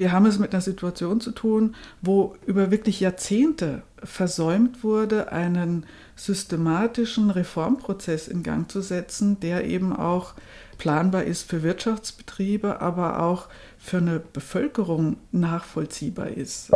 Wir 0.00 0.12
haben 0.12 0.24
es 0.24 0.38
mit 0.38 0.54
einer 0.54 0.62
Situation 0.62 1.20
zu 1.20 1.30
tun, 1.30 1.74
wo 2.00 2.34
über 2.46 2.70
wirklich 2.70 3.00
Jahrzehnte 3.00 3.82
versäumt 4.02 4.82
wurde, 4.82 5.30
einen 5.30 5.84
systematischen 6.16 7.28
Reformprozess 7.28 8.26
in 8.26 8.42
Gang 8.42 8.70
zu 8.70 8.80
setzen, 8.80 9.40
der 9.40 9.66
eben 9.66 9.94
auch 9.94 10.32
planbar 10.78 11.24
ist 11.24 11.42
für 11.50 11.62
Wirtschaftsbetriebe, 11.62 12.80
aber 12.80 13.20
auch 13.22 13.48
für 13.76 13.98
eine 13.98 14.20
Bevölkerung 14.20 15.18
nachvollziehbar 15.32 16.28
ist. 16.28 16.70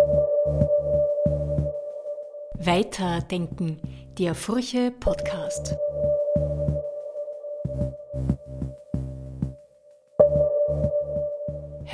Weiterdenken, 2.59 3.81
der 4.19 4.35
Furche 4.35 4.93
Podcast. 5.01 5.75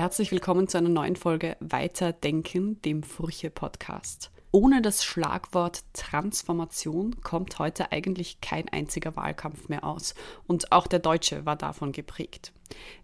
Herzlich 0.00 0.32
willkommen 0.32 0.66
zu 0.66 0.78
einer 0.78 0.88
neuen 0.88 1.14
Folge 1.14 1.58
Weiterdenken, 1.60 2.80
dem 2.80 3.02
Furche 3.02 3.50
Podcast. 3.50 4.30
Ohne 4.50 4.80
das 4.80 5.04
Schlagwort 5.04 5.82
Transformation 5.92 7.20
kommt 7.20 7.58
heute 7.58 7.92
eigentlich 7.92 8.40
kein 8.40 8.66
einziger 8.70 9.14
Wahlkampf 9.14 9.68
mehr 9.68 9.84
aus. 9.84 10.14
Und 10.46 10.72
auch 10.72 10.86
der 10.86 11.00
deutsche 11.00 11.44
war 11.44 11.56
davon 11.56 11.92
geprägt. 11.92 12.54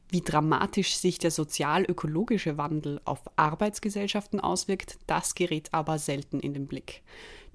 Wie 0.09 0.23
dramatisch 0.23 0.97
sich 0.97 1.19
der 1.19 1.31
sozial-ökologische 1.31 2.57
Wandel 2.57 3.03
auf 3.05 3.21
Arbeitsgesellschaften 3.37 4.41
auswirkt, 4.41 4.97
das 5.07 5.35
gerät 5.35 5.75
aber 5.75 5.99
selten 5.99 6.41
in 6.41 6.55
den 6.55 6.67
Blick. 6.67 7.03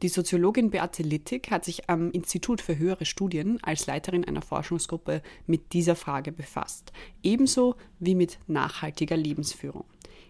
Die 0.01 0.09
Soziologin 0.09 0.71
Beate 0.71 1.03
Littig 1.03 1.51
hat 1.51 1.63
sich 1.63 1.87
am 1.87 2.09
Institut 2.09 2.59
für 2.59 2.75
höhere 2.75 3.05
Studien 3.05 3.59
als 3.61 3.85
Leiterin 3.85 4.25
einer 4.25 4.41
Forschungsgruppe 4.41 5.21
mit 5.45 5.73
dieser 5.73 5.95
Frage 5.95 6.31
befasst, 6.31 6.91
ebenso 7.21 7.75
wie 7.99 8.15
mit 8.15 8.39
nachhaltiger 8.47 9.15
Lebensführung. 9.15 9.85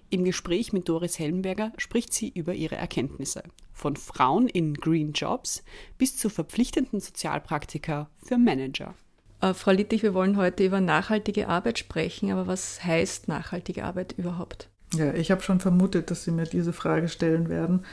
Im 0.09 0.25
Gespräch 0.25 0.73
mit 0.73 0.89
Doris 0.89 1.19
Hellenberger 1.19 1.71
spricht 1.77 2.11
sie 2.11 2.27
über 2.27 2.53
ihre 2.53 2.75
Erkenntnisse. 2.75 3.43
Von 3.71 3.95
Frauen 3.95 4.49
in 4.49 4.73
Green 4.73 5.13
Jobs 5.13 5.63
bis 5.97 6.17
zu 6.17 6.29
verpflichtenden 6.29 6.99
Sozialpraktika 6.99 8.09
für 8.21 8.37
Manager. 8.37 8.93
Äh, 9.39 9.53
Frau 9.53 9.71
Littig, 9.71 10.03
wir 10.03 10.13
wollen 10.13 10.35
heute 10.35 10.65
über 10.65 10.81
nachhaltige 10.81 11.47
Arbeit 11.47 11.79
sprechen, 11.79 12.29
aber 12.29 12.45
was 12.45 12.83
heißt 12.83 13.29
nachhaltige 13.29 13.85
Arbeit 13.85 14.15
überhaupt? 14.17 14.69
Ja, 14.93 15.13
ich 15.13 15.31
habe 15.31 15.41
schon 15.41 15.61
vermutet, 15.61 16.11
dass 16.11 16.25
Sie 16.25 16.31
mir 16.31 16.43
diese 16.43 16.73
Frage 16.73 17.07
stellen 17.07 17.47
werden 17.47 17.85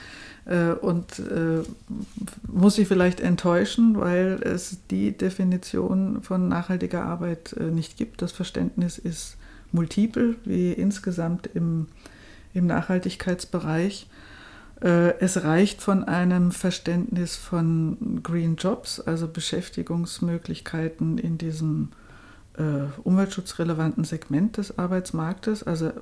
und 0.80 1.18
äh, 1.18 1.62
muss 2.50 2.77
Sie 2.77 2.86
vielleicht 2.86 3.20
enttäuschen, 3.20 3.98
weil 4.00 4.41
es 4.42 4.78
die 4.91 5.12
Definition 5.12 6.22
von 6.22 6.48
nachhaltiger 6.48 7.04
Arbeit 7.04 7.52
äh, 7.52 7.64
nicht 7.64 7.98
gibt. 7.98 8.22
Das 8.22 8.32
Verständnis 8.32 8.96
ist 8.96 9.36
multiple, 9.72 10.36
wie 10.44 10.72
insgesamt 10.72 11.50
im, 11.52 11.88
im 12.54 12.66
Nachhaltigkeitsbereich. 12.66 14.08
Äh, 14.80 15.19
es 15.19 15.44
reicht 15.44 15.82
von 15.82 16.04
einem 16.04 16.50
Verständnis 16.50 17.36
von 17.36 18.20
Green 18.22 18.56
Jobs, 18.56 19.00
also 19.00 19.28
Beschäftigungsmöglichkeiten 19.28 21.19
in 21.19 21.36
diesem 21.36 21.91
äh, 22.56 22.86
umweltschutzrelevanten 23.04 24.04
Segment 24.04 24.56
des 24.56 24.78
Arbeitsmarktes, 24.78 25.62
also 25.62 25.92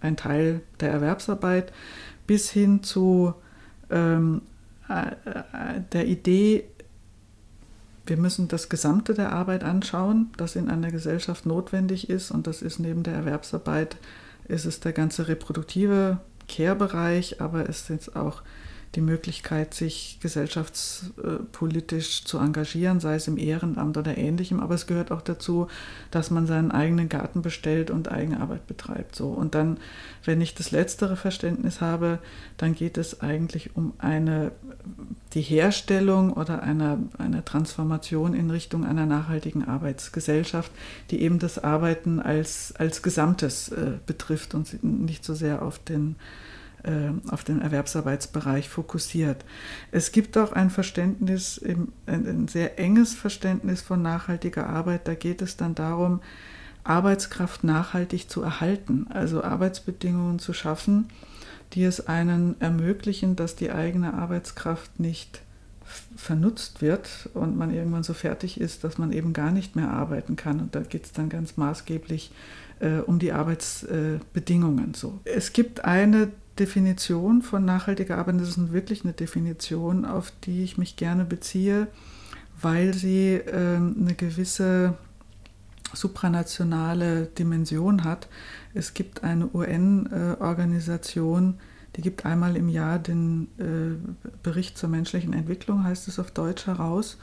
ein 0.00 0.16
Teil 0.16 0.60
der 0.78 0.92
Erwerbsarbeit, 0.92 1.72
bis 2.26 2.50
hin 2.50 2.84
zu 2.84 3.34
ähm, 3.90 4.42
äh, 4.88 5.08
äh, 5.08 5.80
der 5.92 6.06
Idee, 6.06 6.64
wir 8.06 8.16
müssen 8.16 8.48
das 8.48 8.68
Gesamte 8.68 9.14
der 9.14 9.32
Arbeit 9.32 9.64
anschauen, 9.64 10.30
das 10.36 10.56
in 10.56 10.70
einer 10.70 10.90
Gesellschaft 10.90 11.44
notwendig 11.46 12.08
ist. 12.08 12.30
Und 12.30 12.46
das 12.46 12.62
ist 12.62 12.78
neben 12.78 13.02
der 13.02 13.14
Erwerbsarbeit, 13.14 13.96
ist 14.46 14.64
es 14.64 14.80
der 14.80 14.92
ganze 14.92 15.28
reproduktive 15.28 16.18
Care-Bereich, 16.48 17.40
aber 17.40 17.68
es 17.68 17.90
ist 17.90 18.14
auch 18.14 18.42
die 18.94 19.00
Möglichkeit, 19.00 19.74
sich 19.74 20.18
gesellschaftspolitisch 20.22 22.24
zu 22.24 22.38
engagieren, 22.38 23.00
sei 23.00 23.16
es 23.16 23.28
im 23.28 23.36
Ehrenamt 23.36 23.96
oder 23.96 24.16
ähnlichem. 24.16 24.60
Aber 24.60 24.74
es 24.74 24.86
gehört 24.86 25.10
auch 25.10 25.20
dazu, 25.20 25.68
dass 26.10 26.30
man 26.30 26.46
seinen 26.46 26.70
eigenen 26.70 27.08
Garten 27.08 27.42
bestellt 27.42 27.90
und 27.90 28.10
Eigenarbeit 28.10 28.66
betreibt. 28.66 29.14
So. 29.14 29.28
Und 29.28 29.54
dann, 29.54 29.78
wenn 30.24 30.40
ich 30.40 30.54
das 30.54 30.70
letztere 30.70 31.16
Verständnis 31.16 31.80
habe, 31.80 32.18
dann 32.56 32.74
geht 32.74 32.96
es 32.96 33.20
eigentlich 33.20 33.76
um 33.76 33.92
eine, 33.98 34.52
die 35.34 35.42
Herstellung 35.42 36.32
oder 36.32 36.62
eine, 36.62 36.98
eine 37.18 37.44
Transformation 37.44 38.32
in 38.32 38.50
Richtung 38.50 38.86
einer 38.86 39.04
nachhaltigen 39.04 39.68
Arbeitsgesellschaft, 39.68 40.72
die 41.10 41.20
eben 41.20 41.38
das 41.38 41.62
Arbeiten 41.62 42.20
als, 42.20 42.74
als 42.78 43.02
Gesamtes 43.02 43.68
äh, 43.68 43.92
betrifft 44.06 44.54
und 44.54 44.82
nicht 44.82 45.24
so 45.24 45.34
sehr 45.34 45.62
auf 45.62 45.78
den 45.78 46.16
auf 47.28 47.44
den 47.44 47.60
Erwerbsarbeitsbereich 47.60 48.68
fokussiert. 48.68 49.44
Es 49.90 50.12
gibt 50.12 50.38
auch 50.38 50.52
ein 50.52 50.70
Verständnis, 50.70 51.60
ein 52.06 52.48
sehr 52.48 52.78
enges 52.78 53.14
Verständnis 53.14 53.82
von 53.82 54.02
nachhaltiger 54.02 54.68
Arbeit. 54.68 55.08
Da 55.08 55.14
geht 55.14 55.42
es 55.42 55.56
dann 55.56 55.74
darum, 55.74 56.20
Arbeitskraft 56.86 57.64
nachhaltig 57.64 58.30
zu 58.30 58.42
erhalten, 58.42 59.06
also 59.10 59.42
Arbeitsbedingungen 59.42 60.38
zu 60.38 60.52
schaffen, 60.52 61.08
die 61.72 61.84
es 61.84 62.06
einen 62.06 62.60
ermöglichen, 62.60 63.36
dass 63.36 63.56
die 63.56 63.72
eigene 63.72 64.14
Arbeitskraft 64.14 65.00
nicht 65.00 65.42
vernutzt 66.16 66.82
wird 66.82 67.28
und 67.34 67.56
man 67.56 67.72
irgendwann 67.72 68.02
so 68.02 68.14
fertig 68.14 68.60
ist, 68.60 68.84
dass 68.84 68.98
man 68.98 69.12
eben 69.12 69.32
gar 69.32 69.50
nicht 69.52 69.76
mehr 69.76 69.90
arbeiten 69.90 70.36
kann. 70.36 70.60
Und 70.60 70.74
da 70.74 70.80
geht 70.80 71.04
es 71.04 71.12
dann 71.12 71.28
ganz 71.28 71.56
maßgeblich 71.56 72.32
äh, 72.80 72.98
um 72.98 73.18
die 73.18 73.32
Arbeitsbedingungen. 73.32 74.92
Äh, 74.94 74.96
so. 74.96 75.20
Es 75.24 75.52
gibt 75.52 75.84
eine 75.84 76.30
Definition 76.58 77.42
von 77.42 77.64
nachhaltiger 77.64 78.18
Arbeit, 78.18 78.40
das 78.40 78.48
ist 78.50 78.72
wirklich 78.72 79.04
eine 79.04 79.12
Definition, 79.12 80.04
auf 80.04 80.32
die 80.44 80.64
ich 80.64 80.78
mich 80.78 80.96
gerne 80.96 81.24
beziehe, 81.24 81.86
weil 82.60 82.94
sie 82.94 83.34
äh, 83.34 83.76
eine 83.76 84.14
gewisse 84.14 84.94
supranationale 85.92 87.26
Dimension 87.26 88.02
hat. 88.04 88.28
Es 88.74 88.94
gibt 88.94 89.24
eine 89.24 89.48
UN-Organisation, 89.52 91.58
die 91.96 92.02
gibt 92.02 92.24
einmal 92.26 92.56
im 92.56 92.68
Jahr 92.68 92.98
den 92.98 93.48
äh, 93.58 93.94
Bericht 94.42 94.76
zur 94.76 94.90
menschlichen 94.90 95.32
Entwicklung, 95.32 95.84
heißt 95.84 96.08
es 96.08 96.18
auf 96.18 96.30
Deutsch 96.30 96.66
heraus. 96.66 97.16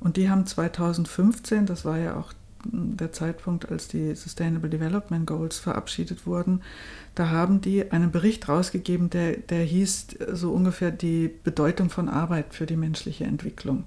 Und 0.00 0.16
die 0.16 0.28
haben 0.30 0.46
2015, 0.46 1.66
das 1.66 1.84
war 1.84 1.98
ja 1.98 2.16
auch 2.16 2.32
der 2.72 3.12
Zeitpunkt, 3.12 3.70
als 3.70 3.88
die 3.88 4.14
Sustainable 4.14 4.70
Development 4.70 5.26
Goals 5.26 5.58
verabschiedet 5.58 6.26
wurden, 6.26 6.62
da 7.14 7.30
haben 7.30 7.60
die 7.60 7.90
einen 7.90 8.10
Bericht 8.10 8.48
rausgegeben, 8.48 9.10
der, 9.10 9.36
der 9.36 9.62
hieß 9.64 10.06
so 10.32 10.52
ungefähr 10.52 10.90
die 10.90 11.30
Bedeutung 11.42 11.90
von 11.90 12.08
Arbeit 12.08 12.54
für 12.54 12.66
die 12.66 12.76
menschliche 12.76 13.24
Entwicklung. 13.24 13.84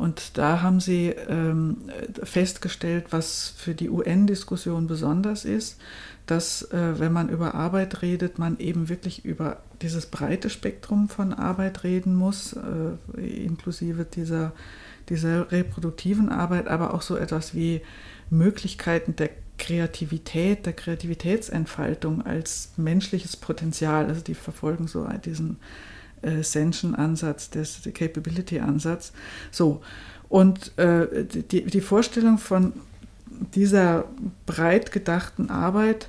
Und 0.00 0.38
da 0.38 0.62
haben 0.62 0.80
sie 0.80 1.08
ähm, 1.08 1.76
festgestellt, 2.22 3.08
was 3.10 3.52
für 3.54 3.74
die 3.74 3.90
UN-Diskussion 3.90 4.86
besonders 4.86 5.44
ist, 5.44 5.78
dass 6.24 6.62
äh, 6.72 6.98
wenn 6.98 7.12
man 7.12 7.28
über 7.28 7.54
Arbeit 7.54 8.00
redet, 8.00 8.38
man 8.38 8.58
eben 8.60 8.88
wirklich 8.88 9.26
über 9.26 9.58
dieses 9.82 10.06
breite 10.06 10.48
Spektrum 10.48 11.10
von 11.10 11.34
Arbeit 11.34 11.84
reden 11.84 12.14
muss, 12.14 12.54
äh, 12.54 13.20
inklusive 13.20 14.06
dieser 14.06 14.52
dieser 15.10 15.50
reproduktiven 15.52 16.30
Arbeit, 16.30 16.68
aber 16.68 16.94
auch 16.94 17.02
so 17.02 17.16
etwas 17.16 17.54
wie 17.54 17.82
Möglichkeiten 18.30 19.16
der 19.16 19.30
Kreativität, 19.58 20.64
der 20.64 20.72
Kreativitätsentfaltung 20.72 22.24
als 22.24 22.72
menschliches 22.76 23.36
Potenzial. 23.36 24.06
Also 24.06 24.22
die 24.22 24.34
verfolgen 24.34 24.88
so 24.88 25.06
diesen 25.24 25.58
äh, 26.22 26.38
Ascension-Ansatz, 26.38 27.50
des 27.50 27.82
Capability-Ansatz. 27.92 29.12
So, 29.50 29.82
und 30.30 30.78
äh, 30.78 31.24
die, 31.24 31.64
die 31.64 31.80
Vorstellung 31.80 32.38
von 32.38 32.72
dieser 33.54 34.04
breit 34.46 34.92
gedachten 34.92 35.50
Arbeit 35.50 36.08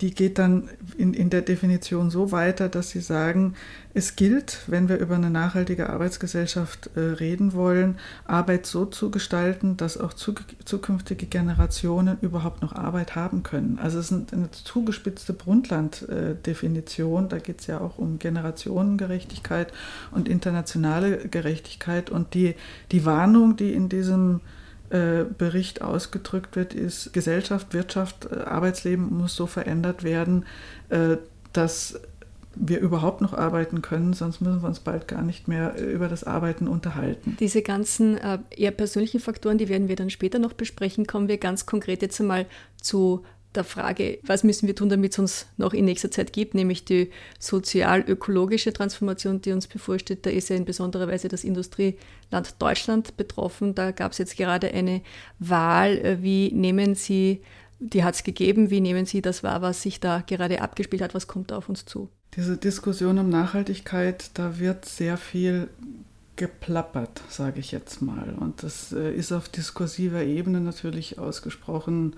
die 0.00 0.14
geht 0.14 0.38
dann 0.38 0.68
in, 0.98 1.14
in 1.14 1.30
der 1.30 1.42
Definition 1.42 2.10
so 2.10 2.32
weiter, 2.32 2.68
dass 2.68 2.90
sie 2.90 3.00
sagen, 3.00 3.54
es 3.96 4.16
gilt, 4.16 4.58
wenn 4.66 4.88
wir 4.88 4.98
über 4.98 5.14
eine 5.14 5.30
nachhaltige 5.30 5.88
Arbeitsgesellschaft 5.88 6.90
äh, 6.96 7.00
reden 7.00 7.52
wollen, 7.52 7.98
Arbeit 8.24 8.66
so 8.66 8.86
zu 8.86 9.12
gestalten, 9.12 9.76
dass 9.76 9.96
auch 9.96 10.12
zu, 10.12 10.34
zukünftige 10.64 11.26
Generationen 11.26 12.18
überhaupt 12.20 12.60
noch 12.60 12.72
Arbeit 12.72 13.14
haben 13.14 13.44
können. 13.44 13.78
Also 13.80 14.00
es 14.00 14.10
ist 14.10 14.32
eine 14.34 14.50
zugespitzte 14.50 15.32
Brundtland-Definition, 15.32 17.28
da 17.28 17.38
geht 17.38 17.60
es 17.60 17.68
ja 17.68 17.80
auch 17.80 17.98
um 17.98 18.18
Generationengerechtigkeit 18.18 19.72
und 20.10 20.28
internationale 20.28 21.28
Gerechtigkeit 21.28 22.10
und 22.10 22.34
die, 22.34 22.56
die 22.90 23.04
Warnung, 23.04 23.56
die 23.56 23.72
in 23.72 23.88
diesem 23.88 24.40
äh, 24.90 25.24
Bericht 25.24 25.82
ausgedrückt 25.82 26.56
wird, 26.56 26.74
ist, 26.74 27.12
Gesellschaft, 27.12 27.72
Wirtschaft, 27.72 28.26
äh, 28.32 28.40
Arbeitsleben 28.40 29.16
muss 29.16 29.36
so 29.36 29.46
verändert 29.46 30.02
werden, 30.02 30.46
äh, 30.88 31.16
dass 31.52 32.00
wir 32.56 32.80
überhaupt 32.80 33.20
noch 33.20 33.34
arbeiten 33.34 33.82
können, 33.82 34.12
sonst 34.12 34.40
müssen 34.40 34.62
wir 34.62 34.68
uns 34.68 34.80
bald 34.80 35.08
gar 35.08 35.22
nicht 35.22 35.48
mehr 35.48 35.76
über 35.78 36.08
das 36.08 36.24
Arbeiten 36.24 36.68
unterhalten. 36.68 37.36
Diese 37.40 37.62
ganzen 37.62 38.18
eher 38.50 38.70
persönlichen 38.70 39.20
Faktoren, 39.20 39.58
die 39.58 39.68
werden 39.68 39.88
wir 39.88 39.96
dann 39.96 40.10
später 40.10 40.38
noch 40.38 40.52
besprechen, 40.52 41.06
kommen 41.06 41.28
wir 41.28 41.38
ganz 41.38 41.66
konkret 41.66 42.02
jetzt 42.02 42.20
einmal 42.20 42.46
zu 42.80 43.22
der 43.54 43.64
Frage, 43.64 44.18
was 44.22 44.44
müssen 44.44 44.66
wir 44.66 44.74
tun, 44.74 44.88
damit 44.88 45.12
es 45.12 45.18
uns 45.18 45.46
noch 45.56 45.72
in 45.72 45.84
nächster 45.84 46.10
Zeit 46.10 46.32
gibt, 46.32 46.54
nämlich 46.54 46.84
die 46.84 47.10
sozial-ökologische 47.38 48.72
Transformation, 48.72 49.40
die 49.40 49.52
uns 49.52 49.66
bevorsteht. 49.66 50.26
Da 50.26 50.30
ist 50.30 50.48
ja 50.48 50.56
in 50.56 50.64
besonderer 50.64 51.08
Weise 51.08 51.28
das 51.28 51.44
Industrieland 51.44 52.54
Deutschland 52.58 53.16
betroffen. 53.16 53.74
Da 53.74 53.92
gab 53.92 54.12
es 54.12 54.18
jetzt 54.18 54.36
gerade 54.36 54.72
eine 54.72 55.02
Wahl. 55.38 55.98
Äh, 55.98 56.22
wie 56.22 56.52
nehmen 56.52 56.94
Sie, 56.94 57.42
die 57.78 58.04
hat 58.04 58.14
es 58.14 58.24
gegeben, 58.24 58.70
wie 58.70 58.80
nehmen 58.80 59.06
Sie 59.06 59.22
das 59.22 59.42
wahr, 59.42 59.62
was 59.62 59.82
sich 59.82 60.00
da 60.00 60.22
gerade 60.26 60.60
abgespielt 60.60 61.02
hat? 61.02 61.14
Was 61.14 61.26
kommt 61.26 61.50
da 61.50 61.58
auf 61.58 61.68
uns 61.68 61.84
zu? 61.84 62.08
Diese 62.36 62.56
Diskussion 62.56 63.18
um 63.18 63.28
Nachhaltigkeit, 63.28 64.30
da 64.34 64.58
wird 64.58 64.86
sehr 64.86 65.16
viel 65.16 65.68
geplappert, 66.36 67.22
sage 67.28 67.60
ich 67.60 67.70
jetzt 67.70 68.02
mal. 68.02 68.34
Und 68.38 68.62
das 68.64 68.92
äh, 68.92 69.14
ist 69.14 69.30
auf 69.32 69.48
diskursiver 69.48 70.22
Ebene 70.22 70.60
natürlich 70.60 71.18
ausgesprochen 71.18 72.16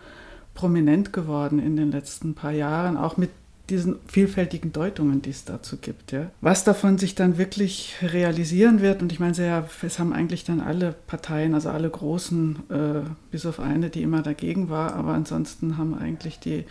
prominent 0.54 1.12
geworden 1.12 1.58
in 1.58 1.76
den 1.76 1.90
letzten 1.90 2.34
paar 2.34 2.52
Jahren, 2.52 2.96
auch 2.96 3.18
mit 3.18 3.30
diesen 3.70 3.96
vielfältigen 4.06 4.72
Deutungen, 4.72 5.22
die 5.22 5.30
es 5.30 5.44
dazu 5.44 5.76
gibt. 5.76 6.12
Ja. 6.12 6.30
Was 6.40 6.64
davon 6.64 6.98
sich 6.98 7.14
dann 7.14 7.36
wirklich 7.36 7.96
realisieren 8.02 8.80
wird, 8.80 9.02
und 9.02 9.12
ich 9.12 9.20
meine, 9.20 9.34
sehr, 9.34 9.68
es 9.82 9.98
haben 9.98 10.12
eigentlich 10.12 10.44
dann 10.44 10.60
alle 10.60 10.94
Parteien, 11.06 11.54
also 11.54 11.70
alle 11.70 11.90
großen, 11.90 12.58
äh, 12.70 13.08
bis 13.30 13.44
auf 13.44 13.58
eine, 13.60 13.90
die 13.90 14.02
immer 14.02 14.22
dagegen 14.22 14.68
war, 14.68 14.94
aber 14.94 15.14
ansonsten 15.14 15.78
haben 15.78 15.94
eigentlich 15.94 16.38
die 16.38 16.64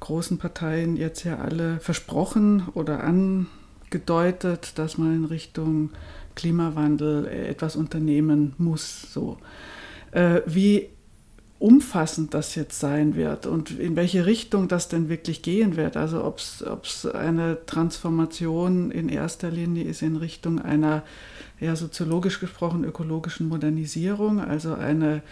großen 0.00 0.38
Parteien 0.38 0.96
jetzt 0.96 1.24
ja 1.24 1.38
alle 1.38 1.80
versprochen 1.80 2.68
oder 2.74 3.02
angedeutet, 3.02 4.72
dass 4.76 4.98
man 4.98 5.14
in 5.14 5.24
Richtung 5.24 5.90
Klimawandel 6.34 7.26
etwas 7.26 7.76
unternehmen 7.76 8.54
muss. 8.58 9.12
So. 9.12 9.38
Äh, 10.12 10.42
wie 10.46 10.88
umfassend 11.62 12.34
das 12.34 12.56
jetzt 12.56 12.80
sein 12.80 13.14
wird 13.14 13.46
und 13.46 13.70
in 13.78 13.94
welche 13.94 14.26
Richtung 14.26 14.66
das 14.66 14.88
denn 14.88 15.08
wirklich 15.08 15.42
gehen 15.42 15.76
wird. 15.76 15.96
Also 15.96 16.24
ob 16.24 16.38
es 16.38 17.06
eine 17.06 17.64
Transformation 17.66 18.90
in 18.90 19.08
erster 19.08 19.48
Linie 19.48 19.84
ist 19.84 20.02
in 20.02 20.16
Richtung 20.16 20.60
einer, 20.60 21.04
ja 21.60 21.76
soziologisch 21.76 22.40
gesprochen, 22.40 22.82
ökologischen 22.82 23.48
Modernisierung, 23.48 24.40
also 24.40 24.74
eine, 24.74 25.22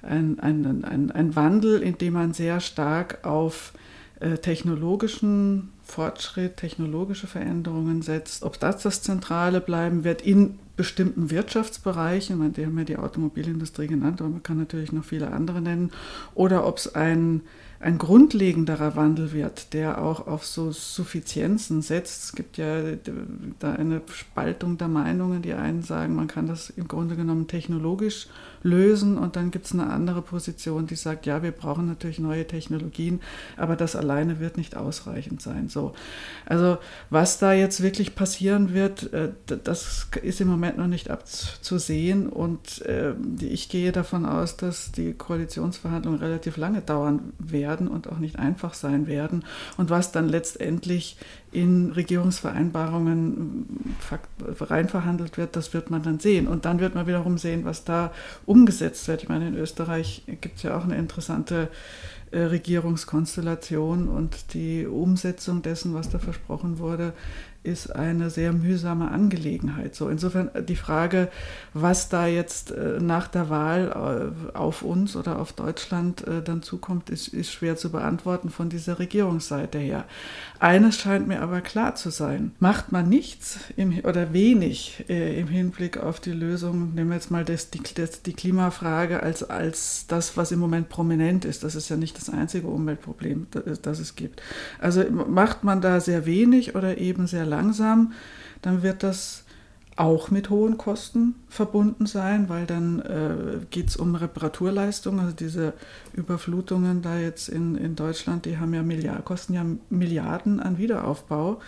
ein, 0.00 0.40
ein, 0.40 0.84
ein, 0.86 1.10
ein 1.10 1.36
Wandel, 1.36 1.82
in 1.82 1.98
dem 1.98 2.14
man 2.14 2.32
sehr 2.32 2.60
stark 2.60 3.22
auf 3.26 3.74
äh, 4.20 4.38
technologischen 4.38 5.73
Fortschritt, 5.84 6.56
technologische 6.56 7.26
Veränderungen 7.26 8.02
setzt. 8.02 8.42
Ob 8.42 8.58
das 8.58 8.82
das 8.82 9.02
Zentrale 9.02 9.60
bleiben 9.60 10.02
wird 10.02 10.22
in 10.22 10.58
bestimmten 10.76 11.30
Wirtschaftsbereichen, 11.30 12.38
man, 12.38 12.52
die 12.52 12.66
haben 12.66 12.76
ja 12.78 12.84
die 12.84 12.96
Automobilindustrie 12.96 13.86
genannt, 13.86 14.20
aber 14.20 14.30
man 14.30 14.42
kann 14.42 14.58
natürlich 14.58 14.92
noch 14.92 15.04
viele 15.04 15.30
andere 15.30 15.60
nennen, 15.60 15.92
oder 16.34 16.66
ob 16.66 16.78
es 16.78 16.94
ein, 16.94 17.42
ein 17.78 17.98
grundlegenderer 17.98 18.96
Wandel 18.96 19.32
wird, 19.32 19.72
der 19.72 20.02
auch 20.02 20.26
auf 20.26 20.46
so 20.46 20.72
Suffizienzen 20.72 21.82
setzt. 21.82 22.24
Es 22.24 22.32
gibt 22.32 22.56
ja 22.56 22.82
da 23.58 23.72
eine 23.72 24.00
Spaltung 24.12 24.78
der 24.78 24.88
Meinungen. 24.88 25.42
Die 25.42 25.52
einen 25.52 25.82
sagen, 25.82 26.14
man 26.14 26.26
kann 26.26 26.46
das 26.46 26.70
im 26.70 26.88
Grunde 26.88 27.14
genommen 27.14 27.46
technologisch 27.46 28.28
lösen 28.64 29.18
und 29.18 29.36
dann 29.36 29.50
gibt 29.50 29.66
es 29.66 29.72
eine 29.72 29.88
andere 29.90 30.22
Position, 30.22 30.86
die 30.86 30.96
sagt, 30.96 31.26
ja, 31.26 31.42
wir 31.42 31.52
brauchen 31.52 31.86
natürlich 31.86 32.18
neue 32.18 32.46
Technologien, 32.46 33.20
aber 33.56 33.76
das 33.76 33.94
alleine 33.94 34.40
wird 34.40 34.56
nicht 34.56 34.76
ausreichend 34.76 35.42
sein. 35.42 35.68
So. 35.68 35.92
Also 36.46 36.78
was 37.10 37.38
da 37.38 37.52
jetzt 37.52 37.82
wirklich 37.82 38.14
passieren 38.14 38.72
wird, 38.72 39.12
äh, 39.12 39.32
das 39.46 40.08
ist 40.22 40.40
im 40.40 40.48
Moment 40.48 40.78
noch 40.78 40.86
nicht 40.86 41.10
abzusehen 41.10 42.28
und 42.28 42.80
äh, 42.82 43.12
ich 43.38 43.68
gehe 43.68 43.92
davon 43.92 44.24
aus, 44.24 44.56
dass 44.56 44.90
die 44.92 45.12
Koalitionsverhandlungen 45.12 46.20
relativ 46.20 46.56
lange 46.56 46.80
dauern 46.80 47.34
werden 47.38 47.86
und 47.86 48.08
auch 48.08 48.18
nicht 48.18 48.38
einfach 48.38 48.72
sein 48.72 49.06
werden 49.06 49.44
und 49.76 49.90
was 49.90 50.10
dann 50.10 50.28
letztendlich 50.28 51.18
in 51.54 51.92
Regierungsvereinbarungen 51.92 53.96
reinverhandelt 54.60 55.38
wird, 55.38 55.54
das 55.54 55.72
wird 55.72 55.88
man 55.88 56.02
dann 56.02 56.18
sehen. 56.18 56.48
Und 56.48 56.64
dann 56.64 56.80
wird 56.80 56.94
man 56.94 57.06
wiederum 57.06 57.38
sehen, 57.38 57.64
was 57.64 57.84
da 57.84 58.12
umgesetzt 58.44 59.06
wird. 59.06 59.22
Ich 59.22 59.28
meine, 59.28 59.48
in 59.48 59.56
Österreich 59.56 60.24
gibt 60.40 60.56
es 60.56 60.64
ja 60.64 60.76
auch 60.76 60.84
eine 60.84 60.96
interessante 60.96 61.68
äh, 62.32 62.40
Regierungskonstellation 62.40 64.08
und 64.08 64.54
die 64.54 64.86
Umsetzung 64.86 65.62
dessen, 65.62 65.94
was 65.94 66.10
da 66.10 66.18
versprochen 66.18 66.80
wurde, 66.80 67.12
ist 67.64 67.94
eine 67.96 68.30
sehr 68.30 68.52
mühsame 68.52 69.10
Angelegenheit. 69.10 69.94
So 69.94 70.08
insofern 70.08 70.54
äh, 70.54 70.62
die 70.62 70.76
Frage, 70.76 71.28
was 71.72 72.08
da 72.08 72.26
jetzt 72.26 72.70
äh, 72.70 73.00
nach 73.00 73.26
der 73.26 73.48
Wahl 73.48 74.32
äh, 74.54 74.56
auf 74.56 74.82
uns 74.82 75.16
oder 75.16 75.38
auf 75.38 75.52
Deutschland 75.52 76.24
dann 76.44 76.62
zukommt, 76.62 77.10
ist, 77.10 77.28
ist 77.28 77.52
schwer 77.52 77.76
zu 77.76 77.90
beantworten 77.90 78.50
von 78.50 78.68
dieser 78.68 78.98
Regierungsseite 78.98 79.78
her. 79.78 80.04
Eines 80.60 80.98
scheint 80.98 81.26
mir 81.26 81.40
aber 81.40 81.60
klar 81.60 81.94
zu 81.94 82.10
sein: 82.10 82.52
Macht 82.60 82.92
man 82.92 83.08
nichts 83.08 83.58
im, 83.76 84.00
oder 84.04 84.32
wenig 84.32 85.04
im 85.08 85.48
Hinblick 85.48 85.96
auf 85.98 86.20
die 86.20 86.32
Lösung, 86.32 86.94
nehmen 86.94 87.10
wir 87.10 87.16
jetzt 87.16 87.30
mal 87.30 87.44
das, 87.44 87.70
die, 87.70 87.80
das, 87.94 88.22
die 88.22 88.32
Klimafrage 88.32 89.22
als, 89.22 89.42
als 89.42 90.06
das, 90.06 90.36
was 90.36 90.52
im 90.52 90.58
Moment 90.58 90.88
prominent 90.88 91.44
ist. 91.44 91.64
Das 91.64 91.74
ist 91.74 91.88
ja 91.88 91.96
nicht 91.96 92.16
das 92.16 92.30
einzige 92.30 92.66
Umweltproblem, 92.66 93.46
das, 93.50 93.80
das 93.80 93.98
es 93.98 94.16
gibt. 94.16 94.42
Also 94.78 95.04
macht 95.10 95.64
man 95.64 95.80
da 95.80 96.00
sehr 96.00 96.26
wenig 96.26 96.74
oder 96.74 96.98
eben 96.98 97.26
sehr 97.26 97.46
langsam, 97.56 98.12
dann 98.62 98.82
wird 98.82 99.02
das 99.02 99.44
auch 99.96 100.30
mit 100.30 100.50
hohen 100.50 100.76
Kosten 100.76 101.36
verbunden 101.48 102.06
sein, 102.06 102.48
weil 102.48 102.66
dann 102.66 103.00
äh, 103.00 103.64
geht 103.70 103.88
es 103.88 103.96
um 103.96 104.14
Reparaturleistungen. 104.16 105.20
Also 105.20 105.36
diese 105.36 105.72
Überflutungen 106.14 107.00
da 107.00 107.18
jetzt 107.18 107.48
in, 107.48 107.76
in 107.76 107.94
Deutschland, 107.94 108.44
die 108.44 108.58
haben 108.58 108.74
ja 108.74 108.82
Milliarden, 108.82 109.24
kosten 109.24 109.54
ja 109.54 109.64
Milliarden 109.90 110.58
an 110.60 110.78
Wiederaufbau. 110.78 111.60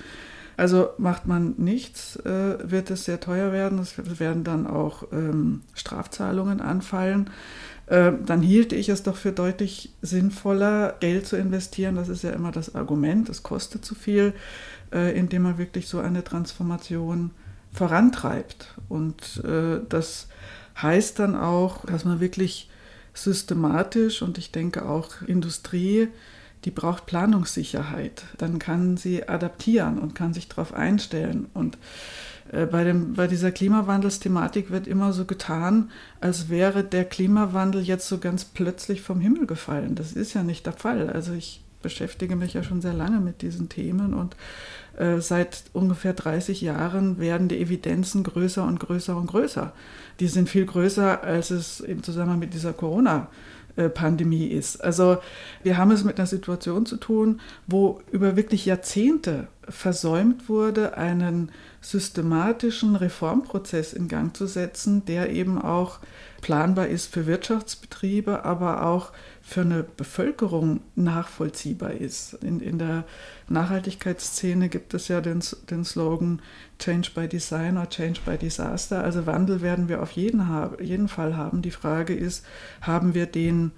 Also 0.56 0.88
macht 0.99 1.27
man 1.27 1.55
nichts, 1.59 2.17
äh, 2.17 2.59
wird 2.69 2.91
es 2.91 3.05
sehr 3.05 3.21
teuer 3.21 3.53
werden. 3.53 3.79
Es 3.79 3.94
werden 4.19 4.43
dann 4.43 4.67
auch 4.67 5.05
ähm, 5.12 5.61
Strafzahlungen 5.75 6.61
anfallen. 6.61 7.31
Äh, 7.87 8.12
dann 8.25 8.43
hielt 8.43 8.73
ich 8.73 8.88
es 8.88 9.03
doch 9.03 9.17
für 9.17 9.33
deutlich 9.33 9.93
sinnvoller, 10.03 10.97
Geld 10.99 11.27
zu 11.27 11.37
investieren. 11.37 11.94
Das 11.94 12.09
ist 12.09 12.25
ja 12.25 12.31
immer 12.31 12.50
das 12.50 12.75
Argument, 12.75 13.29
es 13.29 13.43
kostet 13.43 13.85
zu 13.85 13.94
viel 13.94 14.33
indem 14.91 15.43
man 15.43 15.59
wirklich 15.59 15.88
so 15.88 15.99
eine 16.00 16.25
Transformation 16.25 17.31
vorantreibt. 17.73 18.75
Und 18.88 19.43
äh, 19.44 19.81
das 19.88 20.29
heißt 20.81 21.19
dann 21.19 21.37
auch, 21.37 21.85
dass 21.85 22.05
man 22.05 22.21
wirklich 22.21 22.71
systematisch 23.15 24.23
und 24.23 24.38
ich 24.38 24.53
denke 24.53 24.87
auch 24.87 25.23
Industrie, 25.27 26.09
die 26.65 26.71
braucht 26.71 27.06
Planungssicherheit. 27.06 28.25
Dann 28.38 28.59
kann 28.59 28.97
sie 28.97 29.29
adaptieren 29.29 29.99
und 29.99 30.15
kann 30.15 30.35
sich 30.35 30.49
darauf 30.49 30.75
einstellen. 30.75 31.47
Und 31.55 31.79
äh, 32.50 32.66
bei, 32.66 32.85
dem, 32.85 33.14
bei 33.14 33.26
dieser 33.26 33.52
Klimawandelsthematik 33.52 34.71
wird 34.71 34.87
immer 34.87 35.12
so 35.12 35.25
getan, 35.25 35.90
als 36.21 36.49
wäre 36.49 36.83
der 36.83 37.05
Klimawandel 37.05 37.83
jetzt 37.83 38.09
so 38.09 38.19
ganz 38.19 38.45
plötzlich 38.45 39.00
vom 39.00 39.21
Himmel 39.21 39.47
gefallen. 39.47 39.95
Das 39.95 40.12
ist 40.12 40.35
ja 40.35 40.43
nicht 40.43 40.66
der 40.66 40.73
Fall. 40.73 41.09
Also 41.09 41.33
ich 41.33 41.62
beschäftige 41.83 42.37
mich 42.37 42.54
ja 42.54 42.62
schon 42.62 42.80
sehr 42.80 42.95
lange 42.95 43.21
mit 43.21 43.42
diesen 43.42 43.68
Themen 43.68 44.14
und 44.14 44.37
äh, 44.97 45.21
seit 45.21 45.64
ungefähr 45.73 46.14
30 46.14 46.61
Jahren 46.61 47.18
werden 47.18 47.49
die 47.49 47.59
Evidenzen 47.59 48.23
größer 48.23 48.64
und 48.64 48.80
größer 48.80 49.16
und 49.16 49.26
größer. 49.26 49.73
Die 50.21 50.28
sind 50.28 50.49
viel 50.49 50.66
größer, 50.66 51.23
als 51.23 51.50
es 51.50 51.80
im 51.80 52.02
Zusammenhang 52.02 52.38
mit 52.38 52.54
dieser 52.54 52.73
Corona 52.73 53.28
Pandemie 53.90 54.47
ist. 54.47 54.83
Also 54.83 55.18
wir 55.62 55.76
haben 55.76 55.90
es 55.90 56.02
mit 56.02 56.18
einer 56.18 56.26
Situation 56.26 56.87
zu 56.87 56.97
tun, 56.97 57.40
wo 57.66 58.00
über 58.11 58.35
wirklich 58.35 58.64
Jahrzehnte 58.64 59.49
versäumt 59.68 60.49
wurde, 60.49 60.97
einen 60.97 61.50
systematischen 61.83 62.97
Reformprozess 62.97 63.92
in 63.92 64.09
Gang 64.09 64.37
zu 64.37 64.47
setzen, 64.47 65.04
der 65.04 65.30
eben 65.30 65.61
auch 65.61 65.99
planbar 66.40 66.87
ist 66.87 67.12
für 67.12 67.26
Wirtschaftsbetriebe, 67.26 68.45
aber 68.45 68.87
auch 68.87 69.12
für 69.49 69.61
eine 69.61 69.85
Bevölkerung 69.85 70.81
nachvollziehbar 70.97 71.93
ist. 71.93 72.35
In, 72.43 72.59
in 72.59 72.81
der 72.81 73.05
Nachhaltigkeitsszene 73.49 74.69
gibt 74.69 74.93
es 74.93 75.07
ja 75.07 75.21
den, 75.21 75.41
den 75.71 75.85
Slogan 75.85 76.43
Change 76.81 77.11
by 77.15 77.29
Design 77.29 77.76
oder 77.79 77.88
Change 77.88 78.21
by 78.26 78.37
Disaster. 78.37 79.05
Also 79.05 79.25
Wandel 79.25 79.62
werden 79.62 79.88
wir 79.88 80.03
auf 80.03 80.11
jeden, 80.11 80.45
jeden 80.81 81.07
Fall 81.07 81.37
haben. 81.37 81.62
Die 81.62 81.71
Frage 81.71 82.12
ist, 82.12 82.45
haben 82.81 83.15
wir 83.15 83.26
den 83.26 83.71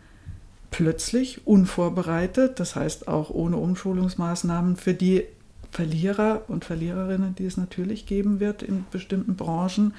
plötzlich, 0.71 1.47
unvorbereitet, 1.47 2.61
das 2.61 2.75
heißt 2.75 3.07
auch 3.07 3.29
ohne 3.29 3.59
Umschulungsmaßnahmen, 3.59 4.77
für 4.77 4.95
die 4.95 5.27
Verlierer 5.71 6.43
und 6.49 6.65
Verliererinnen, 6.65 7.35
die 7.35 7.45
es 7.45 7.57
natürlich 7.57 8.07
geben 8.07 8.41
wird 8.41 8.63
in 8.63 8.85
bestimmten 8.91 9.37
Branchen, 9.37 9.95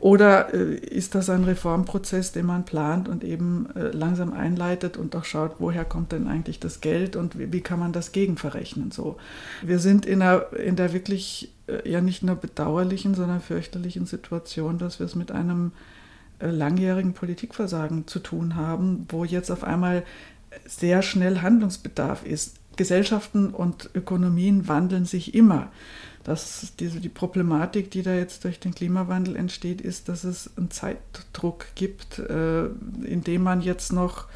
oder 0.00 0.54
äh, 0.54 0.74
ist 0.74 1.14
das 1.14 1.28
ein 1.28 1.44
Reformprozess, 1.44 2.32
den 2.32 2.46
man 2.46 2.64
plant 2.64 3.08
und 3.08 3.22
eben 3.22 3.68
äh, 3.76 3.90
langsam 3.90 4.32
einleitet 4.32 4.96
und 4.96 5.14
auch 5.14 5.24
schaut, 5.24 5.56
woher 5.58 5.84
kommt 5.84 6.12
denn 6.12 6.26
eigentlich 6.26 6.58
das 6.58 6.80
Geld 6.80 7.16
und 7.16 7.38
wie, 7.38 7.60
kann 7.60 7.78
man 7.78 7.92
das 7.92 8.12
gegenverrechnen? 8.12 8.90
So. 8.90 9.18
Wir 9.62 9.78
sind 9.78 10.06
in 10.06 10.20
der, 10.20 10.52
in 10.54 10.76
der 10.76 10.94
wirklich 10.94 11.52
äh, 11.66 11.88
ja 11.88 12.00
nicht 12.00 12.22
nur 12.22 12.36
bedauerlichen, 12.36 13.14
sondern 13.14 13.40
fürchterlichen 13.40 14.06
Situation, 14.06 14.78
dass 14.78 14.98
wir 14.98 15.06
es 15.06 15.14
mit 15.14 15.30
einem 15.30 15.72
langjährigen 16.42 17.12
Politikversagen 17.12 18.06
zu 18.06 18.18
tun 18.18 18.56
haben, 18.56 19.06
wo 19.10 19.26
jetzt 19.26 19.50
auf 19.50 19.62
einmal 19.62 20.04
sehr 20.64 21.02
schnell 21.02 21.42
Handlungsbedarf 21.42 22.24
ist. 22.24 22.56
Gesellschaften 22.76 23.50
und 23.50 23.90
Ökonomien 23.94 24.68
wandeln 24.68 25.04
sich 25.04 25.34
immer. 25.34 25.70
Das, 26.24 26.72
diese, 26.78 27.00
die 27.00 27.08
Problematik, 27.08 27.90
die 27.90 28.02
da 28.02 28.14
jetzt 28.14 28.44
durch 28.44 28.60
den 28.60 28.74
Klimawandel 28.74 29.36
entsteht, 29.36 29.80
ist, 29.80 30.08
dass 30.08 30.24
es 30.24 30.50
einen 30.56 30.70
Zeitdruck 30.70 31.66
gibt, 31.74 32.18
äh, 32.18 32.66
in 32.66 33.22
dem 33.24 33.42
man 33.42 33.62
jetzt 33.62 33.92
noch 33.92 34.28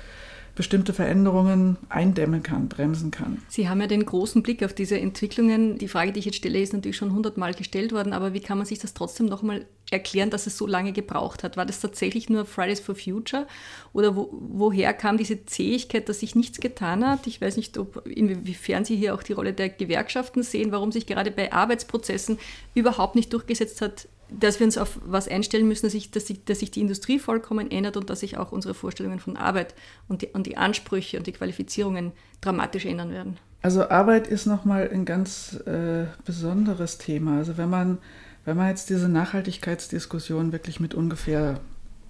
bestimmte 0.54 0.92
Veränderungen 0.92 1.76
eindämmen 1.88 2.42
kann, 2.42 2.68
bremsen 2.68 3.11
kann. 3.11 3.42
Sie 3.49 3.68
haben 3.68 3.80
ja 3.80 3.87
den 3.87 4.06
großen 4.06 4.42
Blick 4.42 4.62
auf 4.62 4.73
diese 4.73 4.99
Entwicklungen. 4.99 5.78
Die 5.78 5.88
Frage, 5.88 6.12
die 6.12 6.20
ich 6.20 6.26
jetzt 6.26 6.37
stelle, 6.37 6.61
ist 6.61 6.73
natürlich 6.73 6.96
schon 6.96 7.12
hundertmal 7.12 7.54
gestellt 7.54 7.92
worden, 7.92 8.12
aber 8.12 8.34
wie 8.34 8.40
kann 8.40 8.58
man 8.58 8.66
sich 8.66 8.78
das 8.78 8.94
trotzdem 8.94 9.26
nochmal 9.26 9.66
erklären, 9.90 10.30
dass 10.30 10.46
es 10.46 10.56
so 10.56 10.66
lange 10.66 10.92
gebraucht 10.92 11.42
hat? 11.42 11.56
War 11.56 11.66
das 11.66 11.80
tatsächlich 11.80 12.28
nur 12.28 12.44
Fridays 12.46 12.80
for 12.80 12.94
Future 12.94 13.46
oder 13.92 14.16
wo, 14.16 14.28
woher 14.32 14.92
kam 14.94 15.16
diese 15.16 15.44
Zähigkeit, 15.44 16.08
dass 16.08 16.20
sich 16.20 16.34
nichts 16.34 16.61
getan 16.61 17.06
hat? 17.06 17.26
Ich 17.26 17.40
weiß 17.40 17.56
nicht, 17.56 17.76
ob, 17.76 18.06
inwiefern 18.06 18.84
Sie 18.84 18.96
hier 18.96 19.14
auch 19.14 19.23
die 19.23 19.32
Rolle 19.32 19.52
der 19.52 19.68
Gewerkschaften 19.68 20.42
sehen, 20.42 20.73
warum 20.73 20.92
sich 20.92 21.06
gerade 21.06 21.30
bei 21.30 21.52
Arbeitsprozessen 21.52 22.38
überhaupt 22.75 23.14
nicht 23.14 23.32
durchgesetzt 23.32 23.80
hat, 23.80 24.08
dass 24.31 24.59
wir 24.61 24.66
uns 24.66 24.78
auf 24.78 24.99
was 25.04 25.28
einstellen 25.28 25.69
müssen, 25.69 25.87
dass 25.87 25.93
sich, 25.93 26.11
dass, 26.11 26.26
sich, 26.26 26.45
dass 26.45 26.61
sich 26.61 26.71
die 26.71 26.81
Industrie 26.81 27.19
vollkommen 27.19 27.71
ändert 27.71 27.97
und 27.97 28.11
dass 28.11 28.21
sich 28.21 28.37
auch 28.37 28.52
unsere 28.52 28.75
Vorstellungen 28.75 29.21
von 29.21 29.37
Arbeit 29.37 29.75
und 30.09 30.23
die, 30.23 30.28
und 30.28 30.47
die 30.47 30.57
Ansprüche 30.57 31.19
und 31.19 31.26
die 31.26 31.33
Qualifizierungen 31.33 32.12
dramatisch 32.40 32.87
ändern 32.87 33.11
werden. 33.11 33.38
Also 33.62 33.88
Arbeit 33.88 34.26
ist 34.26 34.47
nochmal 34.47 34.90
ein 34.93 35.04
ganz 35.04 35.54
äh, 35.66 36.07
besonderes 36.25 36.99
Thema. 36.99 37.38
Also 37.38 37.57
wenn 37.57 37.71
man, 37.71 37.99
wenn 38.45 38.57
man 38.57 38.69
jetzt 38.69 38.90
diese 38.90 39.09
Nachhaltigkeitsdiskussion 39.09 40.52
wirklich 40.52 40.81
mit 40.81 40.95
ungefähr 40.95 41.61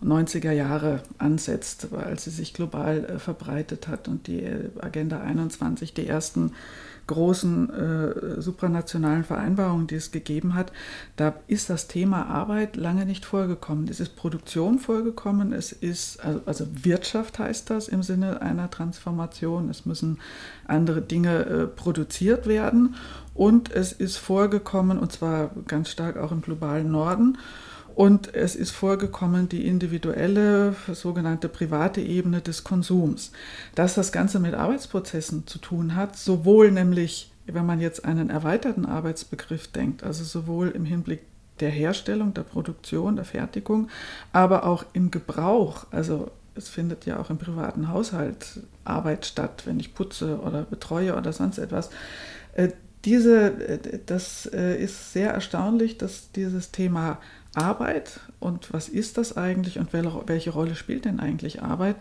90er 0.02 0.50
Jahre 0.50 1.02
ansetzt, 1.18 1.88
als 1.92 2.24
sie 2.24 2.30
sich 2.30 2.54
global 2.54 3.04
äh, 3.04 3.18
verbreitet 3.18 3.88
hat 3.88 4.08
und 4.08 4.26
die 4.26 4.44
Agenda 4.80 5.20
21 5.20 5.94
die 5.94 6.06
ersten 6.06 6.52
großen 7.06 7.70
äh, 7.70 8.40
supranationalen 8.40 9.24
Vereinbarungen, 9.24 9.86
die 9.86 9.96
es 9.96 10.10
gegeben 10.10 10.54
hat, 10.54 10.72
da 11.16 11.34
ist 11.46 11.70
das 11.70 11.88
Thema 11.88 12.26
Arbeit 12.26 12.76
lange 12.76 13.06
nicht 13.06 13.24
vorgekommen. 13.24 13.88
Es 13.88 14.00
ist 14.00 14.16
Produktion 14.16 14.78
vorgekommen, 14.78 15.52
es 15.52 15.72
ist, 15.72 16.24
also, 16.24 16.40
also 16.46 16.66
Wirtschaft 16.72 17.38
heißt 17.38 17.70
das 17.70 17.88
im 17.88 18.02
Sinne 18.02 18.42
einer 18.42 18.70
Transformation, 18.70 19.68
es 19.68 19.86
müssen 19.86 20.18
andere 20.66 21.02
Dinge 21.02 21.44
äh, 21.44 21.66
produziert 21.66 22.46
werden 22.46 22.94
und 23.34 23.70
es 23.72 23.92
ist 23.92 24.16
vorgekommen, 24.16 24.98
und 24.98 25.12
zwar 25.12 25.50
ganz 25.66 25.90
stark 25.90 26.16
auch 26.16 26.32
im 26.32 26.40
globalen 26.40 26.90
Norden, 26.90 27.38
und 27.94 28.34
es 28.34 28.56
ist 28.56 28.72
vorgekommen 28.72 29.48
die 29.48 29.66
individuelle, 29.66 30.74
sogenannte 30.92 31.48
private 31.48 32.00
Ebene 32.00 32.40
des 32.40 32.64
Konsums. 32.64 33.30
Dass 33.74 33.94
das 33.94 34.10
Ganze 34.10 34.40
mit 34.40 34.54
Arbeitsprozessen 34.54 35.46
zu 35.46 35.58
tun 35.58 35.94
hat, 35.94 36.16
sowohl 36.16 36.72
nämlich, 36.72 37.32
wenn 37.46 37.66
man 37.66 37.80
jetzt 37.80 38.04
einen 38.04 38.30
erweiterten 38.30 38.86
Arbeitsbegriff 38.86 39.68
denkt, 39.68 40.02
also 40.02 40.24
sowohl 40.24 40.70
im 40.70 40.84
Hinblick 40.84 41.20
der 41.60 41.70
Herstellung, 41.70 42.34
der 42.34 42.42
Produktion, 42.42 43.14
der 43.16 43.24
Fertigung, 43.24 43.88
aber 44.32 44.64
auch 44.64 44.84
im 44.92 45.12
Gebrauch. 45.12 45.86
Also 45.92 46.32
es 46.56 46.68
findet 46.68 47.06
ja 47.06 47.18
auch 47.20 47.30
im 47.30 47.38
privaten 47.38 47.88
Haushalt 47.88 48.60
Arbeit 48.84 49.26
statt, 49.26 49.62
wenn 49.66 49.78
ich 49.78 49.94
putze 49.94 50.40
oder 50.40 50.62
betreue 50.62 51.16
oder 51.16 51.32
sonst 51.32 51.58
etwas. 51.58 51.90
Äh, 52.54 52.70
diese, 53.04 53.52
äh, 53.68 54.00
das 54.04 54.46
äh, 54.52 54.82
ist 54.82 55.12
sehr 55.12 55.32
erstaunlich, 55.32 55.98
dass 55.98 56.32
dieses 56.32 56.70
Thema 56.70 57.18
Arbeit 57.56 58.20
und 58.40 58.72
was 58.72 58.88
ist 58.88 59.16
das 59.18 59.36
eigentlich 59.36 59.78
und 59.78 59.92
welche 59.92 60.50
Rolle 60.50 60.74
spielt 60.74 61.04
denn 61.04 61.20
eigentlich 61.20 61.62
Arbeit? 61.62 61.96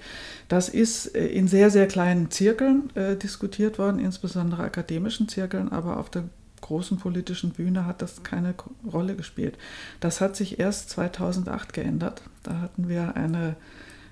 Das 0.48 0.70
ist 0.70 1.16
äh, 1.16 1.28
in 1.28 1.48
sehr, 1.48 1.70
sehr 1.70 1.88
kleinen 1.88 2.32
Zirkeln 2.32 2.96
äh, 2.96 3.16
diskutiert 3.16 3.78
worden, 3.78 4.00
insbesondere 4.00 4.64
akademischen 4.64 5.30
Zirkeln, 5.30 5.72
aber 5.72 5.98
auf 5.98 6.10
der 6.10 6.26
großen 6.64 6.98
politischen 6.98 7.52
Bühne 7.52 7.86
hat 7.86 8.02
das 8.02 8.24
keine 8.24 8.56
Rolle 8.92 9.16
gespielt. 9.16 9.58
Das 10.00 10.22
hat 10.22 10.36
sich 10.36 10.60
erst 10.60 10.90
2008 10.92 11.74
geändert. 11.74 12.22
Da 12.42 12.60
hatten 12.62 12.88
wir 12.88 13.16
eine, 13.16 13.56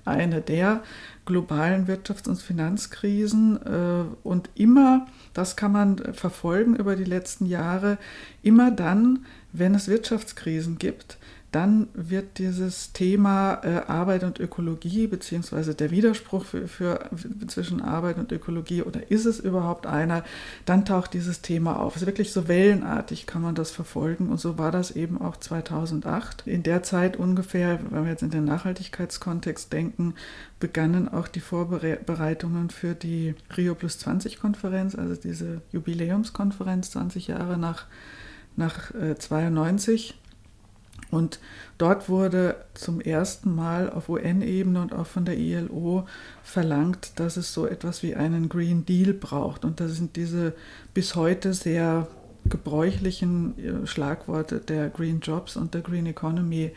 eine 0.06 0.42
der 0.42 0.84
globalen 1.26 1.88
Wirtschafts- 1.88 2.28
und 2.28 2.42
Finanzkrisen 2.42 3.60
äh, 3.66 4.04
und 4.24 4.50
immer, 4.56 5.08
das 5.34 5.56
kann 5.56 5.72
man 5.72 5.98
verfolgen 6.14 6.76
über 6.76 6.96
die 6.96 7.06
letzten 7.06 7.46
Jahre, 7.46 7.98
immer 8.44 8.70
dann, 8.70 9.26
wenn 9.54 9.74
es 9.74 9.88
Wirtschaftskrisen 9.88 10.78
gibt, 10.78 11.18
dann 11.52 11.90
wird 11.94 12.38
dieses 12.38 12.94
Thema 12.94 13.62
äh, 13.64 13.82
Arbeit 13.88 14.24
und 14.24 14.40
Ökologie, 14.40 15.08
beziehungsweise 15.08 15.76
der 15.76 15.92
Widerspruch 15.92 16.46
für, 16.46 16.68
für, 16.70 17.10
zwischen 17.48 17.82
Arbeit 17.82 18.18
und 18.18 18.32
Ökologie, 18.32 18.84
oder 18.84 19.12
ist 19.12 19.26
es 19.26 19.40
überhaupt 19.40 19.86
einer, 19.86 20.24
dann 20.66 20.86
taucht 20.86 21.14
dieses 21.14 21.42
Thema 21.42 21.78
auf. 21.78 21.98
Es 21.98 22.04
ist 22.04 22.08
wirklich 22.08 22.32
so 22.32 22.48
wellenartig, 22.48 23.26
kann 23.26 23.42
man 23.42 23.54
das 23.54 23.72
verfolgen. 23.72 24.30
Und 24.30 24.40
so 24.40 24.58
war 24.58 24.72
das 24.72 24.92
eben 24.92 25.20
auch 25.20 25.36
2008. 25.36 26.48
In 26.48 26.64
der 26.64 26.84
Zeit 26.84 27.18
ungefähr, 27.18 27.80
wenn 27.90 28.06
wir 28.06 28.12
jetzt 28.12 28.24
in 28.24 28.32
den 28.32 28.46
Nachhaltigkeitskontext 28.46 29.74
denken, 29.74 30.16
begannen 30.62 31.10
auch 31.10 31.28
die 31.28 31.42
Vorbereitungen 31.42 32.70
für 32.70 32.96
die 32.96 33.36
Rio 33.58 33.76
Plus 33.76 34.00
20 34.00 34.40
Konferenz, 34.40 34.96
also 34.96 35.16
diese 35.16 35.62
Jubiläumskonferenz 35.74 36.92
20 36.92 37.28
Jahre 37.28 37.58
nach, 37.58 37.88
nach 38.56 38.96
äh, 38.96 39.18
92 39.18 40.16
und 41.12 41.40
dort 41.78 42.10
wurde 42.10 42.56
zum 42.74 43.02
ersten 43.02 43.54
Mal 43.54 43.90
auf 43.90 44.10
UN-Ebene 44.10 44.82
und 44.82 44.94
auch 44.94 45.06
von 45.06 45.26
der 45.26 45.38
ILO 45.38 46.08
verlangt, 46.42 47.20
dass 47.20 47.38
es 47.38 47.54
so 47.54 47.68
etwas 47.68 48.02
wie 48.02 48.16
einen 48.16 48.50
Green 48.50 48.86
Deal 48.86 49.14
braucht. 49.14 49.66
Und 49.66 49.82
da 49.82 49.90
sind 49.90 50.16
diese 50.16 50.54
bis 50.94 51.16
heute 51.16 51.54
sehr 51.54 52.08
gebräuchlichen 52.50 53.58
äh, 53.58 53.88
Schlagworte 53.88 54.60
der 54.60 54.90
Green 54.90 55.20
Jobs 55.20 55.56
und 55.56 55.74
der 55.74 55.82
Green 55.82 56.06
Economy 56.06 56.72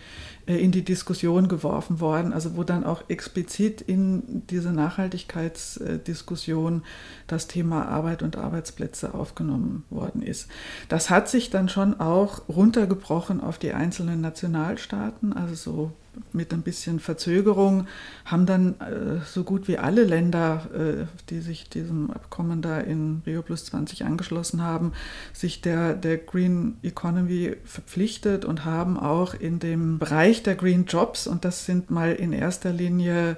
äh, 0.46 0.56
in 0.56 0.72
die 0.72 0.84
Diskussion 0.84 1.48
geworfen 1.48 2.00
worden, 2.00 2.32
also 2.32 2.56
wo 2.56 2.64
dann 2.64 2.84
auch 2.84 3.04
explizit 3.08 3.80
in 3.80 4.42
diese 4.50 4.72
Nachhaltigkeitsdiskussion 4.72 6.82
das 7.26 7.48
Thema 7.48 7.88
Arbeit 7.88 8.22
und 8.22 8.36
Arbeitsplätze 8.36 9.14
aufgenommen 9.14 9.84
worden 9.90 10.22
ist. 10.22 10.48
Das 10.88 11.10
hat 11.10 11.28
sich 11.28 11.50
dann 11.50 11.68
schon 11.68 12.00
auch 12.00 12.48
runtergebrochen 12.48 13.40
auf 13.40 13.58
die 13.58 13.72
einzelnen 13.72 14.20
Nationalstaaten, 14.20 15.32
also 15.32 15.54
so 15.54 15.92
mit 16.32 16.52
ein 16.52 16.62
bisschen 16.62 17.00
Verzögerung 17.00 17.86
haben 18.24 18.46
dann 18.46 18.80
äh, 18.80 19.24
so 19.24 19.44
gut 19.44 19.68
wie 19.68 19.78
alle 19.78 20.04
Länder, 20.04 20.68
äh, 20.74 21.06
die 21.30 21.40
sich 21.40 21.68
diesem 21.68 22.10
Abkommen 22.10 22.62
da 22.62 22.80
in 22.80 23.22
Rio 23.26 23.42
Plus 23.42 23.66
20 23.66 24.04
angeschlossen 24.04 24.62
haben, 24.62 24.92
sich 25.32 25.60
der, 25.60 25.94
der 25.94 26.18
Green 26.18 26.76
Economy 26.82 27.56
verpflichtet 27.64 28.44
und 28.44 28.64
haben 28.64 28.98
auch 28.98 29.34
in 29.34 29.58
dem 29.58 29.98
Bereich 29.98 30.42
der 30.42 30.54
Green 30.54 30.86
Jobs, 30.86 31.26
und 31.26 31.44
das 31.44 31.66
sind 31.66 31.90
mal 31.90 32.12
in 32.12 32.32
erster 32.32 32.72
Linie 32.72 33.36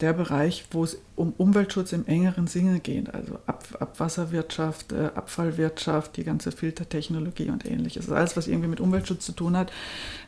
der 0.00 0.12
Bereich, 0.12 0.64
wo 0.70 0.84
es 0.84 0.98
um 1.16 1.32
Umweltschutz 1.36 1.92
im 1.92 2.06
engeren 2.06 2.46
Sinne 2.46 2.78
geht, 2.78 3.12
also 3.12 3.38
Ab 3.46 3.64
Abwasserwirtschaft, 3.80 4.92
äh, 4.92 5.10
Abfallwirtschaft, 5.14 6.16
die 6.16 6.24
ganze 6.24 6.52
Filtertechnologie 6.52 7.50
und 7.50 7.64
ähnliches, 7.64 8.04
also 8.04 8.14
alles, 8.14 8.36
was 8.36 8.46
irgendwie 8.46 8.68
mit 8.68 8.80
Umweltschutz 8.80 9.26
zu 9.26 9.32
tun 9.32 9.56
hat. 9.56 9.72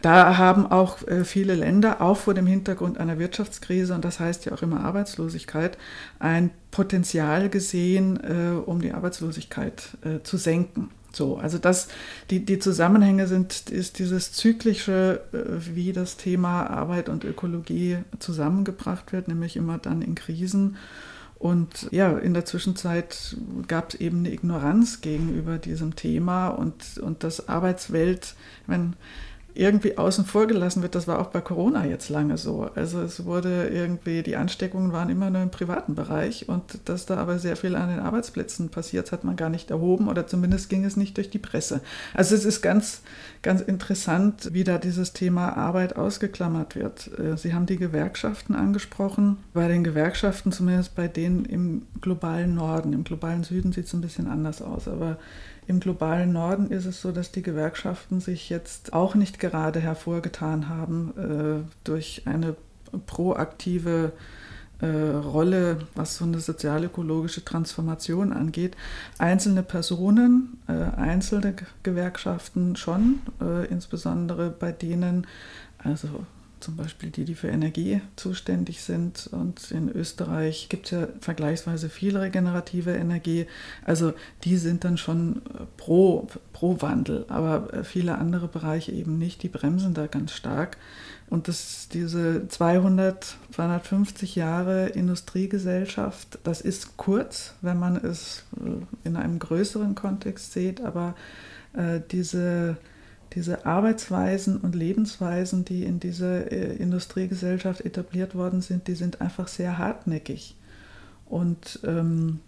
Da 0.03 0.37
haben 0.39 0.67
auch 0.67 1.07
äh, 1.07 1.25
viele 1.25 1.55
Länder, 1.55 2.01
auch 2.01 2.17
vor 2.17 2.35
dem 2.35 2.47
Hintergrund 2.47 2.99
einer 2.99 3.19
Wirtschaftskrise, 3.19 3.95
und 3.95 4.05
das 4.05 4.19
heißt 4.19 4.45
ja 4.47 4.53
auch 4.53 4.63
immer 4.63 4.81
Arbeitslosigkeit, 4.81 5.79
ein 6.19 6.51
Potenzial 6.73 7.49
gesehen, 7.49 8.19
äh, 8.23 8.59
um 8.59 8.81
die 8.81 8.93
Arbeitslosigkeit 8.93 9.83
zu 10.25 10.37
senken. 10.37 10.91
So, 11.13 11.37
also 11.37 11.59
das, 11.59 11.89
die, 12.31 12.45
die 12.45 12.59
Zusammenhänge 12.59 13.27
sind, 13.27 13.71
ist 13.71 13.99
dieses 13.99 14.33
zyklische, 14.33 15.21
äh, 15.33 15.75
wie 15.75 15.93
das 15.93 16.17
Thema 16.17 16.67
Arbeit 16.67 17.09
und 17.09 17.25
Ökologie 17.25 17.99
zusammengebracht 18.19 19.13
wird, 19.13 19.29
nämlich 19.29 19.57
immer 19.57 19.79
dann 19.79 20.03
in 20.03 20.15
Krisen. 20.15 20.77
Und 21.39 21.89
ja, 21.91 22.19
in 22.19 22.35
der 22.35 22.45
Zwischenzeit 22.45 23.35
gab 23.67 23.95
es 23.95 24.01
eben 24.01 24.19
eine 24.19 24.33
Ignoranz 24.33 25.01
gegenüber 25.01 25.57
diesem 25.57 25.97
Thema 25.97 26.49
und, 26.49 26.99
und 26.99 27.25
das 27.25 27.49
Arbeitswelt, 27.49 28.35
wenn 28.67 28.95
irgendwie 29.55 29.99
außen 29.99 30.25
vor 30.25 30.47
gelassen 30.47 30.83
wird. 30.83 30.95
Das 30.95 31.09
war 31.09 31.19
auch 31.19 31.29
bei 31.29 31.41
Corona 31.41 31.85
jetzt 31.87 32.09
lange 32.09 32.39
so. 32.39 32.71
Also 32.75 33.01
es 33.03 33.25
wurde 33.25 33.69
irgendwie, 33.69 34.23
die 34.23 34.37
Ansteckungen 34.37 34.93
waren 34.93 35.11
immer 35.11 35.31
nur 35.31 35.43
im 35.43 35.51
privaten 35.51 35.95
Bereich 35.95 36.49
und 36.49 36.63
dass 36.85 37.07
da 37.07 37.17
aber 37.17 37.39
sehr 37.39 37.57
viel 37.57 37.75
an 37.75 37.91
den 37.91 38.01
Arbeitsplätzen 38.01 38.69
passiert, 38.69 39.13
hat 39.13 39.25
man 39.25 39.37
gar 39.37 39.51
nicht 39.51 39.71
erhoben 39.71 40.09
oder 40.09 40.27
zumindest 40.27 40.69
ging 40.69 40.85
es 40.85 40.97
nicht 40.97 41.17
durch 41.17 41.31
die 41.31 41.39
Presse. 41.39 41.81
Also 42.15 42.35
es 42.35 42.45
ist 42.45 42.63
ganz, 42.63 43.03
ganz 43.43 43.61
interessant, 43.61 44.51
wie 44.53 44.65
da 44.65 44.79
dieses 44.79 45.13
Thema 45.13 45.57
Arbeit 45.57 45.97
ausgeklammert 45.97 46.77
wird. 46.77 47.11
Äh, 47.19 47.37
Sie 47.37 47.55
haben 47.55 47.67
die 47.67 47.79
Gewerkschaften 47.79 48.55
angesprochen. 48.55 49.39
Bei 49.55 49.69
den 49.69 49.85
Gewerkschaften, 49.85 50.53
zumindest 50.53 50.95
bei 50.95 51.09
denen 51.09 51.45
im 51.45 51.87
globalen 52.01 52.55
Norden, 52.55 52.93
im 52.93 53.05
globalen 53.05 53.45
Süden 53.45 53.73
sieht 53.73 53.87
es 53.87 53.95
ein 53.95 54.03
bisschen 54.03 54.29
anders 54.29 54.61
aus, 54.61 54.89
aber 54.89 55.19
im 55.67 55.81
globalen 55.81 56.33
Norden 56.33 56.71
ist 56.71 56.85
es 56.85 57.01
so, 57.01 57.13
dass 57.13 57.33
die 57.33 57.43
Gewerkschaften 57.43 58.21
sich 58.21 58.51
jetzt 58.51 58.93
auch 58.93 59.15
nicht 59.15 59.39
gerade 59.39 59.81
hervorgetan 59.81 60.69
haben 60.69 61.13
äh, 61.17 61.63
durch 61.85 62.23
eine 62.27 62.57
proaktive 63.07 64.13
äh, 64.81 64.87
Rolle, 64.87 65.79
was 65.95 66.17
so 66.17 66.25
eine 66.25 66.41
sozialökologische 66.41 67.45
Transformation 67.45 68.33
angeht. 68.33 68.77
Einzelne 69.19 69.63
Personen, 69.63 70.59
äh, 70.69 70.73
einzelne 70.73 71.55
Gewerkschaften 71.83 72.77
schon, 72.77 73.21
äh, 73.41 73.67
insbesondere 73.67 74.51
bei 74.51 74.73
denen, 74.73 75.27
also 75.79 76.09
zum 76.61 76.77
Beispiel 76.77 77.11
die, 77.11 77.25
die 77.25 77.35
für 77.35 77.49
Energie 77.49 78.01
zuständig 78.17 78.83
sind. 78.83 79.29
Und 79.33 79.71
in 79.71 79.91
Österreich 79.91 80.69
gibt 80.69 80.87
es 80.87 80.93
ja 80.93 81.09
vergleichsweise 81.21 81.89
viel 81.89 82.17
regenerative 82.17 82.93
Energie. 82.93 83.47
Also 83.85 84.13
die 84.45 84.57
sind 84.57 84.85
dann 84.85 84.99
schon 84.99 85.43
pro, 85.77 86.29
pro 86.53 86.81
Wandel, 86.83 87.25
aber 87.29 87.85
viele 87.85 88.19
andere 88.19 88.47
Bereiche 88.47 88.93
eben 88.93 89.19
nicht. 89.19 89.43
Die 89.43 89.49
bremsen 89.49 89.95
da 89.95 90.07
ganz 90.07 90.33
stark. 90.33 90.77
Und 91.31 91.47
das, 91.47 91.89
diese 91.89 92.49
200, 92.49 93.37
250 93.53 94.35
Jahre 94.35 94.89
Industriegesellschaft, 94.89 96.41
das 96.43 96.61
ist 96.61 96.97
kurz, 96.97 97.55
wenn 97.63 97.79
man 97.79 97.97
es 97.97 98.45
äh, 98.57 99.09
in 99.09 99.17
einem 99.17 99.39
größeren 99.39 99.95
Kontext 99.95 100.53
sieht, 100.53 100.81
aber 100.81 101.15
äh, 101.73 102.01
diese, 102.11 102.79
diese 103.35 103.65
Arbeitsweisen 103.65 104.57
und 104.57 104.75
Lebensweisen, 104.75 105.65
die 105.65 105.85
in 105.85 106.01
dieser 106.01 106.51
äh, 106.51 106.75
Industriegesellschaft 106.75 107.83
etabliert 107.83 108.35
worden 108.35 108.61
sind, 108.61 108.89
die 108.89 108.97
sind 108.97 109.21
einfach 109.21 109.47
sehr 109.47 109.79
hartnäckig. 109.79 110.57
Und 111.27 111.79
ähm, 111.85 112.41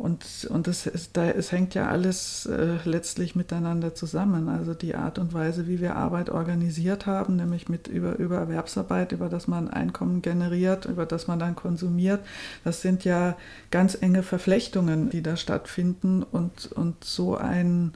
und, 0.00 0.46
und 0.48 0.66
es, 0.66 0.86
es, 0.86 1.12
da, 1.12 1.28
es 1.28 1.52
hängt 1.52 1.74
ja 1.74 1.88
alles 1.88 2.46
äh, 2.46 2.78
letztlich 2.84 3.36
miteinander 3.36 3.94
zusammen. 3.94 4.48
Also 4.48 4.72
die 4.72 4.94
Art 4.94 5.18
und 5.18 5.34
Weise, 5.34 5.68
wie 5.68 5.78
wir 5.78 5.94
Arbeit 5.94 6.30
organisiert 6.30 7.04
haben, 7.04 7.36
nämlich 7.36 7.68
mit 7.68 7.86
über, 7.86 8.18
über 8.18 8.38
Erwerbsarbeit, 8.38 9.12
über 9.12 9.28
das 9.28 9.46
man 9.46 9.68
Einkommen 9.68 10.22
generiert, 10.22 10.86
über 10.86 11.04
das 11.04 11.28
man 11.28 11.38
dann 11.38 11.54
konsumiert, 11.54 12.20
das 12.64 12.80
sind 12.80 13.04
ja 13.04 13.36
ganz 13.70 13.94
enge 14.00 14.22
Verflechtungen, 14.22 15.10
die 15.10 15.22
da 15.22 15.36
stattfinden. 15.36 16.22
Und, 16.22 16.72
und 16.72 17.04
so 17.04 17.36
ein 17.36 17.92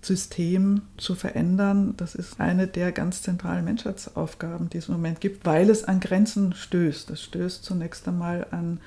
System 0.00 0.82
zu 0.96 1.16
verändern, 1.16 1.94
das 1.96 2.14
ist 2.14 2.38
eine 2.38 2.68
der 2.68 2.92
ganz 2.92 3.22
zentralen 3.22 3.64
Menschheitsaufgaben, 3.64 4.70
die 4.70 4.78
es 4.78 4.86
im 4.86 4.94
Moment 4.94 5.20
gibt, 5.20 5.44
weil 5.44 5.70
es 5.70 5.82
an 5.82 5.98
Grenzen 5.98 6.52
stößt. 6.52 7.10
Es 7.10 7.20
stößt 7.20 7.64
zunächst 7.64 8.06
einmal 8.06 8.46
an 8.52 8.78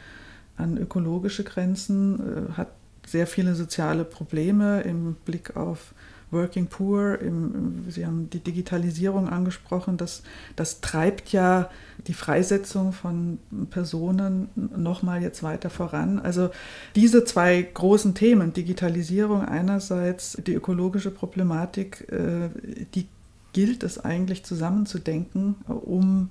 an 0.58 0.78
ökologische 0.78 1.44
Grenzen, 1.44 2.20
äh, 2.20 2.54
hat 2.54 2.70
sehr 3.06 3.28
viele 3.28 3.56
soziale 3.56 4.04
Probleme 4.04 4.82
im 4.82 5.16
Blick 5.26 5.56
auf 5.56 5.94
Working 6.32 6.68
Poor. 6.68 7.20
Im, 7.20 7.86
Sie 7.90 8.06
haben 8.06 8.30
die 8.30 8.40
Digitalisierung 8.40 9.30
angesprochen. 9.30 9.98
Das, 9.98 10.24
das 10.56 10.82
treibt 10.82 11.32
ja 11.32 11.70
die 12.08 12.14
Freisetzung 12.14 12.94
von 12.94 13.40
Personen 13.70 14.50
nochmal 14.56 15.22
jetzt 15.22 15.44
weiter 15.44 15.70
voran. 15.70 16.20
Also 16.20 16.50
diese 16.96 17.24
zwei 17.26 17.62
großen 17.62 18.16
Themen, 18.16 18.54
Digitalisierung 18.54 19.44
einerseits, 19.44 20.38
die 20.46 20.54
ökologische 20.54 21.12
Problematik, 21.12 22.08
äh, 22.12 22.50
die 22.94 23.08
gilt 23.54 23.84
es 23.84 24.04
eigentlich 24.04 24.44
zusammenzudenken, 24.44 25.56
um 25.68 26.30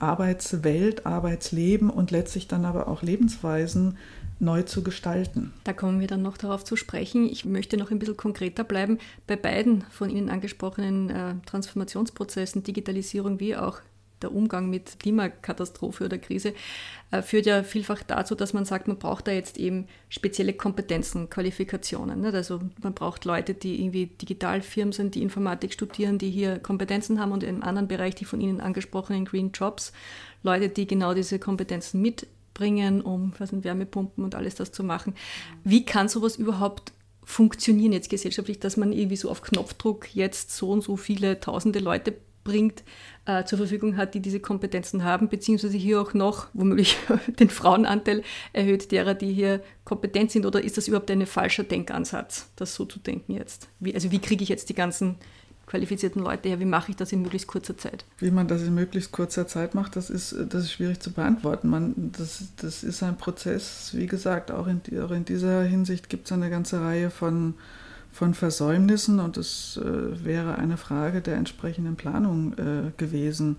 Arbeitswelt, 0.00 1.06
Arbeitsleben 1.06 1.90
und 1.90 2.10
letztlich 2.10 2.48
dann 2.48 2.64
aber 2.64 2.88
auch 2.88 3.02
Lebensweisen 3.02 3.96
neu 4.40 4.62
zu 4.62 4.82
gestalten. 4.82 5.52
Da 5.64 5.72
kommen 5.72 6.00
wir 6.00 6.06
dann 6.06 6.22
noch 6.22 6.38
darauf 6.38 6.64
zu 6.64 6.76
sprechen. 6.76 7.28
Ich 7.28 7.44
möchte 7.44 7.76
noch 7.76 7.90
ein 7.90 7.98
bisschen 7.98 8.16
konkreter 8.16 8.64
bleiben. 8.64 8.98
Bei 9.26 9.36
beiden 9.36 9.84
von 9.90 10.10
Ihnen 10.10 10.30
angesprochenen 10.30 11.10
äh, 11.10 11.34
Transformationsprozessen, 11.46 12.62
Digitalisierung 12.62 13.38
wie 13.38 13.56
auch 13.56 13.80
der 14.22 14.34
Umgang 14.34 14.70
mit 14.70 14.98
Klimakatastrophe 15.00 16.04
oder 16.04 16.18
Krise 16.18 16.54
äh, 17.10 17.22
führt 17.22 17.46
ja 17.46 17.62
vielfach 17.62 18.02
dazu, 18.02 18.34
dass 18.34 18.52
man 18.52 18.64
sagt, 18.64 18.88
man 18.88 18.98
braucht 18.98 19.28
da 19.28 19.32
jetzt 19.32 19.58
eben 19.58 19.86
spezielle 20.08 20.52
Kompetenzen, 20.52 21.30
Qualifikationen. 21.30 22.20
Nicht? 22.20 22.34
Also 22.34 22.60
man 22.82 22.94
braucht 22.94 23.24
Leute, 23.24 23.54
die 23.54 23.80
irgendwie 23.80 24.06
Digitalfirmen 24.06 24.92
sind, 24.92 25.14
die 25.14 25.22
Informatik 25.22 25.72
studieren, 25.72 26.18
die 26.18 26.30
hier 26.30 26.58
Kompetenzen 26.58 27.20
haben 27.20 27.32
und 27.32 27.42
im 27.42 27.62
anderen 27.62 27.88
Bereich 27.88 28.14
die 28.14 28.24
von 28.24 28.40
Ihnen 28.40 28.60
angesprochenen 28.60 29.24
Green 29.24 29.52
Jobs, 29.52 29.92
Leute, 30.42 30.68
die 30.68 30.86
genau 30.86 31.14
diese 31.14 31.38
Kompetenzen 31.38 32.00
mitbringen, 32.00 33.00
um 33.02 33.32
was 33.38 33.50
sind, 33.50 33.64
Wärmepumpen 33.64 34.24
und 34.24 34.34
alles 34.34 34.54
das 34.54 34.72
zu 34.72 34.84
machen. 34.84 35.14
Wie 35.64 35.84
kann 35.84 36.08
sowas 36.08 36.36
überhaupt 36.36 36.92
funktionieren 37.22 37.92
jetzt 37.92 38.10
gesellschaftlich, 38.10 38.58
dass 38.58 38.76
man 38.76 38.92
irgendwie 38.92 39.16
so 39.16 39.30
auf 39.30 39.42
Knopfdruck 39.42 40.14
jetzt 40.14 40.50
so 40.50 40.70
und 40.70 40.82
so 40.82 40.96
viele 40.96 41.38
tausende 41.38 41.78
Leute 41.78 42.14
bringt, 42.44 42.82
äh, 43.26 43.44
zur 43.44 43.58
Verfügung 43.58 43.96
hat, 43.96 44.14
die 44.14 44.20
diese 44.20 44.40
Kompetenzen 44.40 45.04
haben, 45.04 45.28
beziehungsweise 45.28 45.76
hier 45.76 46.00
auch 46.00 46.14
noch 46.14 46.48
womöglich 46.52 46.96
den 47.38 47.50
Frauenanteil 47.50 48.22
erhöht, 48.52 48.90
derer, 48.92 49.14
die 49.14 49.32
hier 49.32 49.62
kompetent 49.84 50.30
sind, 50.30 50.46
oder 50.46 50.62
ist 50.62 50.76
das 50.76 50.88
überhaupt 50.88 51.10
ein 51.10 51.26
falscher 51.26 51.64
Denkansatz, 51.64 52.50
das 52.56 52.74
so 52.74 52.84
zu 52.84 52.98
denken 52.98 53.32
jetzt? 53.32 53.68
Wie, 53.78 53.94
also 53.94 54.10
wie 54.10 54.18
kriege 54.18 54.42
ich 54.42 54.48
jetzt 54.48 54.68
die 54.68 54.74
ganzen 54.74 55.16
qualifizierten 55.70 56.20
Leute 56.20 56.48
her? 56.48 56.58
Wie 56.58 56.64
mache 56.64 56.90
ich 56.90 56.96
das 56.96 57.12
in 57.12 57.22
möglichst 57.22 57.46
kurzer 57.46 57.78
Zeit? 57.78 58.04
Wie 58.18 58.32
man 58.32 58.48
das 58.48 58.62
in 58.62 58.74
möglichst 58.74 59.12
kurzer 59.12 59.46
Zeit 59.46 59.74
macht, 59.74 59.94
das 59.94 60.10
ist, 60.10 60.34
das 60.48 60.64
ist 60.64 60.72
schwierig 60.72 61.00
zu 61.00 61.12
beantworten. 61.12 61.68
Man, 61.68 62.10
das, 62.16 62.42
das 62.56 62.82
ist 62.82 63.02
ein 63.04 63.16
Prozess, 63.16 63.92
wie 63.94 64.06
gesagt, 64.06 64.50
auch 64.50 64.66
in, 64.66 64.80
auch 65.00 65.12
in 65.12 65.24
dieser 65.24 65.62
Hinsicht 65.62 66.08
gibt 66.08 66.26
es 66.26 66.32
eine 66.32 66.50
ganze 66.50 66.80
Reihe 66.80 67.10
von 67.10 67.54
von 68.12 68.34
Versäumnissen 68.34 69.20
und 69.20 69.36
es 69.36 69.78
äh, 69.82 70.24
wäre 70.24 70.56
eine 70.56 70.76
Frage 70.76 71.20
der 71.20 71.36
entsprechenden 71.36 71.96
Planung 71.96 72.54
äh, 72.54 72.92
gewesen, 72.96 73.56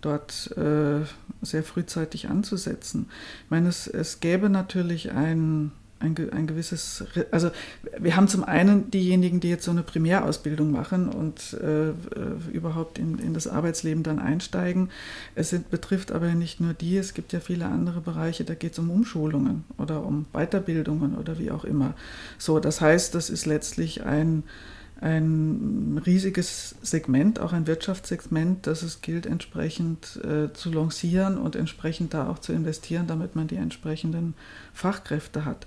dort 0.00 0.56
äh, 0.56 1.00
sehr 1.42 1.62
frühzeitig 1.62 2.28
anzusetzen. 2.28 3.08
Ich 3.44 3.50
meine, 3.50 3.68
es, 3.68 3.86
es 3.86 4.20
gäbe 4.20 4.50
natürlich 4.50 5.12
ein 5.12 5.72
ein, 5.98 6.14
ein 6.30 6.46
gewisses, 6.46 7.04
also 7.30 7.50
wir 7.98 8.16
haben 8.16 8.28
zum 8.28 8.44
einen 8.44 8.90
diejenigen, 8.90 9.40
die 9.40 9.48
jetzt 9.48 9.64
so 9.64 9.70
eine 9.70 9.82
Primärausbildung 9.82 10.70
machen 10.70 11.08
und 11.08 11.54
äh, 11.54 11.92
überhaupt 12.52 12.98
in, 12.98 13.18
in 13.18 13.32
das 13.32 13.46
Arbeitsleben 13.46 14.02
dann 14.02 14.18
einsteigen. 14.18 14.90
Es 15.34 15.50
sind, 15.50 15.70
betrifft 15.70 16.12
aber 16.12 16.34
nicht 16.34 16.60
nur 16.60 16.74
die, 16.74 16.96
es 16.98 17.14
gibt 17.14 17.32
ja 17.32 17.40
viele 17.40 17.66
andere 17.66 18.00
Bereiche, 18.00 18.44
da 18.44 18.54
geht 18.54 18.72
es 18.72 18.78
um 18.78 18.90
Umschulungen 18.90 19.64
oder 19.78 20.04
um 20.04 20.26
Weiterbildungen 20.32 21.16
oder 21.16 21.38
wie 21.38 21.50
auch 21.50 21.64
immer. 21.64 21.94
So, 22.38 22.60
das 22.60 22.80
heißt, 22.80 23.14
das 23.14 23.30
ist 23.30 23.46
letztlich 23.46 24.04
ein, 24.04 24.42
ein 25.00 26.00
riesiges 26.04 26.74
Segment, 26.80 27.38
auch 27.38 27.52
ein 27.52 27.66
Wirtschaftssegment, 27.66 28.66
das 28.66 28.82
es 28.82 29.02
gilt 29.02 29.26
entsprechend 29.26 30.18
äh, 30.24 30.52
zu 30.54 30.70
lancieren 30.70 31.36
und 31.36 31.54
entsprechend 31.54 32.14
da 32.14 32.28
auch 32.28 32.38
zu 32.38 32.52
investieren, 32.52 33.06
damit 33.06 33.36
man 33.36 33.46
die 33.46 33.56
entsprechenden 33.56 34.34
Fachkräfte 34.72 35.44
hat. 35.44 35.66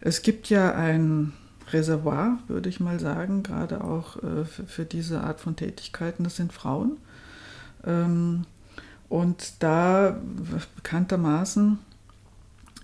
Es 0.00 0.22
gibt 0.22 0.50
ja 0.50 0.72
ein 0.72 1.32
Reservoir, 1.72 2.38
würde 2.46 2.68
ich 2.68 2.80
mal 2.80 3.00
sagen, 3.00 3.42
gerade 3.42 3.82
auch 3.82 4.16
äh, 4.22 4.44
für, 4.44 4.64
für, 4.66 4.84
diese 4.84 5.22
Art 5.22 5.40
von 5.40 5.56
Tätigkeiten, 5.56 6.24
das 6.24 6.36
sind 6.36 6.52
Frauen. 6.52 6.96
Ähm, 7.84 8.44
und 9.08 9.54
da 9.58 10.16
bekanntermaßen 10.76 11.78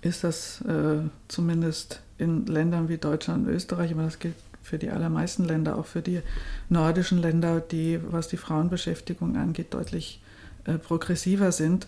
ist 0.01 0.25
das 0.25 0.61
äh, 0.61 0.99
zumindest 1.29 2.01
in 2.17 2.45
Ländern 2.45 2.89
wie 2.89 2.97
Deutschland 2.97 3.47
und 3.47 3.53
Österreich, 3.53 3.93
aber 3.93 4.03
das 4.03 4.19
gilt 4.19 4.35
für 4.67 4.77
die 4.77 4.89
allermeisten 4.89 5.45
Länder, 5.45 5.77
auch 5.77 5.85
für 5.85 6.01
die 6.01 6.21
nordischen 6.69 7.19
Länder, 7.19 7.61
die, 7.61 7.99
was 8.11 8.27
die 8.27 8.37
Frauenbeschäftigung 8.37 9.37
angeht, 9.37 9.73
deutlich 9.73 10.21
äh, 10.65 10.77
progressiver 10.77 11.51
sind. 11.51 11.87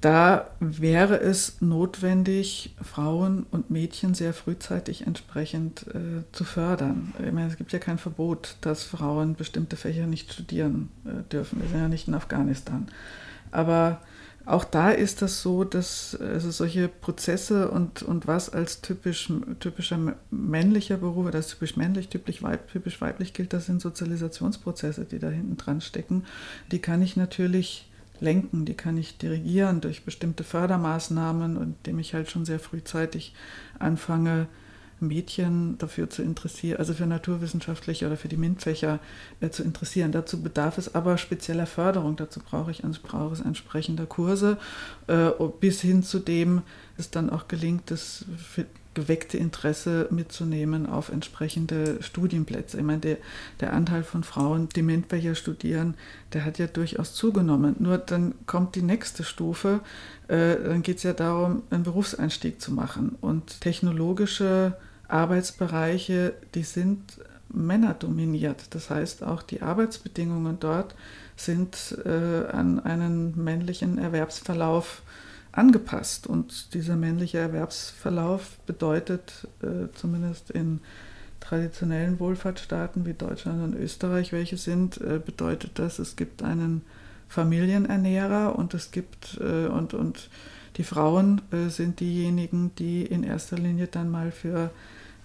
Da 0.00 0.50
wäre 0.60 1.20
es 1.20 1.60
notwendig, 1.62 2.74
Frauen 2.82 3.46
und 3.50 3.70
Mädchen 3.70 4.14
sehr 4.14 4.34
frühzeitig 4.34 5.06
entsprechend 5.06 5.86
äh, 5.88 6.22
zu 6.32 6.44
fördern. 6.44 7.14
Ich 7.24 7.32
meine, 7.32 7.48
es 7.48 7.56
gibt 7.56 7.72
ja 7.72 7.78
kein 7.78 7.96
Verbot, 7.96 8.56
dass 8.60 8.82
Frauen 8.82 9.36
bestimmte 9.36 9.76
Fächer 9.76 10.06
nicht 10.06 10.32
studieren 10.32 10.90
äh, 11.04 11.22
dürfen. 11.32 11.62
Wir 11.62 11.68
sind 11.68 11.78
ja 11.78 11.88
nicht 11.88 12.08
in 12.08 12.14
Afghanistan. 12.14 12.88
Aber 13.52 14.00
auch 14.46 14.64
da 14.64 14.92
ist 14.92 15.22
das 15.22 15.42
so, 15.42 15.64
dass 15.64 16.16
also 16.20 16.52
solche 16.52 16.86
Prozesse 16.86 17.68
und, 17.68 18.02
und 18.02 18.28
was 18.28 18.48
als 18.48 18.80
typisch, 18.80 19.32
typischer 19.58 19.98
männlicher 20.30 20.96
Beruf, 20.98 21.26
oder 21.26 21.42
typisch 21.42 21.76
männlich, 21.76 22.08
typisch, 22.08 22.44
weib, 22.44 22.70
typisch 22.70 23.00
weiblich 23.00 23.34
gilt, 23.34 23.52
das 23.52 23.66
sind 23.66 23.82
Sozialisationsprozesse, 23.82 25.04
die 25.04 25.18
da 25.18 25.30
hinten 25.30 25.56
dran 25.56 25.80
stecken. 25.80 26.24
Die 26.70 26.78
kann 26.78 27.02
ich 27.02 27.16
natürlich 27.16 27.90
lenken, 28.20 28.64
die 28.64 28.74
kann 28.74 28.96
ich 28.96 29.18
dirigieren 29.18 29.80
durch 29.80 30.04
bestimmte 30.04 30.44
Fördermaßnahmen, 30.44 31.60
indem 31.60 31.98
ich 31.98 32.14
halt 32.14 32.30
schon 32.30 32.44
sehr 32.44 32.60
frühzeitig 32.60 33.34
anfange, 33.80 34.46
Mädchen 35.00 35.76
dafür 35.78 36.08
zu 36.08 36.22
interessieren, 36.22 36.78
also 36.78 36.94
für 36.94 37.06
naturwissenschaftliche 37.06 38.06
oder 38.06 38.16
für 38.16 38.28
die 38.28 38.36
MINT-Fächer 38.36 38.98
äh, 39.40 39.50
zu 39.50 39.62
interessieren. 39.62 40.12
Dazu 40.12 40.42
bedarf 40.42 40.78
es 40.78 40.94
aber 40.94 41.18
spezieller 41.18 41.66
Förderung. 41.66 42.16
Dazu 42.16 42.40
brauche 42.40 42.70
ich 42.70 42.82
brauche 43.02 43.34
es 43.34 43.40
entsprechender 43.40 44.06
Kurse, 44.06 44.58
äh, 45.06 45.30
bis 45.60 45.80
hin 45.80 46.02
zu 46.02 46.18
dem 46.18 46.62
es 46.96 47.10
dann 47.10 47.30
auch 47.30 47.48
gelingt, 47.48 47.90
das 47.90 48.24
geweckte 48.96 49.36
Interesse 49.36 50.08
mitzunehmen 50.10 50.86
auf 50.86 51.10
entsprechende 51.10 52.02
Studienplätze. 52.02 52.78
Ich 52.78 52.82
meine, 52.82 53.00
der, 53.00 53.18
der 53.60 53.74
Anteil 53.74 54.02
von 54.02 54.24
Frauen, 54.24 54.70
die 54.74 54.82
MINTBA 54.82 55.34
studieren, 55.34 55.94
der 56.32 56.46
hat 56.46 56.58
ja 56.58 56.66
durchaus 56.66 57.14
zugenommen. 57.14 57.76
Nur 57.78 57.98
dann 57.98 58.34
kommt 58.46 58.74
die 58.74 58.82
nächste 58.82 59.22
Stufe, 59.22 59.80
äh, 60.28 60.56
dann 60.56 60.82
geht 60.82 60.96
es 60.96 61.02
ja 61.02 61.12
darum, 61.12 61.62
einen 61.68 61.82
Berufseinstieg 61.82 62.60
zu 62.60 62.72
machen. 62.72 63.16
Und 63.20 63.60
technologische 63.60 64.76
Arbeitsbereiche, 65.08 66.34
die 66.54 66.62
sind 66.62 67.18
männerdominiert. 67.48 68.74
Das 68.74 68.90
heißt, 68.90 69.22
auch 69.22 69.42
die 69.42 69.62
Arbeitsbedingungen 69.62 70.58
dort 70.60 70.94
sind 71.36 71.96
äh, 72.04 72.46
an 72.48 72.80
einen 72.80 73.42
männlichen 73.42 73.98
Erwerbsverlauf 73.98 75.02
angepasst. 75.52 76.26
Und 76.26 76.74
dieser 76.74 76.96
männliche 76.96 77.38
Erwerbsverlauf 77.38 78.58
bedeutet, 78.66 79.48
äh, 79.62 79.92
zumindest 79.94 80.50
in 80.50 80.80
traditionellen 81.40 82.18
Wohlfahrtsstaaten 82.18 83.06
wie 83.06 83.14
Deutschland 83.14 83.62
und 83.62 83.80
Österreich, 83.80 84.32
welche 84.32 84.56
sind, 84.56 85.00
äh, 85.00 85.20
bedeutet 85.24 85.78
das, 85.78 85.98
es 85.98 86.16
gibt 86.16 86.42
einen 86.42 86.82
Familienernährer 87.28 88.56
und 88.56 88.74
es 88.74 88.90
gibt 88.90 89.38
äh, 89.40 89.66
und, 89.66 89.94
und 89.94 90.30
die 90.76 90.84
Frauen 90.84 91.42
äh, 91.52 91.68
sind 91.68 92.00
diejenigen, 92.00 92.72
die 92.76 93.04
in 93.04 93.22
erster 93.22 93.56
Linie 93.56 93.86
dann 93.86 94.10
mal 94.10 94.30
für 94.30 94.70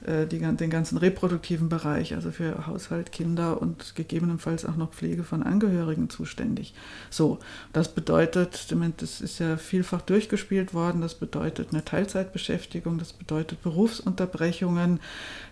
die, 0.08 0.40
den 0.40 0.70
ganzen 0.70 0.98
reproduktiven 0.98 1.70
Bereich, 1.70 2.16
also 2.16 2.32
für 2.32 2.66
Haushalt, 2.66 3.12
Kinder 3.12 3.62
und 3.62 3.96
gegebenenfalls 3.96 4.66
auch 4.66 4.76
noch 4.76 4.92
Pflege 4.92 5.24
von 5.24 5.44
Angehörigen 5.44 6.10
zuständig. 6.10 6.74
So, 7.10 7.40
das 7.74 7.94
bedeutet, 7.94 8.74
das 8.98 9.22
ist 9.22 9.40
ja 9.40 9.58
vielfach 9.58 10.02
durchgespielt 10.02 10.74
worden, 10.74 11.02
das 11.02 11.16
bedeutet 11.16 11.70
eine 11.72 11.86
Teilzeitbeschäftigung, 11.86 12.98
das 12.98 13.14
bedeutet 13.14 13.62
Berufsunterbrechungen, 13.62 15.00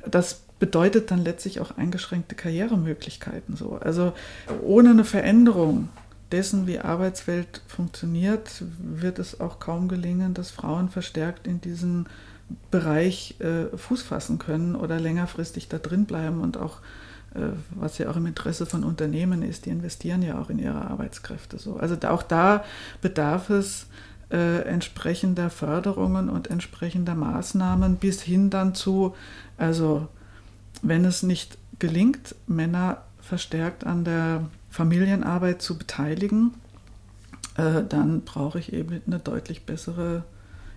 das 0.09 0.41
bedeutet 0.59 1.12
dann 1.12 1.23
letztlich 1.23 1.59
auch 1.59 1.77
eingeschränkte 1.77 2.35
Karrieremöglichkeiten. 2.35 3.55
So. 3.55 3.73
Also 3.73 4.13
ohne 4.62 4.89
eine 4.91 5.05
Veränderung 5.05 5.89
dessen, 6.31 6.67
wie 6.67 6.79
Arbeitswelt 6.79 7.62
funktioniert, 7.67 8.63
wird 8.79 9.19
es 9.19 9.39
auch 9.39 9.59
kaum 9.59 9.88
gelingen, 9.88 10.33
dass 10.33 10.51
Frauen 10.51 10.89
verstärkt 10.89 11.47
in 11.47 11.62
diesen 11.62 12.07
Bereich 12.71 13.35
äh, 13.39 13.75
Fuß 13.75 14.01
fassen 14.01 14.39
können 14.39 14.75
oder 14.75 14.99
längerfristig 14.99 15.67
da 15.67 15.77
drin 15.77 16.05
bleiben 16.05 16.41
und 16.41 16.57
auch, 16.57 16.79
äh, 17.35 17.49
was 17.71 17.97
ja 17.97 18.09
auch 18.09 18.15
im 18.15 18.25
Interesse 18.25 18.65
von 18.65 18.83
Unternehmen 18.83 19.43
ist, 19.43 19.65
die 19.65 19.69
investieren 19.69 20.21
ja 20.21 20.39
auch 20.39 20.49
in 20.49 20.59
ihre 20.59 20.81
Arbeitskräfte. 20.89 21.57
So. 21.59 21.77
Also 21.77 21.95
auch 22.07 22.23
da 22.23 22.63
bedarf 23.01 23.49
es 23.49 23.88
äh, 24.31 24.62
entsprechender 24.62 25.49
Förderungen 25.49 26.29
und 26.29 26.49
entsprechender 26.49 27.15
Maßnahmen 27.15 27.95
bis 27.97 28.21
hin 28.21 28.49
dann 28.49 28.75
zu, 28.75 29.15
also 29.57 30.07
wenn 30.81 31.05
es 31.05 31.23
nicht 31.23 31.57
gelingt, 31.79 32.35
Männer 32.47 33.03
verstärkt 33.21 33.85
an 33.85 34.03
der 34.03 34.45
Familienarbeit 34.69 35.62
zu 35.62 35.77
beteiligen, 35.77 36.53
äh, 37.57 37.83
dann 37.88 38.21
brauche 38.21 38.59
ich 38.59 38.73
eben 38.73 39.01
eine 39.05 39.19
deutlich 39.19 39.65
bessere 39.65 40.23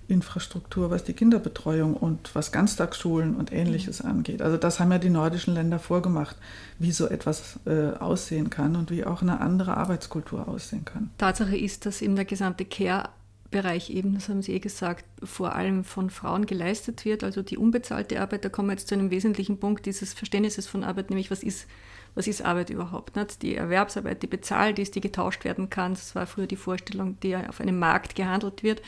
Infrastruktur, 0.09 0.91
was 0.91 1.05
die 1.05 1.13
Kinderbetreuung 1.13 1.95
und 1.95 2.35
was 2.35 2.53
Ganztagsschulen 2.53 3.37
und 3.37 3.53
ähnliches 3.53 4.03
mhm. 4.03 4.11
angeht. 4.11 4.43
Also 4.43 4.57
das 4.57 4.81
haben 4.81 4.93
ja 4.93 4.99
die 4.99 5.11
nordischen 5.11 5.55
Länder 5.55 5.79
vorgemacht, 5.79 6.37
wie 6.79 6.93
so 6.93 7.09
etwas 7.09 7.61
äh, 7.67 7.93
aussehen 7.99 8.51
kann 8.51 8.77
und 8.77 8.91
wie 8.91 9.05
auch 9.05 9.23
eine 9.23 9.41
andere 9.41 9.77
Arbeitskultur 9.77 10.49
aussehen 10.49 10.85
kann. 10.85 11.11
Tatsache 11.19 11.57
ist, 11.57 11.87
dass 11.87 12.03
eben 12.03 12.17
der 12.17 12.25
gesamte 12.25 12.65
Care 12.65 13.09
Bereich 13.53 13.91
eben, 13.91 14.15
das 14.15 14.29
haben 14.29 14.43
Sie 14.43 14.55
eh 14.55 14.59
gesagt, 14.59 15.05
vor 15.23 15.55
allem 15.55 15.85
von 15.85 16.11
Frauen 16.11 16.47
geleistet 16.47 17.05
wird. 17.05 17.23
Also 17.23 17.43
die 17.43 17.59
unbezahlte 17.59 18.21
Arbeit, 18.21 18.45
da 18.45 18.49
kommen 18.49 18.69
wir 18.69 18.73
jetzt 18.73 18.89
zu 18.89 18.95
einem 18.95 19.11
wesentlichen 19.11 19.59
Punkt 19.59 19.87
dieses 19.87 20.15
Verständnisses 20.15 20.67
von 20.67 20.83
Arbeit, 20.83 21.11
nämlich 21.11 21.31
was 21.31 21.43
ist 21.43 21.67
was 22.15 22.27
ist 22.27 22.45
Arbeit 22.45 22.71
überhaupt? 22.71 23.17
Nicht? 23.17 23.43
Die 23.43 23.57
Erwerbsarbeit, 23.57 24.23
die 24.23 24.27
bezahlt 24.27 24.79
ist, 24.79 24.95
die 24.95 25.01
getauscht 25.01 25.45
werden 25.45 25.71
kann. 25.71 25.95
Das 25.95 26.15
war 26.15 26.27
früher 26.27 26.47
die 26.47 26.57
Vorstellung, 26.57 27.19
die 27.21 27.35
auf 27.37 27.61
einem 27.61 27.79
Markt 27.79 28.15
gehandelt 28.15 28.63
wird. 28.63 28.83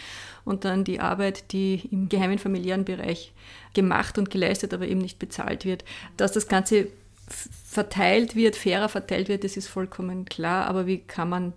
Und 0.45 0.65
dann 0.65 0.85
die 0.85 1.01
Arbeit, 1.01 1.53
die 1.53 1.89
im 1.91 2.09
geheimen 2.09 2.39
familiären 2.39 2.85
Bereich 2.85 3.33
gemacht 3.73 4.19
und 4.19 4.31
geleistet, 4.31 4.75
aber 4.75 4.87
eben 4.87 5.01
nicht 5.01 5.19
bezahlt 5.19 5.65
wird. 5.65 5.85
Dass 6.17 6.33
das 6.33 6.49
Ganze 6.49 6.89
verteilt 7.27 8.37
wird, 8.37 8.57
fairer 8.57 8.91
verteilt 8.91 9.29
wird, 9.29 9.45
das 9.45 9.57
ist 9.57 9.69
vollkommen 9.69 10.27
klar. 10.27 10.67
Aber 10.67 10.87
wie 10.87 10.99
kann 10.99 11.29
man 11.31 11.55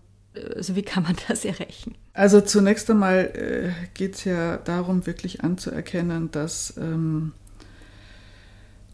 also 0.56 0.75
wie 0.75 0.84
kann 0.84 1.03
man 1.03 1.15
das 1.27 1.45
erreichen? 1.45 1.95
Also 2.13 2.41
zunächst 2.41 2.89
einmal 2.89 3.25
äh, 3.36 3.88
geht 3.93 4.15
es 4.15 4.23
ja 4.23 4.58
darum, 4.58 5.06
wirklich 5.06 5.43
anzuerkennen, 5.43 6.32
dass 6.32 6.75
ähm, 6.77 7.34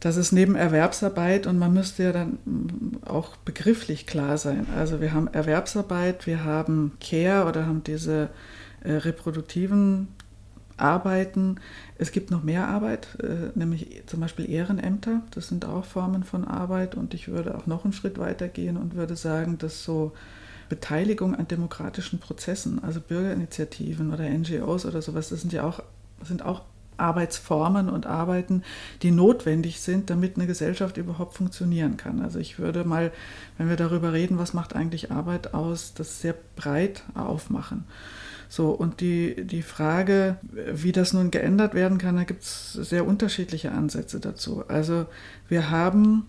das 0.03 0.17
ist 0.17 0.33
neben 0.33 0.55
Erwerbsarbeit 0.55 1.47
und 1.47 1.57
man 1.57 1.73
müsste 1.73 2.03
ja 2.03 2.11
dann 2.11 2.37
auch 3.05 3.37
begrifflich 3.37 4.05
klar 4.05 4.37
sein. 4.37 4.67
Also 4.75 4.99
wir 4.99 5.13
haben 5.13 5.29
Erwerbsarbeit, 5.29 6.27
wir 6.27 6.43
haben 6.43 6.91
Care 6.99 7.47
oder 7.47 7.65
haben 7.65 7.85
diese 7.85 8.27
äh, 8.83 8.91
reproduktiven 8.91 10.09
Arbeiten. 10.75 11.55
Es 11.97 12.11
gibt 12.11 12.31
noch 12.31 12.43
mehr 12.43 12.67
Arbeit, 12.67 13.17
äh, 13.23 13.57
nämlich 13.57 14.03
zum 14.05 14.19
Beispiel 14.19 14.49
Ehrenämter. 14.49 15.21
Das 15.31 15.47
sind 15.47 15.63
auch 15.63 15.85
Formen 15.85 16.25
von 16.25 16.43
Arbeit 16.43 16.95
und 16.95 17.13
ich 17.13 17.29
würde 17.29 17.55
auch 17.57 17.65
noch 17.65 17.85
einen 17.85 17.93
Schritt 17.93 18.19
weiter 18.19 18.49
gehen 18.49 18.75
und 18.75 18.95
würde 18.95 19.15
sagen, 19.15 19.57
dass 19.57 19.85
so 19.85 20.11
Beteiligung 20.67 21.33
an 21.33 21.47
demokratischen 21.47 22.19
Prozessen, 22.19 22.83
also 22.83 22.99
Bürgerinitiativen 22.99 24.11
oder 24.11 24.29
NGOs 24.29 24.85
oder 24.85 25.01
sowas, 25.01 25.29
das 25.29 25.39
sind 25.39 25.53
ja 25.53 25.63
auch, 25.63 25.81
sind 26.23 26.43
auch 26.43 26.63
Arbeitsformen 26.97 27.89
und 27.89 28.05
Arbeiten, 28.05 28.63
die 29.01 29.11
notwendig 29.11 29.81
sind, 29.81 30.09
damit 30.09 30.37
eine 30.37 30.47
Gesellschaft 30.47 30.97
überhaupt 30.97 31.35
funktionieren 31.35 31.97
kann. 31.97 32.21
Also 32.21 32.39
ich 32.39 32.59
würde 32.59 32.83
mal, 32.83 33.11
wenn 33.57 33.69
wir 33.69 33.75
darüber 33.75 34.13
reden, 34.13 34.37
was 34.37 34.53
macht 34.53 34.75
eigentlich 34.75 35.11
Arbeit 35.11 35.53
aus, 35.53 35.93
das 35.93 36.21
sehr 36.21 36.35
breit 36.55 37.03
aufmachen. 37.15 37.85
So, 38.49 38.69
und 38.69 39.01
die, 39.01 39.47
die 39.47 39.63
Frage, 39.63 40.37
wie 40.51 40.91
das 40.91 41.13
nun 41.13 41.31
geändert 41.31 41.73
werden 41.73 41.97
kann, 41.97 42.17
da 42.17 42.23
gibt 42.23 42.43
es 42.43 42.73
sehr 42.73 43.07
unterschiedliche 43.07 43.71
Ansätze 43.71 44.19
dazu. 44.19 44.63
Also 44.67 45.07
wir 45.49 45.71
haben 45.71 46.27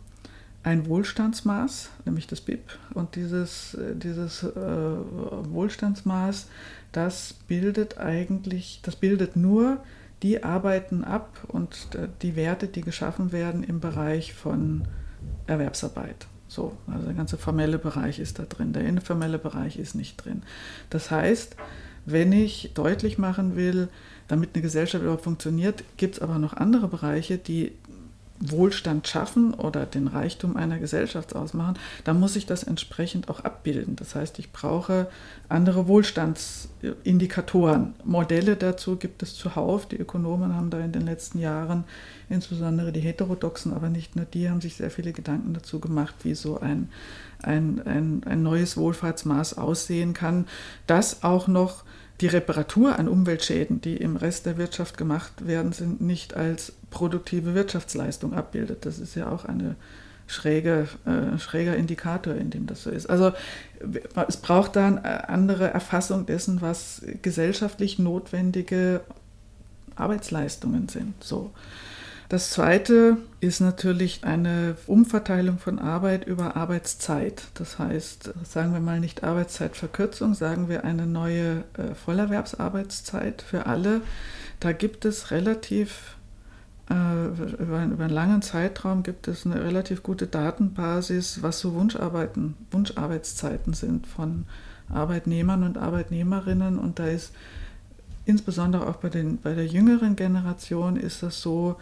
ein 0.63 0.87
Wohlstandsmaß, 0.87 1.91
nämlich 2.07 2.27
das 2.27 2.41
BIP, 2.41 2.79
und 2.95 3.17
dieses, 3.17 3.77
dieses 3.95 4.43
äh, 4.43 4.57
Wohlstandsmaß, 4.57 6.47
das 6.93 7.35
bildet 7.47 7.99
eigentlich, 7.99 8.81
das 8.83 8.97
bildet 8.97 9.37
nur 9.37 9.79
die 10.25 10.43
arbeiten 10.43 11.05
ab 11.05 11.45
und 11.49 11.91
die 12.23 12.35
Werte, 12.35 12.67
die 12.67 12.81
geschaffen 12.81 13.31
werden 13.31 13.63
im 13.63 13.79
Bereich 13.79 14.33
von 14.33 14.85
Erwerbsarbeit. 15.47 16.27
So, 16.49 16.73
also 16.87 17.05
der 17.05 17.15
ganze 17.15 17.37
formelle 17.37 17.79
Bereich 17.79 18.19
ist 18.19 18.39
da 18.39 18.45
drin, 18.45 18.73
der 18.73 18.87
informelle 18.87 19.39
Bereich 19.39 19.79
ist 19.79 19.95
nicht 19.95 20.25
drin. 20.25 20.43
Das 20.89 21.11
heißt, 21.11 21.57
wenn 22.07 22.33
ich 22.33 22.71
deutlich 22.73 23.19
machen 23.19 23.55
will, 23.55 23.89
damit 24.27 24.51
eine 24.55 24.63
Gesellschaft 24.63 25.03
überhaupt 25.03 25.25
funktioniert, 25.25 25.85
gibt 25.99 26.15
es 26.15 26.23
aber 26.23 26.39
noch 26.39 26.55
andere 26.55 26.89
Bereiche, 26.89 27.37
die 27.37 27.73
Wohlstand 28.41 29.07
schaffen 29.07 29.55
oder 29.55 29.87
den 29.87 30.09
Reichtum 30.09 30.57
einer 30.57 30.79
Gesellschaft 30.79 31.37
ausmachen, 31.37 31.79
dann 32.03 32.19
muss 32.19 32.37
ich 32.37 32.47
das 32.47 32.65
entsprechend 32.65 33.31
auch 33.31 33.41
abbilden. 33.41 33.97
Das 33.97 34.15
heißt, 34.15 34.39
ich 34.39 34.53
brauche 34.53 35.09
andere 35.49 35.87
Wohlstandsindikatoren. 35.87 37.95
Modelle 38.05 38.57
dazu 38.57 38.97
gibt 38.97 39.23
es 39.23 39.35
zuhauf. 39.35 39.87
Die 39.87 39.97
Ökonomen 39.97 40.55
haben 40.55 40.71
da 40.71 40.81
in 40.81 40.93
den 40.93 41.03
letzten 41.03 41.39
Jahren, 41.39 41.85
insbesondere 42.29 42.93
die 42.93 43.01
Heterodoxen, 43.01 43.73
aber 43.73 43.89
nicht 43.89 44.17
nur 44.17 44.25
die, 44.25 44.51
haben 44.51 44.61
sich 44.61 44.77
sehr 44.77 44.91
viele 44.91 45.13
Gedanken 45.13 45.55
dazu 45.55 45.79
gemacht, 45.79 46.15
wie 46.25 46.35
so 46.35 46.61
ein, 46.61 46.91
ein, 47.41 47.81
ein, 47.87 48.23
ein 48.25 48.43
neues 48.43 48.77
Wohlfahrtsmaß 48.77 49.59
aussehen 49.59 50.13
kann, 50.13 50.47
das 50.87 51.23
auch 51.23 51.47
noch 51.47 51.85
die 52.25 52.29
Reparatur 52.29 52.99
an 52.99 53.07
Umweltschäden, 53.07 53.83
die 53.83 53.99
im 53.99 54.17
Rest 54.17 54.47
der 54.47 54.57
Wirtschaft 54.57 54.97
gemacht 54.97 55.47
werden, 55.47 55.73
sind 55.73 56.01
nicht 56.01 56.33
als 56.33 56.73
produktive 56.89 57.55
Wirtschaftsleistung 57.55 58.33
abbildet. 58.33 58.87
Das 58.87 58.99
ist 58.99 59.15
ja 59.15 59.31
auch 59.31 59.45
ein 59.45 59.77
schräge, 60.27 60.89
äh, 61.05 61.39
schräger 61.39 61.77
Indikator, 61.77 62.35
in 62.35 62.49
dem 62.49 62.67
das 62.67 62.85
so 62.85 62.89
ist. 62.89 63.11
Also 63.11 63.33
es 64.27 64.39
braucht 64.39 64.75
da 64.77 64.87
eine 64.87 65.29
andere 65.29 65.69
Erfassung 65.69 66.25
dessen, 66.25 66.63
was 66.63 67.03
gesellschaftlich 67.21 67.99
notwendige 67.99 69.03
Arbeitsleistungen 69.95 70.89
sind. 70.89 71.23
So. 71.23 71.51
Das 72.29 72.51
zweite 72.51 73.19
ist 73.41 73.61
natürlich 73.61 74.25
eine 74.25 74.77
Umverteilung 74.87 75.59
von 75.59 75.79
Arbeit 75.79 76.27
über 76.27 76.57
Arbeitszeit. 76.57 77.43
Das 77.55 77.79
heißt, 77.79 78.33
sagen 78.45 78.73
wir 78.73 78.81
mal 78.81 78.99
nicht 78.99 79.25
Arbeitszeitverkürzung, 79.25 80.35
sagen 80.35 80.69
wir 80.69 80.85
eine 80.85 81.07
neue 81.07 81.65
äh, 81.77 81.95
Vollerwerbsarbeitszeit 81.95 83.43
für 83.43 83.67
alle. 83.67 84.01
Da 84.61 84.73
gibt 84.73 85.05
es 85.05 85.31
relativ 85.31 86.17
äh, 86.91 87.27
über, 87.27 87.85
über, 87.85 88.05
einen 88.05 88.11
langen 88.11 88.43
Zeitraum 88.43 89.03
gibt 89.03 89.29
es 89.29 89.47
eine 89.47 89.63
relativ 89.63 90.03
gute 90.03 90.27
Datenbasis, 90.27 91.43
was 91.43 91.61
so 91.61 91.75
Wunscharbeiten, 91.75 92.55
Wunscharbeitszeiten 92.71 93.75
sind 93.75 94.07
von 94.07 94.47
Arbeitnehmern 94.89 95.63
und 95.63 95.79
Arbeitnehmerinnen. 95.79 96.79
Und 96.79 96.99
da 96.99 97.07
ist 97.07 97.33
insbesondere 98.27 98.87
auch 98.87 98.97
bei, 98.97 99.09
den, 99.09 99.39
bei 99.39 99.55
der 99.55 99.67
jüngeren 99.67 100.17
Generation 100.17 100.97
ist 100.97 101.23
das 101.23 101.41
so, 101.41 101.77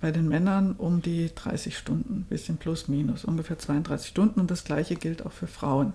bei 0.00 0.10
den 0.10 0.28
Männern 0.28 0.74
um 0.76 1.02
die 1.02 1.30
30 1.34 1.78
Stunden, 1.78 2.26
bisschen 2.28 2.56
plus 2.56 2.88
minus, 2.88 3.24
ungefähr 3.24 3.58
32 3.58 4.08
Stunden 4.08 4.40
und 4.40 4.50
das 4.50 4.64
gleiche 4.64 4.96
gilt 4.96 5.24
auch 5.24 5.32
für 5.32 5.46
Frauen. 5.46 5.92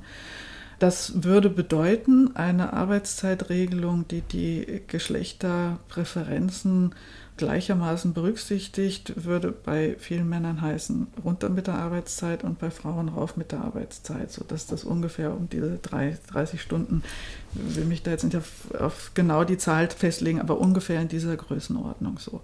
Das 0.80 1.24
würde 1.26 1.50
bedeuten, 1.50 2.38
eine 2.38 2.72
Arbeitszeitregelung, 2.72 4.08
die 4.08 4.22
die 4.22 4.84
Geschlechterpräferenzen 4.88 6.96
gleichermaßen 7.36 8.14
berücksichtigt, 8.14 9.26
würde 9.26 9.52
bei 9.52 9.98
vielen 9.98 10.30
Männern 10.30 10.62
heißen, 10.62 11.08
runter 11.24 11.50
mit 11.50 11.68
der 11.68 11.76
Arbeitszeit 11.76 12.44
und 12.44 12.60
bei 12.60 12.70
Frauen 12.70 13.10
rauf 13.10 13.38
mit 13.38 13.52
der 13.52 13.62
Arbeitszeit, 13.62 14.32
sodass 14.32 14.68
das 14.68 14.84
ungefähr 14.84 15.34
um 15.34 15.50
diese 15.50 15.80
30 15.80 16.62
Stunden, 16.62 17.02
will 17.54 17.86
mich 17.86 18.04
da 18.04 18.12
jetzt 18.12 18.24
nicht 18.24 18.36
auf, 18.36 18.52
auf 18.78 19.12
genau 19.14 19.46
die 19.46 19.58
Zahl 19.58 19.90
festlegen, 19.90 20.42
aber 20.42 20.60
ungefähr 20.60 21.02
in 21.02 21.08
dieser 21.08 21.36
Größenordnung 21.36 22.20
so. 22.20 22.42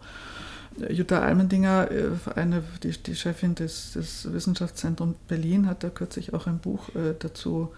Jutta 0.90 1.22
Almendinger, 1.22 1.90
äh, 1.92 2.10
eine, 2.36 2.64
die, 2.84 2.92
die 2.92 3.16
Chefin 3.16 3.56
des, 3.56 3.94
des 3.94 4.32
Wissenschaftszentrums 4.32 5.16
Berlin, 5.28 5.68
hat 5.68 5.84
da 5.84 5.90
kürzlich 5.90 6.34
auch 6.34 6.48
ein 6.48 6.60
Buch 6.60 6.90
äh, 6.90 7.14
dazu 7.18 7.72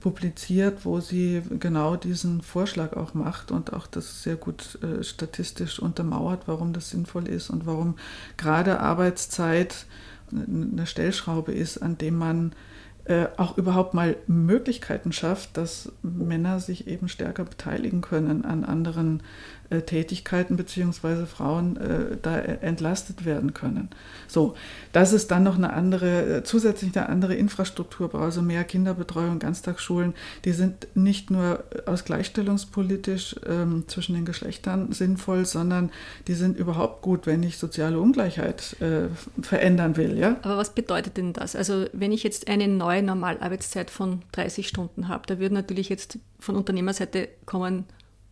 publiziert, 0.00 0.84
wo 0.84 1.00
sie 1.00 1.42
genau 1.60 1.94
diesen 1.94 2.40
Vorschlag 2.40 2.94
auch 2.96 3.14
macht 3.14 3.50
und 3.50 3.72
auch 3.72 3.86
das 3.86 4.22
sehr 4.22 4.36
gut 4.36 4.78
äh, 4.82 5.04
statistisch 5.04 5.78
untermauert, 5.78 6.42
warum 6.46 6.72
das 6.72 6.90
sinnvoll 6.90 7.28
ist 7.28 7.50
und 7.50 7.66
warum 7.66 7.96
gerade 8.36 8.80
Arbeitszeit 8.80 9.86
eine 10.32 10.86
Stellschraube 10.86 11.52
ist, 11.52 11.78
an 11.78 11.98
dem 11.98 12.16
man 12.16 12.52
äh, 13.04 13.26
auch 13.36 13.58
überhaupt 13.58 13.94
mal 13.94 14.16
Möglichkeiten 14.26 15.12
schafft, 15.12 15.56
dass 15.56 15.92
Männer 16.02 16.60
sich 16.60 16.86
eben 16.86 17.08
stärker 17.08 17.44
beteiligen 17.44 18.02
können 18.02 18.44
an 18.44 18.64
anderen 18.64 19.22
äh, 19.70 19.82
Tätigkeiten 19.82 20.56
beziehungsweise 20.56 21.26
Frauen 21.26 21.76
äh, 21.76 22.16
da 22.20 22.38
entlastet 22.38 23.24
werden 23.24 23.54
können. 23.54 23.88
So, 24.28 24.54
dass 24.92 25.12
es 25.12 25.26
dann 25.26 25.44
noch 25.44 25.56
eine 25.56 25.72
andere, 25.72 26.38
äh, 26.38 26.42
zusätzlich 26.42 26.96
eine 26.96 27.08
andere 27.08 27.34
Infrastruktur 27.34 28.14
also 28.14 28.42
mehr 28.42 28.64
Kinderbetreuung, 28.64 29.38
Ganztagsschulen, 29.38 30.14
die 30.44 30.52
sind 30.52 30.88
nicht 30.94 31.30
nur 31.30 31.64
aus 31.86 32.04
gleichstellungspolitisch 32.04 33.36
ähm, 33.46 33.84
zwischen 33.86 34.14
den 34.14 34.24
Geschlechtern 34.24 34.92
sinnvoll, 34.92 35.46
sondern 35.46 35.90
die 36.26 36.34
sind 36.34 36.58
überhaupt 36.58 37.02
gut, 37.02 37.26
wenn 37.26 37.42
ich 37.42 37.58
soziale 37.58 38.00
Ungleichheit 38.00 38.76
äh, 38.80 39.08
verändern 39.40 39.96
will. 39.96 40.18
Ja? 40.18 40.36
Aber 40.42 40.56
was 40.56 40.74
bedeutet 40.74 41.16
denn 41.16 41.32
das? 41.32 41.54
Also 41.54 41.86
wenn 41.92 42.12
ich 42.12 42.22
jetzt 42.22 42.48
eine 42.48 42.68
neue 42.68 43.02
Normalarbeitszeit 43.02 43.90
von 43.90 44.22
30 44.32 44.68
Stunden 44.68 45.08
habe, 45.08 45.22
da 45.26 45.38
würde 45.38 45.54
natürlich 45.54 45.88
jetzt 45.88 46.18
von 46.38 46.56
Unternehmerseite 46.56 47.28
kommen, 47.46 47.84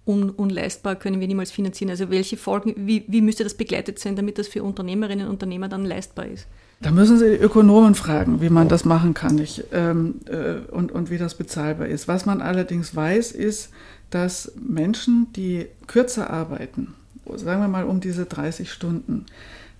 un, 0.08 0.30
unleistbar, 0.30 0.96
können 0.96 1.20
wir 1.20 1.28
niemals 1.28 1.50
finanzieren. 1.50 1.90
Also 1.90 2.10
welche 2.10 2.36
Folgen, 2.36 2.74
wie, 2.76 3.04
wie 3.06 3.20
müsste 3.20 3.44
das 3.44 3.54
begleitet 3.54 3.98
sein, 3.98 4.16
damit 4.16 4.38
das 4.38 4.48
für 4.48 4.62
Unternehmerinnen 4.62 5.26
und 5.26 5.32
Unternehmer 5.32 5.68
dann 5.68 5.84
leistbar 5.84 6.26
ist? 6.26 6.46
Da 6.80 6.90
müssen 6.90 7.18
Sie 7.18 7.28
die 7.30 7.36
Ökonomen 7.36 7.94
fragen, 7.94 8.40
wie 8.40 8.50
man 8.50 8.68
das 8.68 8.84
machen 8.84 9.12
kann 9.12 9.38
ich, 9.38 9.64
ähm, 9.72 10.20
äh, 10.26 10.70
und, 10.70 10.92
und 10.92 11.10
wie 11.10 11.18
das 11.18 11.34
bezahlbar 11.34 11.88
ist. 11.88 12.08
Was 12.08 12.24
man 12.24 12.40
allerdings 12.40 12.94
weiß, 12.94 13.32
ist, 13.32 13.70
dass 14.10 14.52
Menschen, 14.56 15.26
die 15.34 15.66
kürzer 15.86 16.30
arbeiten, 16.30 16.94
sagen 17.34 17.60
wir 17.60 17.68
mal 17.68 17.84
um 17.84 18.00
diese 18.00 18.26
30 18.26 18.70
Stunden, 18.72 19.26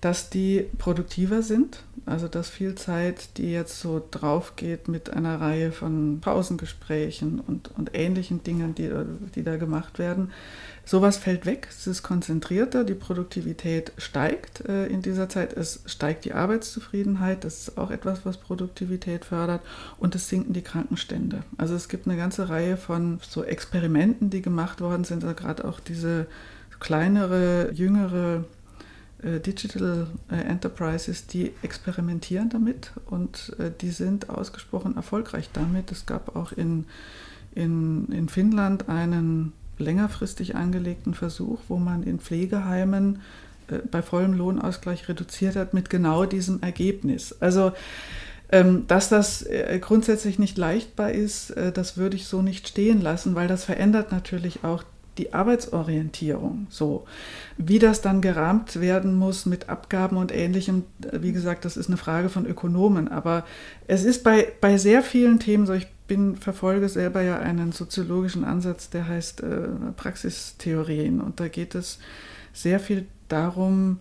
dass 0.01 0.29
die 0.29 0.65
produktiver 0.77 1.41
sind, 1.41 1.83
also 2.05 2.27
dass 2.27 2.49
viel 2.49 2.75
Zeit, 2.75 3.37
die 3.37 3.51
jetzt 3.51 3.79
so 3.79 4.01
drauf 4.11 4.55
geht 4.55 4.87
mit 4.87 5.09
einer 5.09 5.41
Reihe 5.41 5.71
von 5.71 6.19
Pausengesprächen 6.21 7.39
und, 7.45 7.69
und 7.77 7.91
ähnlichen 7.93 8.41
Dingen, 8.43 8.73
die, 8.75 8.89
die 9.35 9.43
da 9.43 9.57
gemacht 9.57 9.99
werden, 9.99 10.31
sowas 10.85 11.17
fällt 11.17 11.45
weg, 11.45 11.67
es 11.69 11.85
ist 11.85 12.01
konzentrierter, 12.01 12.85
die 12.85 12.95
Produktivität 12.95 13.91
steigt 13.97 14.67
äh, 14.67 14.87
in 14.87 15.01
dieser 15.01 15.27
Zeit, 15.27 15.53
es 15.53 15.81
steigt 15.85 16.23
die 16.25 16.33
Arbeitszufriedenheit, 16.33 17.43
das 17.43 17.67
ist 17.67 17.77
auch 17.77 17.91
etwas, 17.91 18.25
was 18.25 18.37
Produktivität 18.37 19.25
fördert 19.25 19.61
und 19.97 20.15
es 20.15 20.29
sinken 20.29 20.53
die 20.53 20.63
Krankenstände. 20.63 21.43
Also 21.57 21.75
es 21.75 21.89
gibt 21.89 22.07
eine 22.07 22.17
ganze 22.17 22.47
Reihe 22.47 22.77
von 22.77 23.19
so 23.21 23.43
Experimenten, 23.43 24.29
die 24.29 24.41
gemacht 24.41 24.79
worden 24.79 25.03
sind, 25.03 25.23
also 25.23 25.35
gerade 25.35 25.65
auch 25.65 25.81
diese 25.81 26.25
kleinere, 26.79 27.71
jüngere 27.73 28.45
Digital 29.21 30.07
äh, 30.31 30.35
Enterprises, 30.35 31.27
die 31.27 31.51
experimentieren 31.61 32.49
damit 32.49 32.91
und 33.05 33.53
äh, 33.59 33.69
die 33.81 33.91
sind 33.91 34.29
ausgesprochen 34.29 34.95
erfolgreich 34.95 35.49
damit. 35.51 35.91
Es 35.91 36.05
gab 36.05 36.35
auch 36.37 36.53
in, 36.53 36.85
in, 37.53 38.07
in 38.11 38.29
Finnland 38.29 38.87
einen 38.87 39.51
längerfristig 39.77 40.55
angelegten 40.55 41.13
Versuch, 41.13 41.59
wo 41.67 41.77
man 41.77 42.03
in 42.03 42.19
Pflegeheimen 42.19 43.21
bei 43.91 44.01
vollem 44.01 44.33
Lohnausgleich 44.33 45.07
reduziert 45.07 45.55
hat 45.55 45.75
mit 45.75 45.91
genau 45.91 46.25
diesem 46.25 46.61
Ergebnis. 46.63 47.35
Also 47.39 47.71
ähm, 48.51 48.87
dass 48.87 49.09
das 49.09 49.45
grundsätzlich 49.79 50.39
nicht 50.39 50.57
leichtbar 50.57 51.11
ist, 51.11 51.53
das 51.75 51.95
würde 51.95 52.15
ich 52.15 52.25
so 52.25 52.41
nicht 52.41 52.67
stehen 52.67 52.99
lassen, 52.99 53.35
weil 53.35 53.47
das 53.47 53.65
verändert 53.65 54.11
natürlich 54.11 54.63
auch 54.63 54.83
die 55.19 55.33
Arbeitsorientierung. 55.33 56.67
So, 56.69 57.05
wie 57.57 57.77
das 57.77 58.01
dann 58.01 58.21
gerahmt 58.21 58.79
werden 58.79 59.15
muss 59.15 59.45
mit 59.45 59.69
Abgaben 59.69 60.17
und 60.17 60.33
ähnlichem, 60.33 60.85
wie 61.11 61.33
gesagt, 61.33 61.65
das 61.65 61.77
ist 61.77 61.87
eine 61.87 61.97
Frage 61.97 62.29
von 62.29 62.45
Ökonomen. 62.45 63.09
Aber 63.09 63.45
es 63.87 64.03
ist 64.03 64.23
bei, 64.23 64.47
bei 64.61 64.77
sehr 64.77 65.03
vielen 65.03 65.39
Themen 65.39 65.65
so, 65.65 65.73
ich 65.73 65.87
bin, 66.07 66.37
verfolge 66.37 66.89
selber 66.89 67.21
ja 67.21 67.37
einen 67.37 67.73
soziologischen 67.73 68.45
Ansatz, 68.45 68.89
der 68.89 69.07
heißt 69.07 69.41
äh, 69.41 69.67
Praxistheorien. 69.95 71.21
Und 71.21 71.39
da 71.39 71.49
geht 71.49 71.75
es 71.75 71.99
sehr 72.53 72.79
viel 72.79 73.05
darum, 73.27 73.99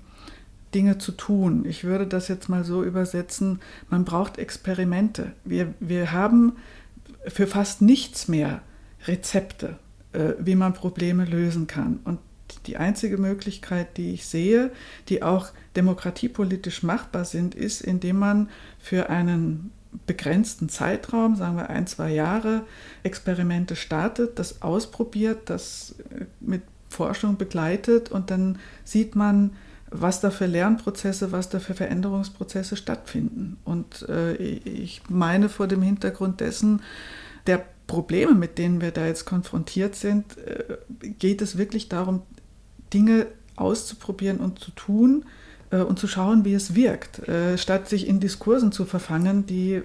Dinge 0.74 0.98
zu 0.98 1.12
tun. 1.12 1.64
Ich 1.66 1.85
würde 1.85 2.07
das 2.07 2.28
jetzt 2.28 2.48
mal 2.48 2.62
so 2.62 2.85
übersetzen, 2.85 3.61
man 3.90 4.04
braucht 4.04 4.38
Experimente. 4.38 5.33
Wir, 5.44 5.74
wir 5.81 6.12
haben 6.12 6.57
für 7.26 7.46
fast 7.46 7.83
nichts 7.83 8.28
mehr 8.28 8.61
Rezepte. 9.07 9.78
Äh, 10.12 10.35
wie 10.38 10.55
man 10.55 10.73
Probleme 10.73 11.27
lösen 11.27 11.66
kann. 11.66 12.01
Und 12.05 12.18
die 12.66 12.79
einzige 12.79 13.18
Möglichkeit, 13.18 13.99
die 13.99 14.14
ich 14.14 14.25
sehe, 14.25 14.71
die 15.11 15.23
auch 15.23 15.49
demokratiepolitisch 15.77 16.83
machbar 16.83 17.27
sind, 17.27 17.55
ist, 17.55 17.83
indem 17.83 18.18
man 18.18 18.49
für 18.79 19.11
einen 19.11 19.71
begrenzten 20.07 20.71
Zeitraum, 20.71 21.37
sagen 21.37 21.57
wir 21.57 21.68
ein, 21.68 21.87
zwei 21.87 22.11
Jahre, 22.11 22.62
Experimente 23.03 23.77
startet, 23.77 24.38
das 24.38 24.62
ausprobiert, 24.62 25.51
das 25.51 25.97
äh, 26.11 26.25
mit 26.40 26.62
Forschung 26.88 27.37
begleitet 27.37 28.11
und 28.11 28.31
dann 28.31 28.59
sieht 28.85 29.14
man, 29.14 29.51
was 29.90 30.21
da 30.21 30.31
für 30.31 30.47
Lernprozesse, 30.47 31.33
was 31.33 31.51
da 31.51 31.61
für 31.61 31.75
Veränderungsprozesse 31.75 32.77
stattfinden. 32.77 33.59
Und 33.66 34.09
äh, 34.09 34.37
ich 34.37 35.03
meine 35.11 35.51
vor 35.51 35.66
dem 35.66 35.83
Hintergrund 35.83 36.40
dessen, 36.40 36.81
der 37.47 37.62
Probleme, 37.88 38.35
mit 38.35 38.59
denen 38.59 38.81
wir 38.81 38.92
da 38.92 39.07
jetzt 39.07 39.24
konfrontiert 39.24 39.96
sind, 39.96 40.38
äh, 40.38 40.77
geht 41.18 41.42
es 41.42 41.59
wirklich 41.59 41.88
darum, 41.88 42.22
Dinge 42.94 43.27
auszuprobieren 43.57 44.38
und 44.38 44.61
zu 44.61 44.70
tun 44.70 45.24
äh, 45.70 45.79
und 45.79 45.98
zu 45.98 46.07
schauen, 46.07 46.44
wie 46.44 46.55
es 46.55 46.77
wirkt, 46.77 47.29
äh, 47.29 47.59
statt 47.59 47.88
sich 47.88 48.07
in 48.07 48.20
Diskursen 48.20 48.70
zu 48.70 48.85
verfangen, 48.85 49.46
die 49.46 49.83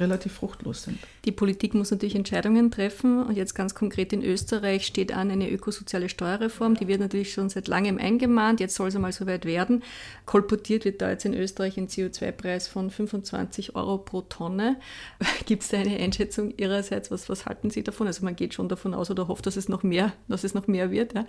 relativ 0.00 0.32
fruchtlos 0.32 0.84
sind. 0.84 0.98
Die 1.24 1.32
Politik 1.32 1.74
muss 1.74 1.90
natürlich 1.90 2.14
Entscheidungen 2.14 2.70
treffen 2.70 3.22
und 3.22 3.36
jetzt 3.36 3.54
ganz 3.54 3.74
konkret 3.74 4.12
in 4.12 4.22
Österreich 4.22 4.86
steht 4.86 5.12
an 5.12 5.30
eine 5.30 5.50
ökosoziale 5.50 6.08
Steuerreform. 6.08 6.74
Die 6.74 6.88
wird 6.88 7.00
natürlich 7.00 7.32
schon 7.32 7.48
seit 7.48 7.68
langem 7.68 7.98
eingemahnt. 7.98 8.60
Jetzt 8.60 8.74
soll 8.74 8.88
es 8.88 8.96
einmal 8.96 9.12
soweit 9.12 9.44
werden. 9.44 9.82
Kolportiert 10.26 10.84
wird 10.84 11.00
da 11.00 11.10
jetzt 11.10 11.24
in 11.24 11.34
Österreich 11.34 11.78
ein 11.78 11.88
CO2-Preis 11.88 12.68
von 12.68 12.90
25 12.90 13.74
Euro 13.76 13.98
pro 13.98 14.22
Tonne. 14.22 14.76
Gibt 15.46 15.62
es 15.62 15.68
da 15.68 15.78
eine 15.78 15.96
Einschätzung 15.96 16.52
Ihrerseits? 16.56 17.10
Was, 17.10 17.28
was 17.28 17.46
halten 17.46 17.70
Sie 17.70 17.82
davon? 17.82 18.06
Also 18.06 18.24
man 18.24 18.36
geht 18.36 18.54
schon 18.54 18.68
davon 18.68 18.94
aus 18.94 19.10
oder 19.10 19.28
hofft, 19.28 19.46
dass 19.46 19.56
es 19.56 19.68
noch 19.68 19.82
mehr, 19.82 20.12
dass 20.28 20.44
es 20.44 20.54
noch 20.54 20.66
mehr 20.66 20.90
wird. 20.90 21.14
Ja? 21.14 21.26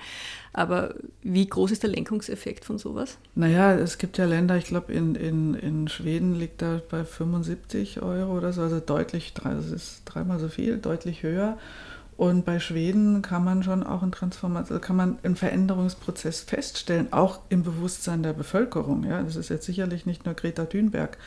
Aber 0.53 0.95
wie 1.21 1.47
groß 1.47 1.71
ist 1.71 1.83
der 1.83 1.89
Lenkungseffekt 1.89 2.65
von 2.65 2.77
sowas? 2.77 3.17
Naja, 3.35 3.73
es 3.75 3.97
gibt 3.97 4.17
ja 4.17 4.25
Länder, 4.25 4.57
ich 4.57 4.65
glaube 4.65 4.93
in, 4.93 5.15
in, 5.15 5.53
in 5.53 5.87
Schweden 5.87 6.35
liegt 6.35 6.61
da 6.61 6.81
bei 6.89 7.03
75 7.03 8.01
Euro 8.01 8.37
oder 8.37 8.53
also 8.59 8.79
deutlich, 8.79 9.33
das 9.33 9.71
ist 9.71 9.85
ist 9.85 10.01
dreimal 10.05 10.39
so 10.39 10.47
viel, 10.47 10.77
deutlich 10.77 11.23
höher. 11.23 11.57
Und 12.17 12.45
bei 12.45 12.61
Schweden 12.61 13.21
kann 13.21 13.43
man 13.43 13.61
schon 13.61 13.83
auch 13.83 14.01
einen 14.01 14.13
Transformation, 14.13 14.79
kann 14.79 14.95
man 14.95 15.17
einen 15.23 15.35
Veränderungsprozess 15.35 16.41
feststellen, 16.41 17.11
auch 17.11 17.41
im 17.49 17.63
Bewusstsein 17.63 18.23
der 18.23 18.31
Bevölkerung. 18.31 19.03
Ja, 19.03 19.21
das 19.21 19.35
ist 19.35 19.49
jetzt 19.49 19.65
sicherlich 19.65 20.05
nicht 20.05 20.25
nur 20.25 20.33
Greta 20.33 20.63
Thunberg 20.63 21.17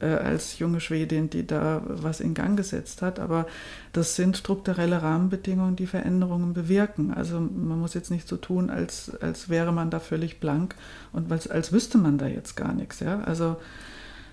äh, 0.00 0.06
als 0.06 0.58
junge 0.58 0.80
Schwedin, 0.80 1.28
die 1.28 1.46
da 1.46 1.82
was 1.86 2.20
in 2.20 2.32
Gang 2.32 2.56
gesetzt 2.56 3.02
hat, 3.02 3.20
aber 3.20 3.46
das 3.92 4.16
sind 4.16 4.38
strukturelle 4.38 5.02
Rahmenbedingungen, 5.02 5.76
die 5.76 5.86
Veränderungen 5.86 6.54
bewirken. 6.54 7.12
Also 7.12 7.40
man 7.40 7.78
muss 7.78 7.92
jetzt 7.92 8.10
nicht 8.10 8.26
so 8.26 8.38
tun, 8.38 8.70
als, 8.70 9.14
als 9.20 9.50
wäre 9.50 9.72
man 9.72 9.90
da 9.90 10.00
völlig 10.00 10.40
blank 10.40 10.76
und 11.12 11.30
als, 11.30 11.46
als 11.46 11.72
wüsste 11.72 11.98
man 11.98 12.16
da 12.16 12.26
jetzt 12.26 12.56
gar 12.56 12.72
nichts. 12.72 13.00
Ja, 13.00 13.20
also 13.20 13.58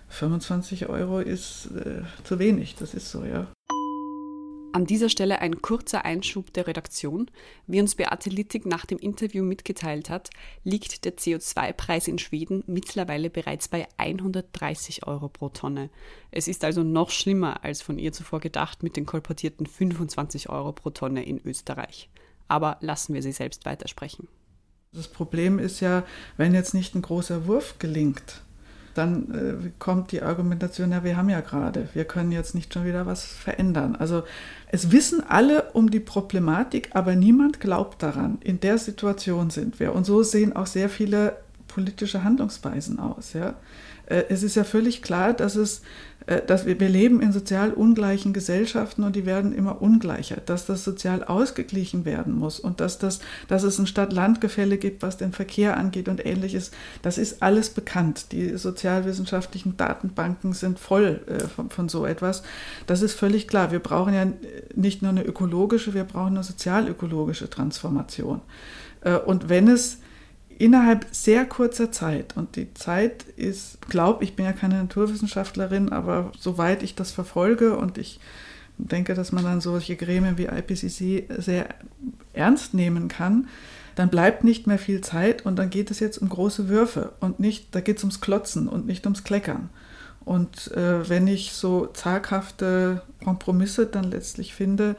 25 0.10 0.88
Euro 0.88 1.20
ist 1.20 1.68
äh, 1.76 2.02
zu 2.24 2.40
wenig, 2.40 2.76
das 2.76 2.94
ist 2.94 3.10
so, 3.10 3.24
ja. 3.24 3.48
An 4.76 4.86
dieser 4.86 5.08
Stelle 5.08 5.40
ein 5.40 5.62
kurzer 5.62 6.04
Einschub 6.04 6.52
der 6.52 6.68
Redaktion. 6.68 7.32
Wie 7.66 7.80
uns 7.80 7.96
Beate 7.96 8.30
Littig 8.30 8.66
nach 8.66 8.86
dem 8.86 8.98
Interview 8.98 9.42
mitgeteilt 9.42 10.10
hat, 10.10 10.32
liegt 10.66 11.06
der 11.06 11.16
CO2-Preis 11.16 12.10
in 12.10 12.20
Schweden 12.20 12.62
mittlerweile 12.68 13.30
bereits 13.30 13.70
bei 13.70 13.88
130 13.96 15.08
Euro 15.08 15.30
pro 15.30 15.48
Tonne. 15.48 15.90
Es 16.30 16.50
ist 16.50 16.66
also 16.66 16.84
noch 16.84 17.10
schlimmer 17.10 17.64
als 17.64 17.82
von 17.82 17.98
ihr 17.98 18.12
zuvor 18.12 18.42
gedacht 18.42 18.84
mit 18.84 18.98
den 18.98 19.06
kolportierten 19.06 19.66
25 19.66 20.50
Euro 20.50 20.74
pro 20.74 20.90
Tonne 20.90 21.24
in 21.24 21.40
Österreich. 21.46 22.10
Aber 22.50 22.76
lassen 22.82 23.14
wir 23.14 23.22
sie 23.22 23.32
selbst 23.32 23.64
weitersprechen. 23.64 24.28
Das 24.92 25.08
Problem 25.08 25.58
ist 25.58 25.80
ja, 25.80 26.04
wenn 26.36 26.54
jetzt 26.54 26.74
nicht 26.74 26.96
ein 26.96 27.02
großer 27.02 27.48
Wurf 27.48 27.80
gelingt, 27.80 28.42
dann 28.98 29.32
äh, 29.64 29.70
kommt 29.78 30.12
die 30.12 30.22
Argumentation, 30.22 30.92
ja, 30.92 31.04
wir 31.04 31.18
haben 31.18 31.30
ja 31.30 31.42
gerade, 31.42 31.90
wir 31.94 32.06
können 32.06 32.32
jetzt 32.32 32.56
nicht 32.56 32.74
schon 32.74 32.86
wieder 32.86 33.06
was 33.06 33.26
verändern. 33.26 33.96
Also 33.96 34.24
es 34.68 34.92
wissen 34.92 35.22
alle 35.28 35.72
um 35.74 35.92
die 35.92 36.00
Problematik, 36.00 36.90
aber 36.94 37.16
niemand 37.16 37.60
glaubt 37.60 38.02
daran. 38.02 38.38
In 38.42 38.60
der 38.60 38.78
Situation 38.78 39.50
sind 39.50 39.80
wir. 39.80 39.94
Und 39.94 40.06
so 40.06 40.24
sehen 40.24 40.56
auch 40.56 40.68
sehr 40.68 40.90
viele 40.90 41.38
politische 41.68 42.24
Handlungsweisen 42.24 43.00
aus. 43.00 43.34
Ja? 43.34 43.56
Äh, 44.08 44.24
es 44.30 44.44
ist 44.44 44.56
ja 44.56 44.64
völlig 44.64 45.02
klar, 45.02 45.34
dass 45.34 45.56
es 45.56 45.82
äh, 46.28 46.42
dass 46.46 46.66
wir, 46.66 46.80
wir 46.80 46.90
leben 46.90 47.22
in 47.22 47.32
sozial 47.32 47.72
ungleichen 47.72 48.34
Gesellschaften 48.34 49.04
und 49.04 49.16
die 49.16 49.26
werden 49.26 49.54
immer 49.54 49.82
ungleicher, 49.82 50.38
dass 50.46 50.66
das 50.66 50.84
sozial 50.84 51.24
ausgeglichen 51.24 52.06
werden 52.06 52.34
muss 52.34 52.60
und 52.60 52.80
dass, 52.80 52.98
das, 52.98 53.20
dass 53.48 53.64
es 53.64 53.78
ein 53.78 53.88
Stadt-Land-Gefälle 53.88 54.78
gibt, 54.78 55.04
was 55.04 55.18
den 55.18 55.34
Verkehr 55.34 55.78
angeht 55.78 56.10
und 56.10 56.26
ähnliches, 56.26 56.72
das 57.02 57.18
ist 57.18 57.44
alles 57.44 57.70
bekannt. 57.70 58.32
Die 58.32 58.58
sozialwissenschaftlichen 58.58 59.78
Datenbanken 59.78 60.54
sind 60.54 60.80
voll 60.80 61.22
äh, 61.28 61.48
von, 61.48 61.70
von 61.70 61.90
so 61.90 62.06
etwas. 62.06 62.44
Das 62.88 63.02
ist 63.02 63.14
völlig 63.14 63.48
klar. 63.48 63.72
Wir 63.72 63.80
brauchen 63.80 64.14
ja 64.14 64.26
nicht 64.74 65.02
nur 65.02 65.12
eine 65.12 65.24
ökologische, 65.24 65.94
wir 65.94 66.06
brauchen 66.06 66.36
eine 66.36 66.44
sozial-ökologische 66.44 67.50
Transformation. 67.50 68.42
Und 69.26 69.50
wenn 69.50 69.68
es 69.68 70.00
innerhalb 70.58 71.06
sehr 71.12 71.46
kurzer 71.46 71.92
Zeit, 71.92 72.36
und 72.38 72.56
die 72.56 72.74
Zeit 72.74 73.24
ist, 73.36 73.80
glaube 73.90 74.24
ich, 74.24 74.36
bin 74.36 74.46
ja 74.46 74.54
keine 74.54 74.76
Naturwissenschaftlerin, 74.76 75.90
aber 75.90 76.32
soweit 76.40 76.84
ich 76.84 76.96
das 76.96 77.12
verfolge 77.12 77.78
und 77.78 77.98
ich 77.98 78.20
denke, 78.78 79.14
dass 79.14 79.32
man 79.32 79.44
dann 79.44 79.62
solche 79.62 79.96
Gremien 79.96 80.38
wie 80.38 80.46
IPCC 80.46 81.42
sehr 81.42 81.70
ernst 82.34 82.74
nehmen 82.74 83.08
kann, 83.08 83.48
dann 83.96 84.10
bleibt 84.10 84.44
nicht 84.44 84.68
mehr 84.68 84.78
viel 84.78 85.02
Zeit 85.02 85.46
und 85.46 85.58
dann 85.58 85.70
geht 85.70 85.90
es 85.90 86.00
jetzt 86.00 86.18
um 86.18 86.28
große 86.28 86.68
Würfe 86.68 87.14
und 87.22 87.40
nicht, 87.40 87.74
da 87.74 87.80
geht 87.80 87.98
es 87.98 88.04
ums 88.04 88.20
Klotzen 88.20 88.68
und 88.68 88.86
nicht 88.86 89.06
ums 89.06 89.24
Kleckern. 89.24 89.70
Und 90.26 90.72
äh, 90.72 91.08
wenn 91.08 91.28
ich 91.28 91.54
so 91.54 91.86
zaghafte 91.86 93.04
Kompromisse 93.24 93.86
dann 93.86 94.06
letztlich 94.06 94.56
finde, 94.56 94.96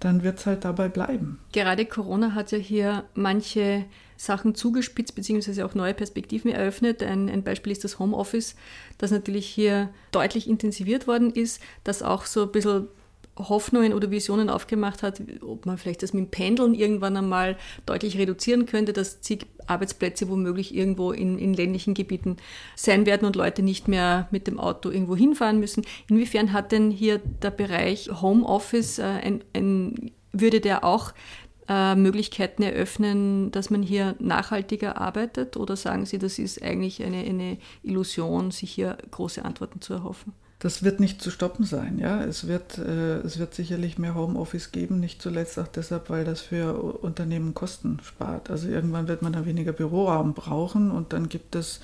dann 0.00 0.22
wird 0.22 0.38
es 0.38 0.46
halt 0.46 0.64
dabei 0.64 0.88
bleiben. 0.88 1.40
Gerade 1.52 1.84
Corona 1.84 2.34
hat 2.34 2.52
ja 2.52 2.58
hier 2.58 3.04
manche 3.14 3.84
Sachen 4.18 4.54
zugespitzt 4.54 5.14
bzw. 5.14 5.62
auch 5.62 5.74
neue 5.74 5.94
Perspektiven 5.94 6.50
eröffnet. 6.50 7.02
Ein, 7.02 7.30
ein, 7.30 7.44
Beispiel 7.44 7.72
ist 7.72 7.84
das 7.84 7.98
Homeoffice, 7.98 8.56
das 8.98 9.10
natürlich 9.10 9.46
hier 9.46 9.90
deutlich 10.10 10.48
intensiviert 10.48 11.06
worden 11.06 11.30
ist, 11.30 11.62
das 11.84 12.02
auch 12.02 12.26
so 12.26 12.42
ein 12.42 12.52
bisschen 12.52 12.88
Hoffnungen 13.38 13.94
oder 13.94 14.10
Visionen 14.10 14.50
aufgemacht 14.50 15.04
hat, 15.04 15.22
ob 15.42 15.64
man 15.64 15.78
vielleicht 15.78 16.02
das 16.02 16.12
mit 16.12 16.24
dem 16.24 16.30
Pendeln 16.30 16.74
irgendwann 16.74 17.16
einmal 17.16 17.56
deutlich 17.86 18.18
reduzieren 18.18 18.66
könnte, 18.66 18.92
dass 18.92 19.20
zig 19.20 19.46
Arbeitsplätze 19.68 20.28
womöglich 20.28 20.74
irgendwo 20.74 21.12
in, 21.12 21.38
in 21.38 21.54
ländlichen 21.54 21.94
Gebieten 21.94 22.38
sein 22.74 23.06
werden 23.06 23.26
und 23.26 23.36
Leute 23.36 23.62
nicht 23.62 23.86
mehr 23.86 24.26
mit 24.32 24.48
dem 24.48 24.58
Auto 24.58 24.90
irgendwo 24.90 25.14
hinfahren 25.14 25.60
müssen. 25.60 25.84
Inwiefern 26.08 26.52
hat 26.52 26.72
denn 26.72 26.90
hier 26.90 27.18
der 27.18 27.50
Bereich 27.52 28.10
Homeoffice 28.20 28.98
äh, 28.98 29.04
ein, 29.04 29.44
ein 29.54 30.10
würde 30.32 30.60
der 30.60 30.84
auch 30.84 31.12
äh, 31.68 31.94
Möglichkeiten 31.94 32.62
eröffnen, 32.62 33.50
dass 33.50 33.70
man 33.70 33.82
hier 33.82 34.14
nachhaltiger 34.18 35.00
arbeitet? 35.00 35.56
Oder 35.56 35.76
sagen 35.76 36.06
Sie, 36.06 36.18
das 36.18 36.38
ist 36.38 36.62
eigentlich 36.62 37.04
eine, 37.04 37.18
eine 37.18 37.58
Illusion, 37.82 38.50
sich 38.50 38.70
hier 38.70 38.96
große 39.10 39.44
Antworten 39.44 39.80
zu 39.80 39.94
erhoffen? 39.94 40.32
Das 40.60 40.82
wird 40.82 40.98
nicht 40.98 41.22
zu 41.22 41.30
stoppen 41.30 41.64
sein. 41.64 41.98
Ja? 41.98 42.24
Es, 42.24 42.48
wird, 42.48 42.78
äh, 42.78 43.18
es 43.18 43.38
wird 43.38 43.54
sicherlich 43.54 43.98
mehr 43.98 44.14
Homeoffice 44.14 44.72
geben, 44.72 44.98
nicht 44.98 45.22
zuletzt 45.22 45.58
auch 45.58 45.68
deshalb, 45.68 46.10
weil 46.10 46.24
das 46.24 46.40
für 46.40 46.74
Unternehmen 46.74 47.54
Kosten 47.54 47.98
spart. 48.02 48.50
Also 48.50 48.68
irgendwann 48.68 49.06
wird 49.06 49.22
man 49.22 49.32
dann 49.32 49.46
weniger 49.46 49.72
Büroraum 49.72 50.34
brauchen 50.34 50.90
und 50.90 51.12
dann 51.12 51.28
gibt 51.28 51.54
es, 51.54 51.80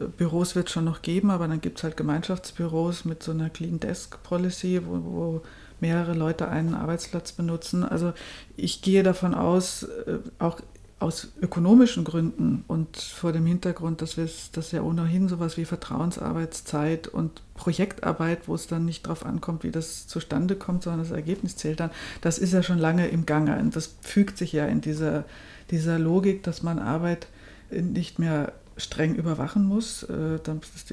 äh, 0.00 0.04
Büros 0.04 0.54
wird 0.54 0.66
es 0.66 0.72
schon 0.72 0.84
noch 0.84 1.00
geben, 1.00 1.30
aber 1.30 1.48
dann 1.48 1.62
gibt 1.62 1.78
es 1.78 1.84
halt 1.84 1.96
Gemeinschaftsbüros 1.96 3.06
mit 3.06 3.22
so 3.22 3.30
einer 3.30 3.48
Clean 3.48 3.80
Desk 3.80 4.22
Policy, 4.22 4.82
wo, 4.84 4.92
wo 5.04 5.42
mehrere 5.80 6.14
Leute 6.14 6.48
einen 6.48 6.74
Arbeitsplatz 6.74 7.32
benutzen. 7.32 7.84
Also 7.84 8.12
ich 8.56 8.82
gehe 8.82 9.02
davon 9.02 9.34
aus, 9.34 9.84
äh, 9.84 10.18
auch 10.38 10.60
aus 11.00 11.28
ökonomischen 11.40 12.04
Gründen 12.04 12.62
und 12.68 12.98
vor 12.98 13.32
dem 13.32 13.46
Hintergrund, 13.46 14.02
dass 14.02 14.18
wir 14.18 14.28
das 14.52 14.70
ja 14.70 14.82
ohnehin 14.82 15.28
sowas 15.28 15.56
wie 15.56 15.64
Vertrauensarbeitszeit 15.64 17.08
und 17.08 17.40
Projektarbeit, 17.54 18.48
wo 18.48 18.54
es 18.54 18.66
dann 18.66 18.84
nicht 18.84 19.06
darauf 19.06 19.24
ankommt, 19.24 19.64
wie 19.64 19.70
das 19.70 20.06
zustande 20.06 20.56
kommt, 20.56 20.82
sondern 20.82 21.00
das 21.00 21.10
Ergebnis 21.10 21.56
zählt 21.56 21.80
dann, 21.80 21.90
das 22.20 22.38
ist 22.38 22.52
ja 22.52 22.62
schon 22.62 22.78
lange 22.78 23.08
im 23.08 23.24
Gange. 23.24 23.58
Und 23.58 23.74
das 23.74 23.94
fügt 24.02 24.36
sich 24.36 24.52
ja 24.52 24.66
in 24.66 24.82
dieser, 24.82 25.24
dieser 25.70 25.98
Logik, 25.98 26.42
dass 26.42 26.62
man 26.62 26.78
Arbeit 26.78 27.28
nicht 27.70 28.18
mehr 28.18 28.52
streng 28.76 29.14
überwachen 29.14 29.64
muss, 29.64 30.02
äh, 30.02 30.38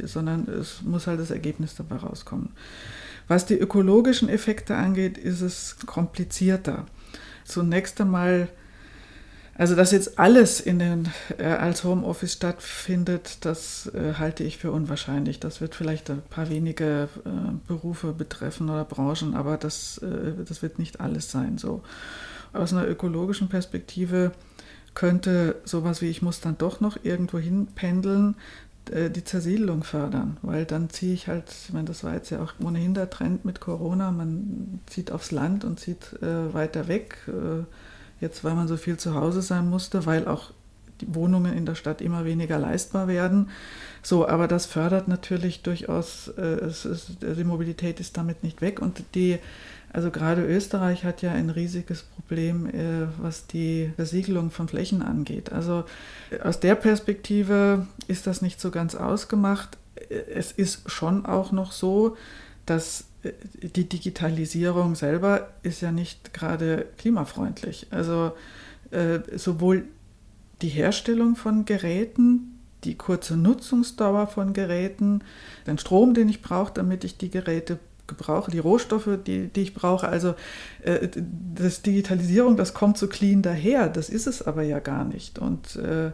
sondern 0.04 0.48
es 0.48 0.82
muss 0.84 1.08
halt 1.08 1.20
das 1.20 1.32
Ergebnis 1.32 1.76
dabei 1.76 1.98
rauskommen. 1.98 2.50
Was 3.28 3.46
die 3.46 3.58
ökologischen 3.58 4.30
Effekte 4.30 4.76
angeht, 4.76 5.18
ist 5.18 5.42
es 5.42 5.78
komplizierter. 5.86 6.86
Zunächst 7.44 8.00
einmal, 8.00 8.48
also 9.56 9.76
dass 9.76 9.92
jetzt 9.92 10.18
alles 10.18 10.62
in 10.62 10.80
den, 10.80 11.10
äh, 11.38 11.44
als 11.44 11.84
Homeoffice 11.84 12.34
stattfindet, 12.34 13.40
das 13.42 13.92
äh, 13.94 14.14
halte 14.14 14.44
ich 14.44 14.58
für 14.58 14.72
unwahrscheinlich. 14.72 15.40
Das 15.40 15.60
wird 15.60 15.76
vielleicht 15.76 16.10
ein 16.10 16.22
paar 16.30 16.50
wenige 16.50 17.10
äh, 17.26 17.30
Berufe 17.68 18.14
betreffen 18.14 18.70
oder 18.70 18.86
Branchen, 18.86 19.36
aber 19.36 19.58
das, 19.58 19.98
äh, 20.00 20.44
das 20.48 20.62
wird 20.62 20.80
nicht 20.80 21.02
alles 21.02 21.32
sein. 21.32 21.58
So. 21.58 21.84
Aus 22.54 22.72
einer 22.72 22.88
ökologischen 22.88 23.50
Perspektive 23.50 24.32
könnte 24.94 25.62
sowas 25.64 26.02
wie 26.02 26.10
ich 26.10 26.24
muss 26.24 26.40
dann 26.40 26.58
doch 26.58 26.80
noch 26.80 26.98
irgendwo 27.04 27.38
hin 27.38 27.68
pendeln, 27.76 28.36
die 28.90 29.24
Zersiedelung 29.24 29.84
fördern, 29.84 30.38
weil 30.42 30.66
dann 30.66 30.90
ziehe 30.90 31.14
ich 31.14 31.28
halt, 31.28 31.46
ich 31.50 31.74
meine, 31.74 31.86
das 31.86 32.04
war 32.04 32.14
jetzt 32.14 32.30
ja 32.30 32.42
auch 32.42 32.54
ohnehin 32.64 32.94
der 32.94 33.10
Trend 33.10 33.46
mit 33.46 33.60
Corona, 33.60 34.12
man 34.12 34.80
zieht 34.86 35.12
aufs 35.12 35.32
Land 35.32 35.66
und 35.66 35.80
zieht 35.80 36.14
äh, 36.22 36.54
weiter 36.54 36.88
weg, 36.88 37.18
äh, 37.28 37.64
jetzt 38.22 38.44
weil 38.44 38.56
man 38.56 38.68
so 38.68 38.78
viel 38.78 38.98
zu 38.98 39.14
Hause 39.14 39.42
sein 39.42 39.70
musste, 39.70 40.06
weil 40.06 40.28
auch 40.28 40.52
die 41.02 41.14
Wohnungen 41.14 41.54
in 41.54 41.66
der 41.66 41.76
Stadt 41.76 42.02
immer 42.02 42.26
weniger 42.26 42.58
leistbar 42.58 43.08
werden. 43.08 43.50
So, 44.02 44.28
aber 44.28 44.48
das 44.48 44.66
fördert 44.66 45.08
natürlich 45.08 45.62
durchaus, 45.62 46.30
äh, 46.38 46.68
ist, 46.68 46.88
die 47.22 47.44
Mobilität 47.44 48.00
ist 48.00 48.18
damit 48.18 48.44
nicht 48.44 48.62
weg 48.62 48.82
und 48.82 49.04
die 49.16 49.40
also 49.94 50.12
gerade 50.12 50.46
Österreich 50.46 51.06
hat 51.06 51.22
ja 51.22 51.32
ein 51.32 51.50
riesiges 51.50 52.04
Problem, 52.04 52.68
äh, 52.68 53.08
was 53.20 53.48
die 53.48 53.92
Versiegelung 53.96 54.52
von 54.52 54.68
Flächen 54.68 55.02
angeht. 55.02 55.52
Also 55.52 55.86
aus 56.44 56.60
der 56.60 56.76
Perspektive 56.76 57.88
ist 58.08 58.28
das 58.28 58.42
nicht 58.42 58.60
so 58.60 58.70
ganz 58.70 58.96
ausgemacht. 58.96 59.78
Es 60.34 60.52
ist 60.52 60.90
schon 60.92 61.26
auch 61.26 61.52
noch 61.52 61.72
so, 61.72 62.18
dass 62.66 63.06
äh, 63.24 63.32
die 63.62 63.88
Digitalisierung 63.88 64.96
selber 64.96 65.50
ist 65.64 65.82
ja 65.82 65.92
nicht 65.92 66.34
gerade 66.34 66.86
klimafreundlich. 66.98 67.88
Also 67.90 68.34
äh, 68.92 69.20
sowohl 69.36 69.86
die 70.62 70.70
Herstellung 70.70 71.36
von 71.36 71.66
Geräten, 71.66 72.60
die 72.84 72.96
kurze 72.96 73.38
Nutzungsdauer 73.38 74.28
von 74.28 74.54
Geräten, 74.54 75.24
den 75.66 75.78
Strom, 75.78 76.14
den 76.14 76.30
ich 76.30 76.42
brauche, 76.42 76.74
damit 76.74 77.04
ich 77.04 77.18
die 77.18 77.30
Geräte 77.30 77.80
gebrauche, 78.08 78.52
die 78.52 78.60
Rohstoffe, 78.60 79.10
die, 79.26 79.48
die 79.48 79.62
ich 79.62 79.74
brauche. 79.74 80.08
Also 80.08 80.36
äh, 80.84 81.08
das 81.56 81.82
Digitalisierung, 81.82 82.58
das 82.58 82.74
kommt 82.74 82.98
so 82.98 83.08
clean 83.08 83.42
daher, 83.42 83.90
das 83.90 84.10
ist 84.10 84.28
es 84.28 84.42
aber 84.42 84.64
ja 84.64 84.80
gar 84.80 85.06
nicht. 85.06 85.40
Und 85.40 85.76
äh, 85.76 86.12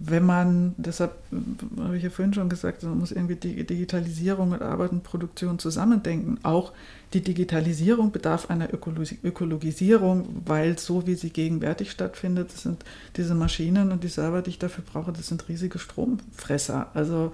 wenn 0.00 0.26
man, 0.26 0.74
deshalb 0.76 1.12
äh, 1.32 1.80
habe 1.82 1.96
ich 1.96 2.02
ja 2.02 2.10
vorhin 2.10 2.34
schon 2.34 2.48
gesagt, 2.48 2.82
man 2.82 2.98
muss 2.98 3.12
irgendwie 3.12 3.36
Digitalisierung 3.36 4.50
mit 4.50 4.60
Arbeit 4.60 4.90
und 4.90 5.04
Produktion 5.04 5.58
zusammendenken. 5.58 6.38
Auch 6.42 6.72
die 7.12 7.20
Digitalisierung 7.20 8.10
bedarf 8.10 8.50
einer 8.50 8.68
Ökologisierung, 8.74 10.42
weil 10.44 10.78
so 10.78 11.06
wie 11.06 11.14
sie 11.14 11.30
gegenwärtig 11.30 11.92
stattfindet, 11.92 12.52
das 12.52 12.62
sind 12.62 12.84
diese 13.16 13.36
Maschinen 13.36 13.92
und 13.92 14.02
die 14.02 14.08
Server, 14.08 14.42
die 14.42 14.50
ich 14.50 14.58
dafür 14.58 14.82
brauche, 14.84 15.12
das 15.12 15.28
sind 15.28 15.48
riesige 15.48 15.78
Stromfresser. 15.78 16.88
Also 16.94 17.32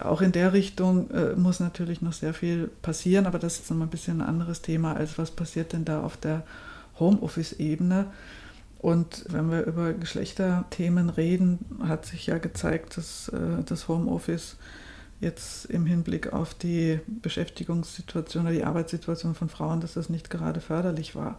auch 0.00 0.22
in 0.22 0.32
der 0.32 0.52
Richtung 0.52 1.10
äh, 1.10 1.36
muss 1.36 1.60
natürlich 1.60 2.02
noch 2.02 2.14
sehr 2.14 2.34
viel 2.34 2.68
passieren, 2.82 3.26
aber 3.26 3.38
das 3.38 3.60
ist 3.60 3.70
nochmal 3.70 3.86
ein 3.86 3.90
bisschen 3.90 4.20
ein 4.20 4.28
anderes 4.28 4.60
Thema, 4.60 4.94
als 4.94 5.18
was 5.18 5.30
passiert 5.30 5.72
denn 5.72 5.84
da 5.84 6.02
auf 6.02 6.16
der 6.16 6.42
Homeoffice-Ebene. 6.98 8.06
Und 8.82 9.24
wenn 9.28 9.48
wir 9.50 9.64
über 9.64 9.92
Geschlechterthemen 9.92 11.08
reden, 11.08 11.60
hat 11.84 12.04
sich 12.04 12.26
ja 12.26 12.38
gezeigt, 12.38 12.96
dass 12.96 13.28
äh, 13.28 13.62
das 13.64 13.86
Homeoffice 13.86 14.56
jetzt 15.20 15.66
im 15.66 15.86
Hinblick 15.86 16.32
auf 16.32 16.52
die 16.52 16.98
Beschäftigungssituation 17.06 18.44
oder 18.44 18.54
die 18.54 18.64
Arbeitssituation 18.64 19.36
von 19.36 19.48
Frauen, 19.48 19.80
dass 19.80 19.94
das 19.94 20.08
nicht 20.10 20.30
gerade 20.30 20.60
förderlich 20.60 21.14
war, 21.14 21.38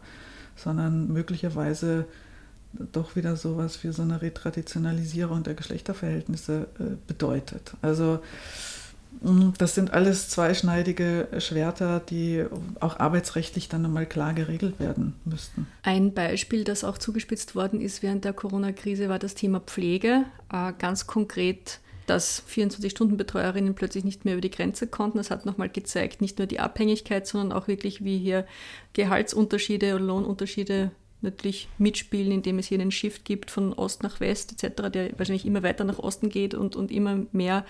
sondern 0.55 1.11
möglicherweise 1.11 2.05
doch 2.71 3.17
wieder 3.17 3.35
sowas 3.35 3.83
wie 3.83 3.91
so 3.91 4.03
eine 4.03 4.21
Retraditionalisierung 4.21 5.43
der 5.43 5.53
Geschlechterverhältnisse 5.53 6.67
äh, 6.79 6.83
bedeutet. 7.07 7.73
Also 7.81 8.19
das 9.57 9.75
sind 9.75 9.93
alles 9.93 10.29
zweischneidige 10.29 11.27
Schwerter, 11.39 12.01
die 12.01 12.45
auch 12.79 12.99
arbeitsrechtlich 12.99 13.69
dann 13.69 13.83
nochmal 13.83 14.05
klar 14.05 14.33
geregelt 14.33 14.79
werden 14.79 15.15
müssten. 15.23 15.67
Ein 15.81 16.13
Beispiel, 16.13 16.63
das 16.63 16.83
auch 16.83 16.97
zugespitzt 16.97 17.55
worden 17.55 17.79
ist 17.79 18.03
während 18.03 18.25
der 18.25 18.33
Corona-Krise, 18.33 19.07
war 19.09 19.19
das 19.19 19.35
Thema 19.35 19.61
Pflege. 19.61 20.25
Äh, 20.51 20.73
ganz 20.77 21.07
konkret 21.07 21.79
dass 22.05 22.43
24-Stunden-Betreuerinnen 22.49 23.75
plötzlich 23.75 24.03
nicht 24.03 24.25
mehr 24.25 24.33
über 24.33 24.41
die 24.41 24.51
Grenze 24.51 24.87
konnten. 24.87 25.19
Das 25.19 25.31
hat 25.31 25.45
nochmal 25.45 25.69
gezeigt, 25.69 26.21
nicht 26.21 26.37
nur 26.37 26.47
die 26.47 26.59
Abhängigkeit, 26.59 27.25
sondern 27.25 27.57
auch 27.57 27.67
wirklich, 27.67 28.03
wie 28.03 28.17
hier 28.17 28.45
Gehaltsunterschiede 28.93 29.95
oder 29.95 30.03
Lohnunterschiede 30.03 30.91
natürlich 31.21 31.69
mitspielen, 31.77 32.31
indem 32.33 32.59
es 32.59 32.67
hier 32.67 32.79
einen 32.79 32.91
Shift 32.91 33.23
gibt 33.23 33.49
von 33.49 33.73
Ost 33.73 34.03
nach 34.03 34.19
West 34.19 34.51
etc., 34.51 34.91
der 34.91 35.17
wahrscheinlich 35.17 35.45
immer 35.45 35.63
weiter 35.63 35.85
nach 35.85 35.99
Osten 35.99 36.29
geht 36.29 36.53
und, 36.53 36.75
und 36.75 36.91
immer 36.91 37.25
mehr 37.31 37.65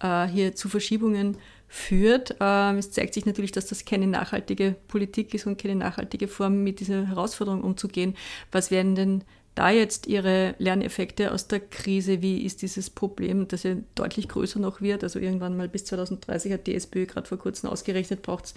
äh, 0.00 0.26
hier 0.26 0.54
zu 0.54 0.68
Verschiebungen 0.68 1.36
führt. 1.68 2.34
Ähm, 2.40 2.78
es 2.78 2.90
zeigt 2.90 3.14
sich 3.14 3.26
natürlich, 3.26 3.52
dass 3.52 3.66
das 3.66 3.84
keine 3.84 4.06
nachhaltige 4.06 4.74
Politik 4.88 5.32
ist 5.34 5.46
und 5.46 5.60
keine 5.60 5.76
nachhaltige 5.76 6.28
Form, 6.28 6.64
mit 6.64 6.80
dieser 6.80 7.06
Herausforderung 7.06 7.62
umzugehen. 7.62 8.16
Was 8.50 8.70
werden 8.70 8.96
denn 8.96 9.24
da 9.54 9.70
jetzt 9.70 10.06
Ihre 10.06 10.54
Lerneffekte 10.58 11.32
aus 11.32 11.46
der 11.46 11.60
Krise? 11.60 12.22
Wie 12.22 12.44
ist 12.44 12.62
dieses 12.62 12.90
Problem, 12.90 13.46
das 13.46 13.62
ja 13.62 13.76
deutlich 13.94 14.28
größer 14.28 14.58
noch 14.58 14.80
wird? 14.80 15.04
Also 15.04 15.18
irgendwann 15.18 15.56
mal 15.56 15.68
bis 15.68 15.84
2030 15.84 16.52
hat 16.52 16.66
die 16.66 16.74
SPÖ 16.74 17.06
gerade 17.06 17.28
vor 17.28 17.38
kurzem 17.38 17.70
ausgerechnet, 17.70 18.22
braucht 18.22 18.46
es 18.46 18.54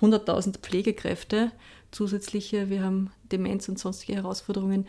100.000 0.00 0.58
Pflegekräfte 0.60 1.52
zusätzliche. 1.90 2.70
Wir 2.70 2.82
haben 2.82 3.10
Demenz 3.30 3.68
und 3.68 3.78
sonstige 3.78 4.14
Herausforderungen. 4.14 4.86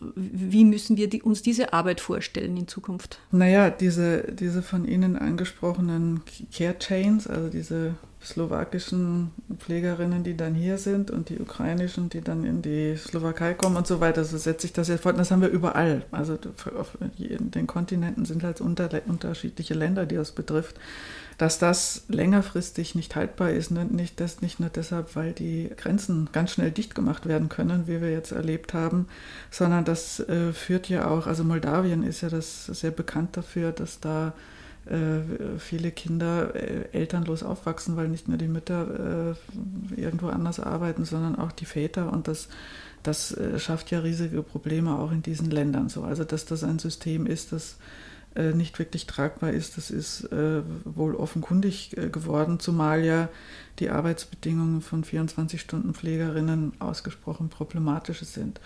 Wie 0.00 0.64
müssen 0.64 0.96
wir 0.96 1.08
die, 1.08 1.22
uns 1.22 1.42
diese 1.42 1.72
Arbeit 1.72 2.00
vorstellen 2.00 2.56
in 2.56 2.68
Zukunft? 2.68 3.18
Naja, 3.30 3.70
diese, 3.70 4.32
diese 4.32 4.62
von 4.62 4.86
Ihnen 4.86 5.16
angesprochenen 5.16 6.22
Care 6.52 6.78
Chains, 6.78 7.26
also 7.26 7.48
diese 7.48 7.94
slowakischen 8.22 9.30
Pflegerinnen, 9.58 10.24
die 10.24 10.36
dann 10.36 10.54
hier 10.54 10.78
sind 10.78 11.10
und 11.10 11.28
die 11.28 11.38
ukrainischen, 11.38 12.08
die 12.08 12.20
dann 12.20 12.44
in 12.44 12.62
die 12.62 12.96
Slowakei 12.96 13.54
kommen 13.54 13.76
und 13.76 13.86
so 13.86 14.00
weiter. 14.00 14.24
So 14.24 14.38
setzt 14.38 14.62
sich 14.62 14.72
das 14.72 14.88
jetzt 14.88 15.02
fort. 15.02 15.18
Das 15.18 15.30
haben 15.30 15.40
wir 15.40 15.48
überall. 15.48 16.04
Also 16.10 16.38
auf 16.76 16.98
den 17.00 17.66
Kontinenten 17.66 18.24
sind 18.24 18.42
halt 18.42 18.60
unter, 18.60 18.90
unterschiedliche 19.06 19.74
Länder, 19.74 20.04
die 20.04 20.16
das 20.16 20.32
betrifft. 20.32 20.76
Dass 21.38 21.58
das 21.58 22.02
längerfristig 22.08 22.94
nicht 22.96 23.14
haltbar 23.14 23.50
ist, 23.50 23.70
ne, 23.70 23.84
nicht, 23.84 24.20
das 24.20 24.42
nicht 24.42 24.58
nur 24.58 24.70
deshalb, 24.70 25.14
weil 25.14 25.32
die 25.32 25.70
Grenzen 25.76 26.28
ganz 26.32 26.52
schnell 26.52 26.72
dicht 26.72 26.94
gemacht 26.94 27.26
werden 27.26 27.48
können, 27.48 27.86
wie 27.86 28.00
wir 28.00 28.10
jetzt 28.10 28.32
erlebt 28.32 28.74
haben, 28.74 29.06
sondern 29.50 29.84
das 29.84 30.20
äh, 30.20 30.52
führt 30.52 30.88
ja 30.88 31.08
auch, 31.08 31.26
also 31.28 31.44
Moldawien 31.44 32.02
ist 32.02 32.22
ja 32.22 32.28
das 32.28 32.66
sehr 32.66 32.90
bekannt 32.90 33.36
dafür, 33.36 33.70
dass 33.70 34.00
da 34.00 34.34
äh, 34.88 35.58
viele 35.58 35.90
Kinder 35.90 36.54
äh, 36.54 36.88
elternlos 36.92 37.42
aufwachsen, 37.42 37.96
weil 37.96 38.08
nicht 38.08 38.26
nur 38.26 38.38
die 38.38 38.48
Mütter 38.48 39.34
äh, 39.96 40.00
irgendwo 40.00 40.28
anders 40.28 40.60
arbeiten, 40.60 41.04
sondern 41.04 41.36
auch 41.36 41.52
die 41.52 41.66
Väter. 41.66 42.10
Und 42.10 42.26
das, 42.26 42.48
das 43.02 43.36
schafft 43.58 43.90
ja 43.90 44.00
riesige 44.00 44.42
Probleme 44.42 44.98
auch 44.98 45.12
in 45.12 45.22
diesen 45.22 45.50
Ländern. 45.50 45.90
So. 45.90 46.04
Also 46.04 46.24
dass 46.24 46.46
das 46.46 46.64
ein 46.64 46.78
System 46.78 47.26
ist, 47.26 47.52
das 47.52 47.76
nicht 48.34 48.78
wirklich 48.78 49.06
tragbar 49.06 49.50
ist, 49.50 49.76
das 49.76 49.90
ist 49.90 50.28
wohl 50.30 51.16
offenkundig 51.16 51.96
geworden, 52.12 52.60
zumal 52.60 53.04
ja 53.04 53.28
die 53.78 53.90
Arbeitsbedingungen 53.90 54.80
von 54.80 55.04
24-Stunden-Pflegerinnen 55.04 56.74
ausgesprochen 56.78 57.48
problematisch 57.48 58.20
sind. 58.20 58.60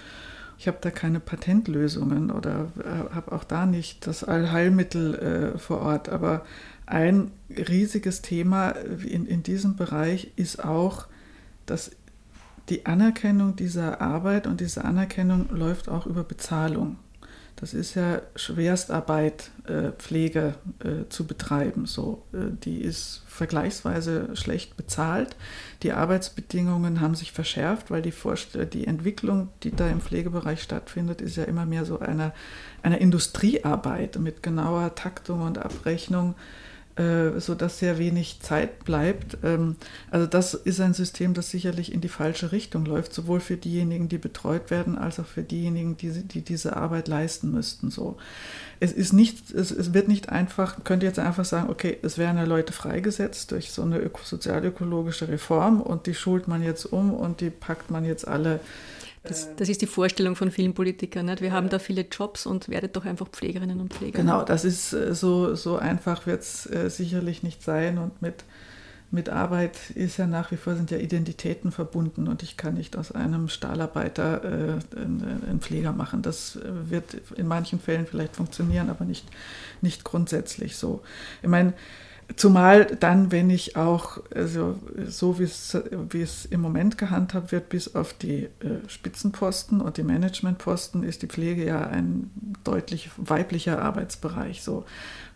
Ich 0.63 0.69
habe 0.69 0.79
da 0.81 0.91
keine 0.91 1.19
Patentlösungen 1.19 2.31
oder 2.31 2.71
äh, 2.79 3.13
habe 3.13 3.33
auch 3.33 3.43
da 3.43 3.67
nicht 3.67 4.07
das 4.07 4.23
Allheilmittel 4.23 5.15
äh, 5.55 5.59
vor 5.59 5.81
Ort. 5.81 6.09
Aber 6.09 6.45
ein 6.87 7.33
riesiges 7.51 8.23
Thema 8.23 8.71
in, 8.71 9.27
in 9.27 9.43
diesem 9.43 9.75
Bereich 9.75 10.31
ist 10.37 10.65
auch, 10.65 11.07
dass 11.67 11.91
die 12.69 12.87
Anerkennung 12.87 13.57
dieser 13.57 14.01
Arbeit 14.01 14.47
und 14.47 14.61
diese 14.61 14.85
Anerkennung 14.85 15.49
läuft 15.51 15.89
auch 15.89 16.07
über 16.07 16.23
Bezahlung. 16.23 16.97
Das 17.63 17.75
ist 17.75 17.95
ja 17.95 18.23
Schwerstarbeit, 18.35 19.53
äh, 19.69 19.93
Pflege 19.93 20.57
äh, 20.81 21.09
zu 21.09 21.29
betreiben. 21.29 21.87
So, 21.87 22.25
äh, 22.33 22.51
die 22.65 22.81
ist 22.81 23.23
vergleichsweise 23.29 24.35
schlecht 24.35 24.77
bezahlt. 24.77 25.37
Die 25.85 25.93
Arbeitsbedingungen 25.93 27.01
haben 27.01 27.15
sich 27.15 27.31
verschärft, 27.31 27.93
weil 27.93 28.03
die, 28.03 28.13
die 28.73 28.89
Entwicklung, 28.89 29.49
die 29.63 29.71
da 29.71 29.87
im 29.87 30.01
Pflegebereich 30.01 30.61
stattfindet, 30.61 31.21
ist 31.21 31.37
ja 31.37 31.45
immer 31.45 31.65
mehr 31.65 31.85
so 31.85 32.01
eine, 32.01 32.33
eine 32.83 32.97
Industriearbeit 32.97 34.19
mit 34.19 34.43
genauer 34.43 34.97
Taktung 34.97 35.43
und 35.43 35.59
Abrechnung 35.59 36.35
äh, 36.97 37.41
sodass 37.41 37.79
sehr 37.79 37.99
wenig 37.99 38.41
Zeit 38.41 38.85
bleibt. 38.85 39.39
Ähm, 39.43 39.77
also 40.11 40.27
das 40.27 40.53
ist 40.53 40.81
ein 40.81 40.93
System, 40.93 41.33
das 41.33 41.51
sicherlich 41.51 41.93
in 41.93 42.03
die 42.03 42.09
falsche 42.09 42.53
Richtung 42.53 42.85
läuft, 42.85 43.15
sowohl 43.15 43.41
für 43.41 43.57
diejenigen, 43.57 44.09
die 44.09 44.19
betreut 44.19 44.71
werden, 44.71 44.99
als 44.99 45.19
auch 45.19 45.27
für 45.27 45.43
diejenigen, 45.43 45.97
die, 45.97 46.11
die 46.11 46.43
diese 46.43 46.77
Arbeit 46.77 47.09
leisten 47.09 47.51
müssten. 47.51 47.91
So. 47.91 48.19
Es, 48.79 48.93
ist 48.93 49.13
nicht, 49.13 49.51
es, 49.53 49.71
es 49.71 49.95
wird 49.95 50.09
nicht 50.09 50.29
einfach, 50.29 50.85
könnte 50.85 51.07
jetzt 51.07 51.19
einfach 51.19 51.47
sagen, 51.47 51.71
okay, 51.71 51.97
es 52.03 52.19
werden 52.19 52.37
ja 52.37 52.45
Leute 52.45 52.75
freigesetzt 52.75 53.53
durch 53.53 53.71
so 53.71 53.83
eine 53.83 54.11
sozialökologische 54.23 55.29
Reform 55.29 55.81
und 55.81 56.07
die 56.07 56.15
schult 56.15 56.47
man 56.47 56.63
jetzt 56.63 56.85
um 56.85 57.15
und 57.15 57.41
die 57.41 57.51
packt 57.51 57.91
man 57.91 58.05
jetzt 58.05 58.29
alle 58.29 58.61
das, 59.23 59.55
das, 59.57 59.69
ist 59.69 59.81
die 59.83 59.87
Vorstellung 59.87 60.35
von 60.35 60.51
vielen 60.51 60.75
Politikern. 60.75 61.27
Nicht? 61.27 61.43
Wir 61.43 61.53
haben 61.53 61.69
da 61.69 61.79
viele 61.79 62.03
Jobs 62.03 62.45
und 62.45 62.69
werdet 62.69 62.97
doch 62.97 63.05
einfach 63.05 63.29
Pflegerinnen 63.29 63.81
und 63.81 63.95
Pfleger. 63.95 64.19
Genau, 64.19 64.43
das 64.43 64.65
ist 64.65 64.93
äh, 64.93 65.15
so, 65.15 65.55
so 65.55 65.77
einfach 65.77 66.27
wird 66.27 66.43
es 66.43 66.67
äh, 66.67 66.91
sicherlich 66.91 67.43
nicht 67.43 67.63
sein. 67.63 67.99
Und 67.99 68.21
mit, 68.21 68.45
mit 69.13 69.29
Arbeit 69.29 69.91
ist 69.91 70.17
ja 70.17 70.27
nach 70.27 70.51
wie 70.51 70.57
vor 70.57 70.75
sind 70.75 70.91
ja 70.91 70.99
Identitäten 70.99 71.71
verbunden 71.71 72.27
und 72.27 72.43
ich 72.43 72.57
kann 72.57 72.75
nicht 72.75 72.97
aus 72.97 73.13
einem 73.13 73.49
Stahlarbeiter 73.49 74.43
äh, 74.45 74.99
einen 74.99 75.61
Pfleger 75.61 75.93
machen. 75.93 76.23
Das 76.23 76.57
äh, 76.57 76.91
wird 76.91 77.15
in 77.37 77.47
manchen 77.47 77.79
Fällen 77.79 78.07
vielleicht 78.07 78.37
funktionieren, 78.37 78.91
aber 78.91 79.05
nicht, 79.05 79.27
nicht 79.83 80.03
grundsätzlich 80.03 80.77
so. 80.77 81.03
Ich 81.43 81.49
meine, 81.49 81.75
Zumal 82.37 82.87
dann, 82.87 83.33
wenn 83.33 83.51
ich 83.51 83.77
auch, 83.77 84.19
also 84.35 84.79
so 85.07 85.39
wie 85.39 86.23
es, 86.23 86.45
im 86.47 86.61
Moment 86.61 86.99
gehandhabt 86.99 87.53
wird, 87.53 87.69
bis 87.69 87.95
auf 87.95 88.13
die 88.13 88.45
äh, 88.45 88.49
Spitzenposten 88.87 89.81
und 89.81 89.97
die 89.97 90.03
Managementposten, 90.03 91.03
ist 91.03 91.23
die 91.23 91.27
Pflege 91.27 91.65
ja 91.65 91.87
ein 91.87 92.31
deutlich 92.65 93.11
weiblicher 93.17 93.83
Arbeitsbereich. 93.83 94.63
So. 94.63 94.85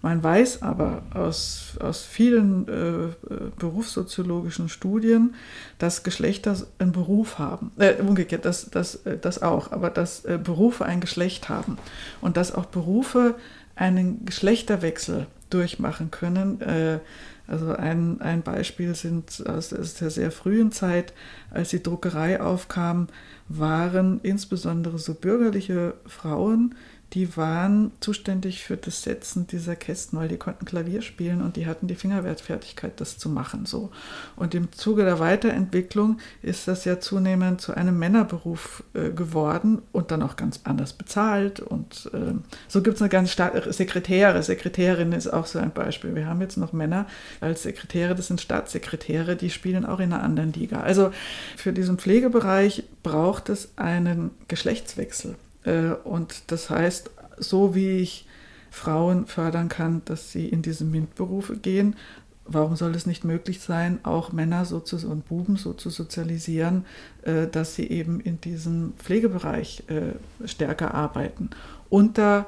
Man 0.03 0.22
weiß 0.22 0.62
aber 0.62 1.03
aus, 1.12 1.76
aus 1.80 2.03
vielen 2.03 2.68
äh, 2.68 3.12
berufssoziologischen 3.59 4.68
Studien, 4.68 5.34
dass 5.78 6.03
Geschlechter 6.03 6.57
einen 6.78 6.92
Beruf 6.92 7.38
haben. 7.38 7.72
Äh, 7.78 7.94
umgekehrt, 7.94 8.44
das, 8.44 8.70
das, 8.70 9.07
äh, 9.07 9.18
das 9.18 9.42
auch, 9.42 9.72
aber 9.72 9.90
dass 9.90 10.24
äh, 10.24 10.38
Berufe 10.42 10.84
ein 10.84 11.01
Geschlecht 11.01 11.49
haben 11.49 11.78
und 12.20 12.36
dass 12.36 12.55
auch 12.55 12.66
Berufe 12.66 13.34
einen 13.74 14.24
Geschlechterwechsel 14.24 15.26
durchmachen 15.51 16.11
können. 16.11 16.61
Äh, 16.61 17.01
also 17.47 17.72
ein, 17.72 18.20
ein 18.20 18.42
Beispiel 18.42 18.94
sind 18.94 19.44
aus 19.47 19.68
der 19.68 20.11
sehr 20.11 20.32
frühen 20.32 20.72
Zeit, 20.72 21.12
als 21.51 21.70
die 21.70 21.82
Druckerei 21.82 22.40
aufkam, 22.40 23.07
waren 23.49 24.20
insbesondere 24.22 24.99
so 24.99 25.14
bürgerliche 25.14 25.94
Frauen, 26.07 26.74
die 27.13 27.37
waren 27.37 27.93
zuständig 28.01 28.65
für 28.65 28.77
das 28.77 29.03
Setzen 29.03 29.47
dieser 29.47 29.77
Kästen, 29.77 30.19
weil 30.19 30.29
die 30.29 30.39
konnten 30.39 30.65
Klavier 30.65 31.03
spielen 31.03 31.41
und 31.41 31.57
die 31.57 31.67
hatten 31.67 31.87
die 31.87 31.95
Fingerwertfertigkeit, 31.95 33.01
das 33.01 33.17
zu 33.17 33.29
machen. 33.29 33.65
So. 33.65 33.91
Und 34.35 34.55
im 34.55 34.73
Zuge 34.73 35.05
der 35.05 35.21
Weiterentwicklung 35.21 36.19
ist 36.43 36.67
das 36.67 36.85
ja 36.85 36.99
zunehmend 36.99 37.61
zu 37.61 37.75
einem 37.75 37.99
Männerberuf 37.99 38.83
äh, 38.95 39.11
geworden 39.11 39.83
und 39.93 40.11
dann 40.11 40.23
auch 40.23 40.35
ganz 40.35 40.61
anders 40.65 40.95
bezahlt. 40.95 41.61
Und 41.61 42.11
äh, 42.13 42.35
so 42.67 42.83
gibt 42.83 42.97
es 42.97 43.03
eine 43.03 43.09
ganz 43.09 43.31
starke 43.31 43.73
Sekretäre. 43.73 44.43
Sekretärin 44.43 45.13
ist 45.13 45.29
auch 45.29 45.47
so 45.47 45.61
ein 45.61 45.73
Beispiel. 45.73 46.15
Wir 46.17 46.27
haben 46.27 46.41
jetzt 46.41 46.57
noch 46.57 46.73
Männer 46.73 47.07
als 47.41 47.63
Sekretäre, 47.63 48.17
das 48.17 48.27
sind 48.27 48.41
Staatssekretäre, 48.41 49.37
die 49.37 49.51
spielen 49.51 49.87
auch 49.87 50.01
in 50.01 50.13
einer 50.13 50.25
anderen 50.25 50.53
Liga. 50.53 50.81
Also 50.81 51.13
für 51.57 51.73
diesen 51.73 51.99
Pflegebereich 51.99 52.83
braucht 53.05 53.49
es 53.49 53.71
einen 53.77 54.33
Geschlechtswechsel. 54.49 55.37
Äh, 55.67 55.91
und 56.05 56.51
das 56.51 56.71
heißt, 56.71 57.11
so 57.39 57.75
wie 57.75 57.99
ich 57.99 58.27
Frauen 58.71 59.27
fördern 59.27 59.69
kann, 59.69 60.03
dass 60.07 60.33
sie 60.33 60.49
in 60.49 60.62
diese 60.62 60.85
MINT-Berufe 60.85 61.57
gehen, 61.57 61.97
warum 62.45 62.77
soll 62.77 62.95
es 62.95 63.07
nicht 63.07 63.25
möglich 63.25 63.61
sein, 63.61 63.99
auch 64.05 64.33
Männer 64.33 64.64
so 64.64 64.81
zu, 64.81 64.97
und 65.09 65.27
Buben 65.29 65.57
so 65.57 65.73
zu 65.73 65.91
sozialisieren, 65.91 66.85
äh, 67.23 67.47
dass 67.47 67.75
sie 67.75 67.89
eben 67.89 68.21
in 68.21 68.41
diesem 68.41 68.95
Pflegebereich 68.99 69.85
äh, 69.89 70.47
stärker 70.47 70.95
arbeiten. 70.95 71.51
Unter 71.91 72.47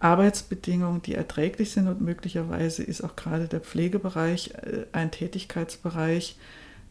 Arbeitsbedingungen, 0.00 1.02
die 1.02 1.14
erträglich 1.14 1.72
sind 1.72 1.88
und 1.88 2.00
möglicherweise 2.00 2.84
ist 2.84 3.02
auch 3.02 3.16
gerade 3.16 3.48
der 3.48 3.60
Pflegebereich 3.60 4.52
ein 4.92 5.10
Tätigkeitsbereich, 5.10 6.36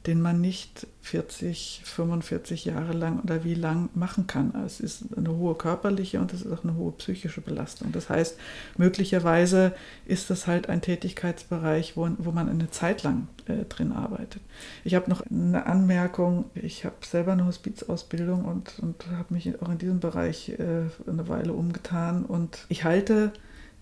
den 0.07 0.21
man 0.21 0.39
nicht 0.39 0.87
40, 1.01 1.81
45 1.83 2.65
Jahre 2.65 2.93
lang 2.93 3.19
oder 3.19 3.43
wie 3.43 3.53
lang 3.53 3.89
machen 3.93 4.25
kann. 4.25 4.53
Es 4.65 4.79
ist 4.79 5.05
eine 5.17 5.35
hohe 5.35 5.55
körperliche 5.55 6.19
und 6.21 6.33
es 6.33 6.43
ist 6.43 6.51
auch 6.51 6.63
eine 6.63 6.75
hohe 6.75 6.93
psychische 6.93 7.41
Belastung. 7.41 7.91
Das 7.91 8.09
heißt, 8.09 8.37
möglicherweise 8.77 9.73
ist 10.05 10.29
das 10.29 10.47
halt 10.47 10.69
ein 10.69 10.81
Tätigkeitsbereich, 10.81 11.97
wo, 11.97 12.09
wo 12.17 12.31
man 12.31 12.47
eine 12.47 12.71
Zeit 12.71 13.03
lang 13.03 13.27
äh, 13.47 13.65
drin 13.65 13.91
arbeitet. 13.91 14.41
Ich 14.85 14.95
habe 14.95 15.09
noch 15.09 15.21
eine 15.29 15.65
Anmerkung. 15.65 16.45
Ich 16.55 16.85
habe 16.85 16.95
selber 17.05 17.33
eine 17.33 17.45
Hospizausbildung 17.45 18.45
und, 18.45 18.79
und 18.79 19.05
habe 19.11 19.33
mich 19.33 19.61
auch 19.61 19.69
in 19.69 19.77
diesem 19.77 19.99
Bereich 19.99 20.49
äh, 20.57 20.85
eine 21.05 21.27
Weile 21.27 21.51
umgetan. 21.51 22.23
Und 22.23 22.65
ich 22.69 22.85
halte 22.85 23.33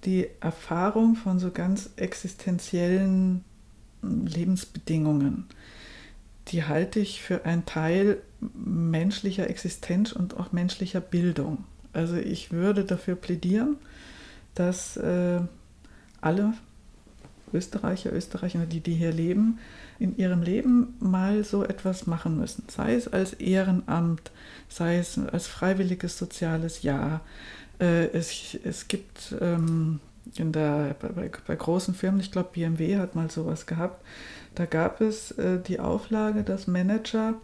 die 0.06 0.28
Erfahrung 0.42 1.16
von 1.16 1.38
so 1.38 1.52
ganz 1.52 1.92
existenziellen 1.98 3.44
Lebensbedingungen 4.02 5.46
die 6.50 6.64
halte 6.64 7.00
ich 7.00 7.22
für 7.22 7.46
einen 7.46 7.66
Teil 7.66 8.22
menschlicher 8.54 9.50
Existenz 9.50 10.12
und 10.12 10.38
auch 10.38 10.52
menschlicher 10.52 11.02
Bildung. 11.02 11.64
Also 11.94 12.16
ich 12.18 12.52
würde 12.52 12.84
dafür 12.84 13.16
plädieren, 13.16 13.78
dass 14.54 14.98
äh, 14.98 15.40
alle 16.22 16.54
Österreicher, 17.54 18.12
Österreicher, 18.12 18.66
die, 18.66 18.82
die 18.82 18.96
hier 18.96 19.12
leben, 19.12 19.60
in 19.98 20.18
ihrem 20.18 20.42
Leben 20.42 20.96
mal 21.00 21.44
so 21.44 21.64
etwas 21.64 22.06
machen 22.06 22.38
müssen. 22.38 22.66
Sei 22.68 22.96
es 22.96 23.08
als 23.08 23.34
Ehrenamt, 23.34 24.32
sei 24.68 24.98
es 24.98 25.18
als 25.18 25.48
freiwilliges 25.48 26.18
soziales 26.18 26.84
Jahr. 26.84 27.22
Äh, 27.80 28.08
es, 28.12 28.58
es 28.64 28.88
gibt 28.88 29.36
ähm, 29.40 30.00
in 30.36 30.52
der, 30.52 30.96
bei, 31.00 31.30
bei 31.48 31.56
großen 31.56 31.94
Firmen, 31.94 32.20
ich 32.20 32.32
glaube 32.32 32.50
BMW 32.54 32.98
hat 32.98 33.16
mal 33.16 33.30
sowas 33.30 33.66
gehabt, 33.66 34.04
da 34.56 34.66
gab 34.66 35.02
es 35.02 35.32
äh, 35.32 35.60
die 35.60 35.80
Auflage, 35.80 36.44
dass 36.44 36.68
Manager 36.68 37.36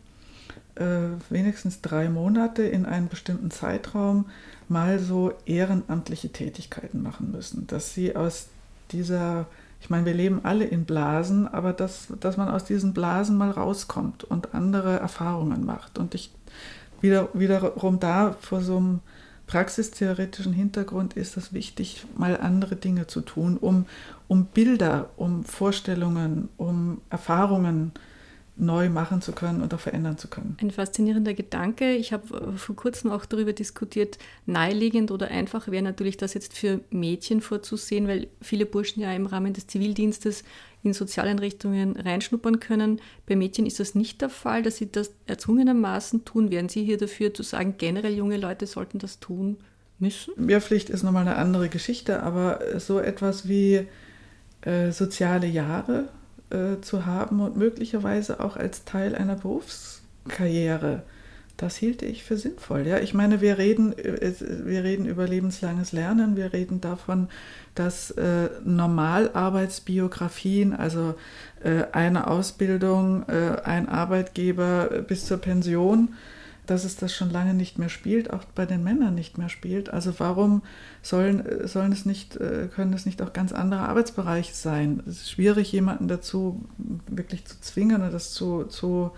äh, 0.75 0.84
wenigstens 1.29 1.82
drei 1.82 2.09
Monate 2.09 2.63
in 2.63 2.86
einem 2.86 3.07
bestimmten 3.07 3.51
Zeitraum 3.51 4.25
mal 4.67 4.99
so 4.99 5.34
ehrenamtliche 5.45 6.29
Tätigkeiten 6.29 7.03
machen 7.03 7.32
müssen. 7.32 7.67
Dass 7.67 7.93
sie 7.93 8.15
aus 8.15 8.47
dieser, 8.91 9.47
ich 9.82 9.89
meine, 9.89 10.05
wir 10.05 10.13
leben 10.13 10.41
alle 10.43 10.65
in 10.65 10.86
Blasen, 10.86 11.47
aber 11.47 11.73
dass, 11.73 12.07
dass 12.19 12.38
man 12.38 12.47
aus 12.47 12.63
diesen 12.63 12.93
Blasen 12.93 13.38
mal 13.38 13.51
rauskommt 13.51 14.23
und 14.23 14.53
andere 14.53 14.99
Erfahrungen 14.99 15.65
macht. 15.65 15.99
Und 15.99 16.15
ich 16.15 16.32
wieder, 17.01 17.29
wiederum 17.34 17.99
da 17.99 18.36
vor 18.39 18.61
so 18.61 18.77
einem 18.77 18.99
praxistheoretischen 19.52 20.54
Hintergrund 20.54 21.16
ist 21.16 21.36
es 21.36 21.52
wichtig, 21.52 22.06
mal 22.16 22.38
andere 22.38 22.78
Dinge 22.78 23.08
zu 23.08 23.20
tun, 23.20 23.58
um, 23.58 23.86
um 24.30 24.45
Bilder, 24.45 25.10
um 25.18 25.43
Vorstellungen, 25.43 26.47
um 26.56 27.02
Erfahrungen 27.10 27.91
neu 28.62 28.89
machen 28.89 29.22
zu 29.22 29.32
können 29.32 29.62
und 29.62 29.74
auch 29.74 29.80
verändern 29.80 30.18
zu 30.18 30.28
können. 30.28 30.55
Ein 30.62 30.72
faszinierender 30.72 31.34
Gedanke. 31.34 31.95
Ich 31.95 32.14
habe 32.14 32.53
äh, 32.53 32.57
vor 32.57 32.76
kurzem 32.76 33.12
auch 33.12 33.26
darüber 33.26 33.53
diskutiert, 33.53 34.20
naheliegend 34.45 35.09
oder 35.12 35.30
einfach 35.30 35.68
wäre 35.68 35.84
natürlich 35.84 36.16
das 36.16 36.36
jetzt 36.36 36.53
für 36.53 36.80
Mädchen 36.91 37.41
vorzusehen, 37.41 38.07
weil 38.07 38.28
viele 38.39 38.68
Burschen 38.68 39.01
ja 39.01 39.12
im 39.14 39.26
Rahmen 39.26 39.53
des 39.53 39.66
Zivildienstes 39.68 40.43
in 40.84 40.93
Sozialeinrichtungen 40.93 41.97
reinschnuppern 41.97 42.59
können. 42.59 43.01
Bei 43.26 43.36
Mädchen 43.36 43.66
ist 43.66 43.80
das 43.80 43.95
nicht 43.95 44.22
der 44.22 44.30
Fall, 44.30 44.62
dass 44.62 44.78
sie 44.78 44.91
das 44.91 45.12
erzwungenermaßen 45.26 46.24
tun. 46.24 46.51
Wären 46.51 46.70
Sie 46.70 46.84
hier 46.84 46.97
dafür 46.97 47.34
zu 47.34 47.43
sagen, 47.43 47.76
generell 47.78 48.16
junge 48.16 48.38
Leute 48.38 48.68
sollten 48.68 48.99
das 48.99 49.20
tun 49.20 49.57
müssen? 49.99 50.34
Wehrpflicht 50.38 50.89
ist 50.89 51.03
nochmal 51.03 51.28
eine 51.28 51.36
andere 51.36 51.70
Geschichte, 51.70 52.22
aber 52.24 52.80
so 52.80 52.99
etwas 52.99 53.47
wie 53.47 53.88
äh, 54.62 54.91
soziale 54.91 55.47
Jahre 55.47 56.09
äh, 56.52 56.82
zu 56.82 57.06
haben 57.06 57.41
und 57.41 57.58
möglicherweise 57.58 58.39
auch 58.39 58.58
als 58.58 58.86
Teil 58.86 59.16
einer 59.16 59.36
Berufskarriere 59.36 61.04
das 61.62 61.76
hielte 61.76 62.06
ich 62.06 62.24
für 62.24 62.38
sinnvoll. 62.38 62.88
Ja, 62.88 62.97
ich 62.97 63.14
meine, 63.14 63.39
wir 63.39 63.60
reden, 63.60 63.95
äh, 63.97 64.34
wir 64.39 64.84
reden 64.84 65.06
über 65.06 65.28
lebenslanges 65.28 65.91
Lernen, 65.91 66.36
wir 66.36 66.54
reden 66.54 66.82
davon, 66.82 67.30
dass 67.76 68.10
äh, 68.12 68.49
Normalarbeitsbiografien, 68.66 70.74
also 70.74 71.14
äh, 71.64 71.84
eine 71.91 72.26
Ausbildung, 72.28 73.30
äh, 73.30 73.62
ein 73.64 73.88
Arbeitgeber 73.88 75.04
bis 75.08 75.26
zur 75.26 75.38
Pension, 75.38 76.16
dass 76.72 76.86
es 76.86 76.95
das 76.95 77.13
schon 77.13 77.30
lange 77.30 77.53
nicht 77.53 77.78
mehr 77.78 77.89
spielt, 77.89 78.32
auch 78.32 78.45
bei 78.55 78.65
den 78.65 78.82
Männern 78.82 79.13
nicht 79.13 79.38
mehr 79.38 79.49
spielt. 79.49 79.89
Also 79.89 80.13
warum 80.19 80.61
sollen, 81.01 81.67
sollen 81.67 81.91
es 81.91 82.05
nicht, 82.05 82.38
äh, 82.38 82.69
können 82.74 82.93
es 82.93 83.05
nicht 83.05 83.22
auch 83.22 83.34
ganz 83.34 83.51
andere 83.51 83.82
Arbeitsbereiche 83.82 84.53
sein? 84.53 85.03
Es 85.05 85.17
ist 85.17 85.32
schwierig, 85.32 85.69
jemanden 85.74 86.07
dazu 86.07 86.63
wirklich 87.07 87.43
zu 87.45 87.59
zwingen 87.59 87.97
oder 87.97 88.09
das 88.09 88.34
zu, 88.34 88.63
zu 88.63 89.11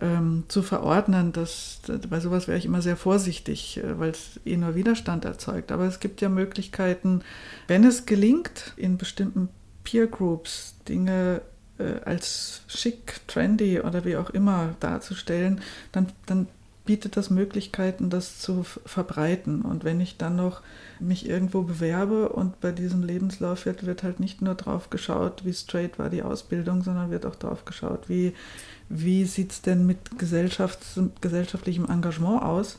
ähm, 0.00 0.44
zu 0.48 0.62
verordnen. 0.62 1.30
Das, 1.32 1.80
bei 2.08 2.18
sowas 2.18 2.48
wäre 2.48 2.58
ich 2.58 2.64
immer 2.64 2.82
sehr 2.82 2.96
vorsichtig, 2.96 3.78
äh, 3.78 4.00
weil 4.00 4.10
es 4.10 4.40
eh 4.44 4.56
nur 4.56 4.74
Widerstand 4.74 5.24
erzeugt. 5.24 5.70
Aber 5.70 5.84
es 5.84 6.00
gibt 6.00 6.20
ja 6.20 6.28
Möglichkeiten, 6.28 7.22
wenn 7.68 7.84
es 7.84 8.04
gelingt, 8.04 8.72
in 8.76 8.98
bestimmten 8.98 9.48
Peer 9.84 10.08
Groups 10.08 10.74
Dinge 10.88 11.42
äh, 11.78 12.00
als 12.04 12.62
schick, 12.66 13.20
trendy 13.28 13.80
oder 13.80 14.04
wie 14.04 14.16
auch 14.16 14.30
immer 14.30 14.74
darzustellen, 14.80 15.60
dann, 15.92 16.08
dann 16.26 16.48
bietet 16.84 17.16
das 17.16 17.30
Möglichkeiten, 17.30 18.10
das 18.10 18.38
zu 18.38 18.64
verbreiten. 18.84 19.62
Und 19.62 19.84
wenn 19.84 20.00
ich 20.00 20.16
dann 20.16 20.36
noch 20.36 20.62
mich 20.98 21.28
irgendwo 21.28 21.62
bewerbe 21.62 22.30
und 22.30 22.60
bei 22.60 22.72
diesem 22.72 23.02
Lebenslauf 23.02 23.66
wird, 23.66 23.86
wird 23.86 24.02
halt 24.02 24.20
nicht 24.20 24.42
nur 24.42 24.54
drauf 24.54 24.90
geschaut, 24.90 25.44
wie 25.44 25.52
straight 25.52 25.98
war 25.98 26.10
die 26.10 26.22
Ausbildung, 26.22 26.82
sondern 26.82 27.10
wird 27.10 27.26
auch 27.26 27.36
drauf 27.36 27.64
geschaut, 27.64 28.08
wie, 28.08 28.34
wie 28.88 29.24
sieht 29.24 29.52
es 29.52 29.62
denn 29.62 29.86
mit 29.86 29.98
gesellschaftlichem 30.18 31.86
Engagement 31.88 32.42
aus? 32.42 32.78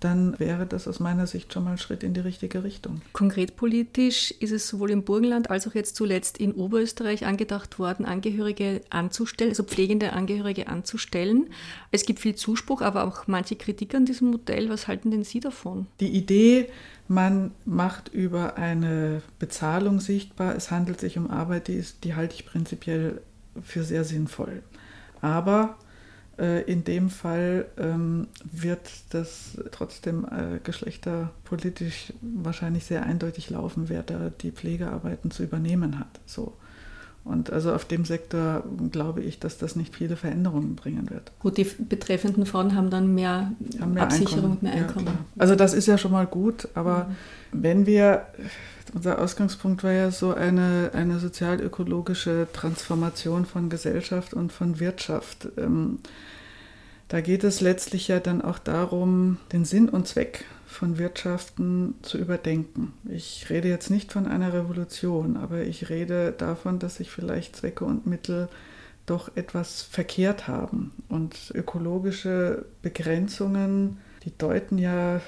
Dann 0.00 0.38
wäre 0.38 0.66
das 0.66 0.86
aus 0.86 1.00
meiner 1.00 1.26
Sicht 1.26 1.52
schon 1.52 1.64
mal 1.64 1.72
ein 1.72 1.78
Schritt 1.78 2.02
in 2.02 2.14
die 2.14 2.20
richtige 2.20 2.64
Richtung. 2.64 3.02
Konkret 3.12 3.56
politisch 3.56 4.30
ist 4.32 4.52
es 4.52 4.68
sowohl 4.68 4.90
im 4.90 5.02
Burgenland 5.02 5.50
als 5.50 5.66
auch 5.66 5.74
jetzt 5.74 5.96
zuletzt 5.96 6.38
in 6.38 6.52
Oberösterreich 6.52 7.26
angedacht 7.26 7.78
worden, 7.78 8.06
Angehörige 8.06 8.82
anzustellen, 8.90 9.50
also 9.50 9.64
pflegende 9.64 10.12
Angehörige 10.12 10.68
anzustellen. 10.68 11.50
Es 11.90 12.06
gibt 12.06 12.20
viel 12.20 12.34
Zuspruch, 12.34 12.82
aber 12.82 13.04
auch 13.04 13.26
manche 13.26 13.56
Kritik 13.56 13.94
an 13.94 14.04
diesem 14.04 14.30
Modell. 14.30 14.68
Was 14.68 14.88
halten 14.88 15.10
denn 15.10 15.24
Sie 15.24 15.40
davon? 15.40 15.86
Die 16.00 16.08
Idee, 16.08 16.68
man 17.08 17.52
macht 17.64 18.08
über 18.08 18.56
eine 18.56 19.22
Bezahlung 19.38 20.00
sichtbar, 20.00 20.54
es 20.54 20.70
handelt 20.70 21.00
sich 21.00 21.18
um 21.18 21.30
Arbeit, 21.30 21.68
die, 21.68 21.74
ist, 21.74 22.04
die 22.04 22.14
halte 22.14 22.34
ich 22.34 22.46
prinzipiell 22.46 23.20
für 23.62 23.82
sehr 23.82 24.04
sinnvoll. 24.04 24.62
Aber 25.20 25.76
in 26.38 26.84
dem 26.84 27.10
Fall 27.10 27.66
ähm, 27.78 28.28
wird 28.44 28.88
das 29.10 29.58
trotzdem 29.72 30.24
äh, 30.24 30.60
geschlechterpolitisch 30.62 32.12
wahrscheinlich 32.20 32.84
sehr 32.84 33.02
eindeutig 33.04 33.50
laufen, 33.50 33.88
wer 33.88 34.02
da 34.04 34.30
die 34.40 34.52
Pflegearbeiten 34.52 35.30
zu 35.30 35.42
übernehmen 35.42 35.98
hat. 35.98 36.20
So. 36.26 36.54
Und 37.24 37.52
also 37.52 37.74
auf 37.74 37.84
dem 37.84 38.04
Sektor 38.04 38.62
glaube 38.90 39.20
ich, 39.20 39.38
dass 39.38 39.58
das 39.58 39.76
nicht 39.76 39.94
viele 39.94 40.16
Veränderungen 40.16 40.76
bringen 40.76 41.10
wird. 41.10 41.30
Gut, 41.40 41.58
die 41.58 41.64
betreffenden 41.64 42.46
Frauen 42.46 42.74
haben 42.74 42.88
dann 42.88 43.14
mehr, 43.14 43.52
haben 43.80 43.94
mehr 43.94 44.04
Absicherung, 44.04 44.52
Einkommen. 44.52 44.58
mehr 44.62 44.72
Einkommen. 44.74 45.06
Ja, 45.06 45.12
also 45.36 45.54
das 45.54 45.74
ist 45.74 45.86
ja 45.86 45.98
schon 45.98 46.12
mal 46.12 46.26
gut, 46.26 46.68
aber 46.74 47.10
mhm. 47.52 47.62
wenn 47.62 47.86
wir 47.86 48.26
unser 48.94 49.20
Ausgangspunkt 49.20 49.84
war 49.84 49.92
ja 49.92 50.10
so 50.10 50.34
eine, 50.34 50.90
eine 50.94 51.18
sozialökologische 51.18 52.48
Transformation 52.52 53.46
von 53.46 53.70
Gesellschaft 53.70 54.34
und 54.34 54.52
von 54.52 54.80
Wirtschaft. 54.80 55.48
Ähm, 55.56 55.98
da 57.08 57.20
geht 57.20 57.42
es 57.44 57.60
letztlich 57.60 58.08
ja 58.08 58.20
dann 58.20 58.42
auch 58.42 58.58
darum, 58.58 59.38
den 59.52 59.64
Sinn 59.64 59.88
und 59.88 60.06
Zweck 60.06 60.44
von 60.66 60.98
Wirtschaften 60.98 61.94
zu 62.02 62.18
überdenken. 62.18 62.92
Ich 63.08 63.46
rede 63.48 63.68
jetzt 63.68 63.90
nicht 63.90 64.12
von 64.12 64.26
einer 64.26 64.52
Revolution, 64.52 65.38
aber 65.38 65.62
ich 65.62 65.88
rede 65.88 66.32
davon, 66.32 66.78
dass 66.78 66.96
sich 66.96 67.10
vielleicht 67.10 67.56
Zwecke 67.56 67.86
und 67.86 68.06
Mittel 68.06 68.48
doch 69.06 69.30
etwas 69.34 69.80
verkehrt 69.82 70.46
haben. 70.46 70.92
Und 71.08 71.52
ökologische 71.54 72.66
Begrenzungen 72.82 73.98
die 74.28 74.36
deuten 74.36 74.76
ja 74.76 75.20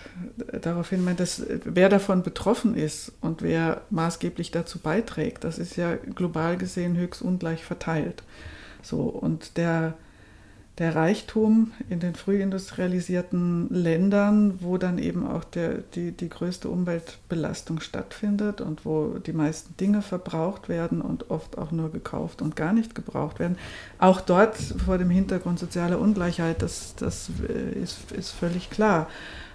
darauf 0.60 0.90
hin, 0.90 1.08
dass 1.16 1.42
wer 1.64 1.88
davon 1.88 2.22
betroffen 2.22 2.74
ist 2.74 3.12
und 3.22 3.40
wer 3.40 3.80
maßgeblich 3.88 4.50
dazu 4.50 4.78
beiträgt, 4.78 5.44
das 5.44 5.58
ist 5.58 5.76
ja 5.76 5.96
global 5.96 6.58
gesehen 6.58 6.96
höchst 6.98 7.22
ungleich 7.22 7.64
verteilt. 7.64 8.22
So, 8.82 9.02
und 9.02 9.56
der, 9.56 9.94
der 10.80 10.96
Reichtum 10.96 11.72
in 11.90 12.00
den 12.00 12.14
frühindustrialisierten 12.14 13.68
Ländern, 13.68 14.60
wo 14.60 14.78
dann 14.78 14.96
eben 14.96 15.26
auch 15.26 15.44
der, 15.44 15.74
die, 15.94 16.12
die 16.12 16.30
größte 16.30 16.70
Umweltbelastung 16.70 17.80
stattfindet 17.80 18.62
und 18.62 18.86
wo 18.86 19.18
die 19.18 19.34
meisten 19.34 19.76
Dinge 19.76 20.00
verbraucht 20.00 20.70
werden 20.70 21.02
und 21.02 21.30
oft 21.30 21.58
auch 21.58 21.70
nur 21.70 21.92
gekauft 21.92 22.40
und 22.40 22.56
gar 22.56 22.72
nicht 22.72 22.94
gebraucht 22.94 23.40
werden. 23.40 23.58
Auch 23.98 24.22
dort 24.22 24.56
vor 24.56 24.96
dem 24.96 25.10
Hintergrund 25.10 25.58
sozialer 25.58 26.00
Ungleichheit, 26.00 26.62
das, 26.62 26.94
das 26.96 27.30
äh, 27.46 27.78
ist, 27.78 28.10
ist 28.12 28.30
völlig 28.30 28.70
klar. 28.70 29.06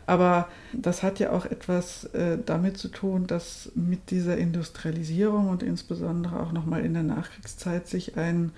Aber 0.05 0.47
das 0.73 1.01
hat 1.01 1.17
ja 1.17 1.31
auch 1.31 1.45
etwas 1.45 2.03
äh, 2.13 2.37
damit 2.45 2.77
zu 2.77 2.89
tun, 2.89 3.25
dass 3.25 3.71
mit 3.73 4.11
dieser 4.11 4.37
Industrialisierung 4.37 5.49
und 5.49 5.63
insbesondere 5.63 6.39
auch 6.39 6.51
nochmal 6.51 6.85
in 6.85 6.93
der 6.93 7.01
Nachkriegszeit 7.01 7.87
sich 7.87 8.15
ein 8.15 8.51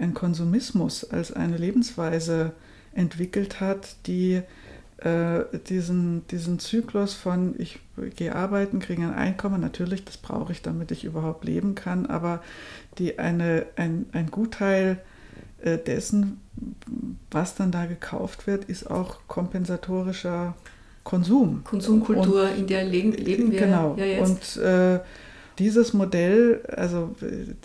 ein 0.00 0.14
Konsumismus 0.14 1.04
als 1.04 1.32
eine 1.32 1.56
Lebensweise 1.56 2.52
entwickelt 2.94 3.60
hat, 3.60 3.96
die 4.06 4.42
äh, 4.98 5.44
diesen, 5.68 6.26
diesen 6.28 6.58
Zyklus 6.58 7.14
von 7.14 7.54
ich 7.58 7.78
gehe 8.16 8.34
arbeiten, 8.34 8.80
kriege 8.80 9.02
ein 9.02 9.14
Einkommen, 9.14 9.60
natürlich, 9.60 10.04
das 10.04 10.16
brauche 10.16 10.52
ich, 10.52 10.62
damit 10.62 10.90
ich 10.90 11.04
überhaupt 11.04 11.44
leben 11.44 11.74
kann, 11.74 12.06
aber 12.06 12.42
die 12.98 13.18
eine, 13.18 13.66
ein, 13.76 14.06
ein 14.12 14.30
Gutteil 14.30 14.98
äh, 15.62 15.78
dessen, 15.78 16.40
was 17.30 17.54
dann 17.54 17.70
da 17.70 17.86
gekauft 17.86 18.46
wird, 18.46 18.64
ist 18.64 18.90
auch 18.90 19.18
kompensatorischer 19.28 20.54
Konsum. 21.04 21.62
Konsumkultur, 21.64 22.50
und, 22.50 22.58
in 22.58 22.66
der 22.66 22.84
leben, 22.84 23.52
wir 23.52 23.60
genau. 23.60 23.96
ja. 23.96 24.22
Und 24.22 24.56
äh, 24.56 25.00
dieses 25.58 25.92
Modell, 25.92 26.62
also 26.74 27.14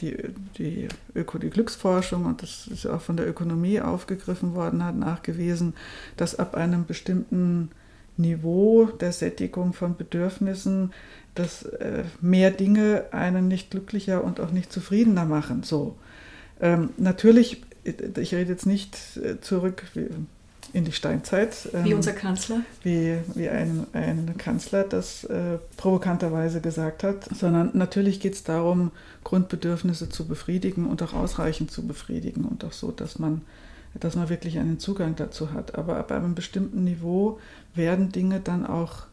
die, 0.01 0.17
die, 0.57 0.87
Öko, 1.15 1.37
die 1.37 1.49
Glücksforschung, 1.49 2.25
und 2.25 2.41
das 2.41 2.67
ist 2.67 2.85
auch 2.85 3.01
von 3.01 3.17
der 3.17 3.27
Ökonomie 3.27 3.79
aufgegriffen 3.79 4.55
worden, 4.55 4.83
hat 4.83 4.95
nachgewiesen, 4.95 5.73
dass 6.17 6.37
ab 6.37 6.55
einem 6.55 6.85
bestimmten 6.85 7.69
Niveau 8.17 8.85
der 8.85 9.11
Sättigung 9.11 9.73
von 9.73 9.97
Bedürfnissen, 9.97 10.93
dass 11.35 11.63
äh, 11.63 12.03
mehr 12.21 12.51
Dinge 12.51 13.05
einen 13.11 13.47
nicht 13.47 13.71
glücklicher 13.71 14.23
und 14.23 14.39
auch 14.39 14.51
nicht 14.51 14.71
zufriedener 14.71 15.25
machen. 15.25 15.63
So. 15.63 15.95
Ähm, 16.61 16.91
natürlich, 16.97 17.63
ich 17.83 18.33
rede 18.33 18.51
jetzt 18.51 18.65
nicht 18.65 18.97
äh, 19.17 19.41
zurück, 19.41 19.83
in 20.75 20.83
die 20.83 20.91
Steinzeit. 20.91 21.69
Wie 21.71 21.91
ähm, 21.91 21.95
unser 21.95 22.11
Kanzler. 22.11 22.61
Wie, 22.83 23.17
wie 23.33 23.47
ein, 23.47 23.87
ein 23.93 24.35
Kanzler 24.37 24.83
das 24.83 25.23
äh, 25.23 25.57
provokanterweise 25.77 26.59
gesagt 26.59 27.03
hat, 27.03 27.29
sondern 27.33 27.71
natürlich 27.73 28.19
geht 28.19 28.33
es 28.33 28.43
darum, 28.43 28.91
Grundbedürfnisse 29.23 30.09
zu 30.09 30.27
befriedigen 30.27 30.85
und 30.85 31.01
auch 31.01 31.13
ausreichend 31.13 31.71
zu 31.71 31.87
befriedigen 31.87 32.43
und 32.43 32.65
auch 32.65 32.73
so, 32.73 32.91
dass 32.91 33.19
man, 33.19 33.41
dass 33.97 34.17
man 34.17 34.27
wirklich 34.27 34.59
einen 34.59 34.77
Zugang 34.77 35.15
dazu 35.15 35.53
hat. 35.53 35.75
Aber 35.75 35.95
ab 35.95 36.11
einem 36.11 36.35
bestimmten 36.35 36.83
Niveau 36.83 37.39
werden 37.73 38.11
Dinge 38.11 38.41
dann 38.41 38.65
auch 38.65 39.03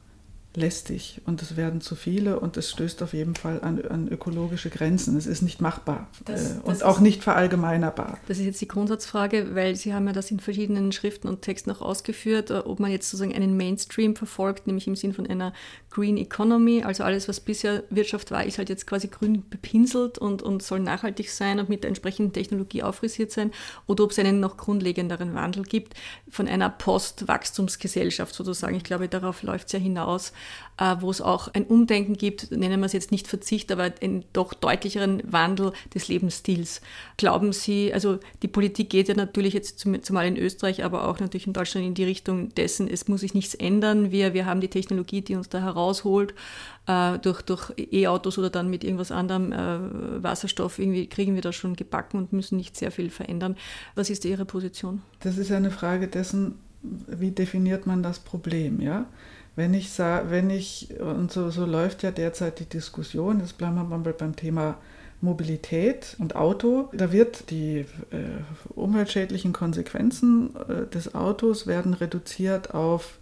lästig 0.55 1.21
und 1.25 1.41
es 1.41 1.57
werden 1.57 1.81
zu 1.81 1.95
viele 1.95 2.39
und 2.39 2.57
es 2.57 2.71
stößt 2.71 3.03
auf 3.03 3.15
jeden 3.15 3.35
Fall 3.35 3.61
an, 3.63 3.83
an 3.87 4.09
ökologische 4.09 4.69
Grenzen. 4.69 5.17
Es 5.17 5.27
ist 5.27 5.43
nicht 5.43 5.61
machbar 5.61 6.09
das, 6.25 6.57
äh, 6.57 6.61
und 6.65 6.83
auch 6.83 7.01
nicht 7.01 7.23
verallgemeinerbar. 7.23 8.19
Das 8.29 8.39
ist 8.39 8.45
jetzt 8.45 8.61
die 8.61 8.69
Grundsatzfrage, 8.69 9.55
weil 9.55 9.77
Sie 9.77 9.95
haben 9.95 10.07
ja 10.07 10.13
das 10.13 10.31
in 10.31 10.41
verschiedenen 10.41 10.93
Schriften 10.93 11.29
und 11.29 11.43
Texten 11.43 11.71
auch 11.71 11.81
ausgeführt, 11.81 12.51
äh, 12.51 12.59
ob 12.59 12.81
man 12.81 12.91
jetzt 12.91 13.09
sozusagen 13.09 13.35
einen 13.35 13.57
Mainstream 13.57 14.15
verfolgt, 14.15 14.67
nämlich 14.67 14.87
im 14.87 14.97
Sinn 14.97 15.15
von 15.15 15.27
einer 15.27 15.53
Green 15.91 16.17
Economy, 16.17 16.83
also 16.83 17.03
alles, 17.03 17.29
was 17.29 17.41
bisher 17.41 17.85
Wirtschaft 17.91 18.31
war, 18.31 18.45
ist 18.45 18.59
halt 18.59 18.69
jetzt 18.69 18.87
quasi 18.87 19.09
grün 19.09 19.45
bepinselt 19.49 20.19
und, 20.19 20.43
und 20.43 20.63
soll 20.63 20.81
nachhaltig 20.81 21.31
sein 21.31 21.61
und 21.61 21.69
mit 21.69 21.83
der 21.83 21.89
entsprechenden 21.89 22.33
Technologie 22.33 22.83
aufrisiert 22.83 23.31
sein, 23.31 23.53
oder 23.87 24.05
ob 24.05 24.11
es 24.11 24.19
einen 24.19 24.41
noch 24.41 24.57
grundlegenderen 24.57 25.35
Wandel 25.35 25.65
gibt 25.65 25.95
von 26.31 26.49
einer 26.49 26.71
Post-Wachstumsgesellschaft 26.71 28.35
sozusagen. 28.35 28.77
Ich 28.77 28.85
glaube, 28.85 29.09
darauf 29.09 29.43
läuft 29.43 29.67
es 29.67 29.73
ja 29.73 29.79
hinaus, 29.79 30.33
wo 31.01 31.11
es 31.11 31.20
auch 31.20 31.49
ein 31.49 31.64
Umdenken 31.64 32.14
gibt, 32.14 32.51
nennen 32.51 32.80
wir 32.80 32.86
es 32.86 32.93
jetzt 32.93 33.12
nicht 33.12 33.28
Verzicht, 33.28 33.70
aber 33.70 33.93
einen 34.01 34.24
doch 34.32 34.53
deutlicheren 34.53 35.22
Wandel 35.30 35.72
des 35.95 36.09
Lebensstils. 36.09 36.80
Glauben 37.18 37.53
Sie, 37.53 37.93
also 37.93 38.18
die 38.43 38.49
Politik 38.49 38.90
geht 38.90 39.07
ja 39.07 39.14
natürlich 39.14 39.55
jetzt 39.55 39.78
zumal 39.78 40.26
in 40.26 40.36
Österreich, 40.36 40.82
aber 40.82 41.07
auch 41.07 41.20
natürlich 41.20 41.47
in 41.47 41.53
Deutschland 41.53 41.86
in 41.86 41.95
die 41.95 42.05
Richtung 42.05 42.49
dessen, 42.55 42.88
es 42.88 43.07
muss 43.07 43.20
sich 43.20 43.34
nichts 43.34 43.55
ändern. 43.55 44.11
Wir, 44.11 44.34
wir 44.34 44.47
haben 44.47 44.61
die 44.61 44.68
Technologie, 44.68 45.20
die 45.20 45.36
uns 45.36 45.49
da 45.49 45.61
herausholt, 45.61 46.34
äh, 46.86 47.18
durch, 47.18 47.43
durch 47.43 47.72
E-Autos 47.76 48.38
oder 48.38 48.51
dann 48.51 48.68
mit 48.68 48.82
irgendwas 48.82 49.12
anderem, 49.12 49.53
äh, 49.53 50.22
Wasserstoff, 50.22 50.78
irgendwie 50.78 51.07
kriegen 51.07 51.34
wir 51.34 51.43
das 51.43 51.55
schon 51.55 51.76
gebacken 51.76 52.16
und 52.16 52.32
müssen 52.32 52.57
nicht 52.57 52.76
sehr 52.76 52.90
viel 52.90 53.11
verändern. 53.11 53.57
Was 53.95 54.11
ist 54.11 54.24
Ihre 54.24 54.45
Position? 54.45 55.03
Das 55.20 55.38
ist 55.38 55.53
eine 55.53 55.70
Frage 55.70 56.09
dessen, 56.09 56.57
wie 56.82 57.30
definiert 57.30 57.86
man 57.86 58.03
das 58.03 58.18
Problem, 58.18 58.80
ja? 58.80 59.07
Wenn 59.55 59.75
ich 59.75 59.91
sage, 59.91 60.31
wenn 60.31 60.51
ich, 60.51 60.89
und 60.99 61.31
so, 61.31 61.51
so 61.51 61.67
läuft 61.67 62.03
ja 62.03 62.11
derzeit 62.11 62.59
die 62.59 62.65
Diskussion, 62.65 63.41
jetzt 63.41 63.59
bleiben 63.59 63.75
wir 63.75 63.85
mal 63.85 63.99
beim 63.99 64.35
Thema 64.35 64.77
Mobilität 65.21 66.17
und 66.19 66.35
Auto, 66.35 66.89
da 66.93 67.13
wird 67.13 67.51
die 67.51 67.81
äh, 68.11 68.75
umweltschädlichen 68.75 69.53
Konsequenzen 69.53 70.51
äh, 70.57 70.87
des 70.87 71.15
Autos 71.15 71.67
werden 71.67 71.95
reduziert 71.95 72.75
auf, 72.75 73.19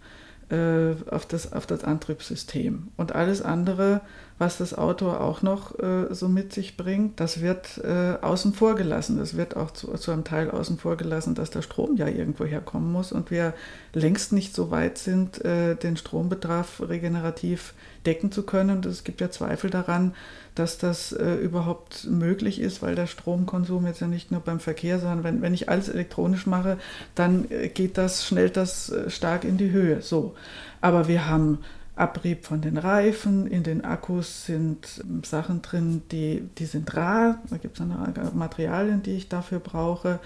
äh, 0.49 0.93
auf, 1.09 1.25
das, 1.27 1.53
auf 1.53 1.67
das 1.67 1.83
Antriebssystem. 1.83 2.87
Und 2.97 3.13
alles 3.13 3.41
andere 3.41 4.01
was 4.41 4.57
das 4.57 4.75
Auto 4.75 5.11
auch 5.11 5.43
noch 5.43 5.77
äh, 5.77 6.11
so 6.15 6.27
mit 6.27 6.51
sich 6.51 6.75
bringt, 6.75 7.19
das 7.19 7.41
wird 7.41 7.77
äh, 7.77 8.15
außen 8.23 8.53
vor 8.53 8.73
gelassen. 8.73 9.19
Das 9.19 9.37
wird 9.37 9.55
auch 9.55 9.69
zu, 9.69 9.93
zu, 9.93 10.09
einem 10.09 10.23
Teil 10.23 10.49
außen 10.49 10.79
vor 10.79 10.97
gelassen, 10.97 11.35
dass 11.35 11.51
der 11.51 11.61
Strom 11.61 11.95
ja 11.95 12.07
irgendwo 12.07 12.45
herkommen 12.45 12.91
muss 12.91 13.11
und 13.11 13.29
wir 13.29 13.53
längst 13.93 14.33
nicht 14.33 14.55
so 14.55 14.71
weit 14.71 14.97
sind, 14.97 15.45
äh, 15.45 15.75
den 15.75 15.95
Strombedarf 15.95 16.81
regenerativ 16.81 17.75
decken 18.07 18.31
zu 18.31 18.41
können. 18.41 18.77
Und 18.77 18.87
es 18.87 19.03
gibt 19.03 19.21
ja 19.21 19.29
Zweifel 19.29 19.69
daran, 19.69 20.15
dass 20.55 20.79
das 20.79 21.11
äh, 21.11 21.35
überhaupt 21.35 22.07
möglich 22.09 22.59
ist, 22.59 22.81
weil 22.81 22.95
der 22.95 23.05
Stromkonsum 23.05 23.85
jetzt 23.85 24.01
ja 24.01 24.07
nicht 24.07 24.31
nur 24.31 24.41
beim 24.41 24.59
Verkehr, 24.59 24.97
sondern 24.97 25.23
wenn, 25.23 25.41
wenn 25.43 25.53
ich 25.53 25.69
alles 25.69 25.87
elektronisch 25.87 26.47
mache, 26.47 26.79
dann 27.13 27.45
äh, 27.51 27.69
geht 27.69 27.95
das, 27.99 28.25
schnellt 28.25 28.57
das 28.57 28.89
äh, 28.89 29.11
stark 29.11 29.43
in 29.43 29.57
die 29.57 29.69
Höhe. 29.69 30.01
So. 30.01 30.33
Aber 30.81 31.07
wir 31.07 31.27
haben 31.27 31.59
Abrieb 31.95 32.45
von 32.45 32.61
den 32.61 32.77
Reifen. 32.77 33.47
In 33.47 33.63
den 33.63 33.83
Akkus 33.83 34.45
sind 34.45 35.03
Sachen 35.23 35.61
drin, 35.61 36.01
die, 36.11 36.47
die 36.57 36.65
sind 36.65 36.95
rar. 36.95 37.39
Da 37.49 37.57
gibt 37.57 37.79
es 37.79 38.33
Materialien, 38.33 39.03
die 39.03 39.11
ich 39.11 39.27
dafür 39.27 39.59
brauche. 39.59 40.19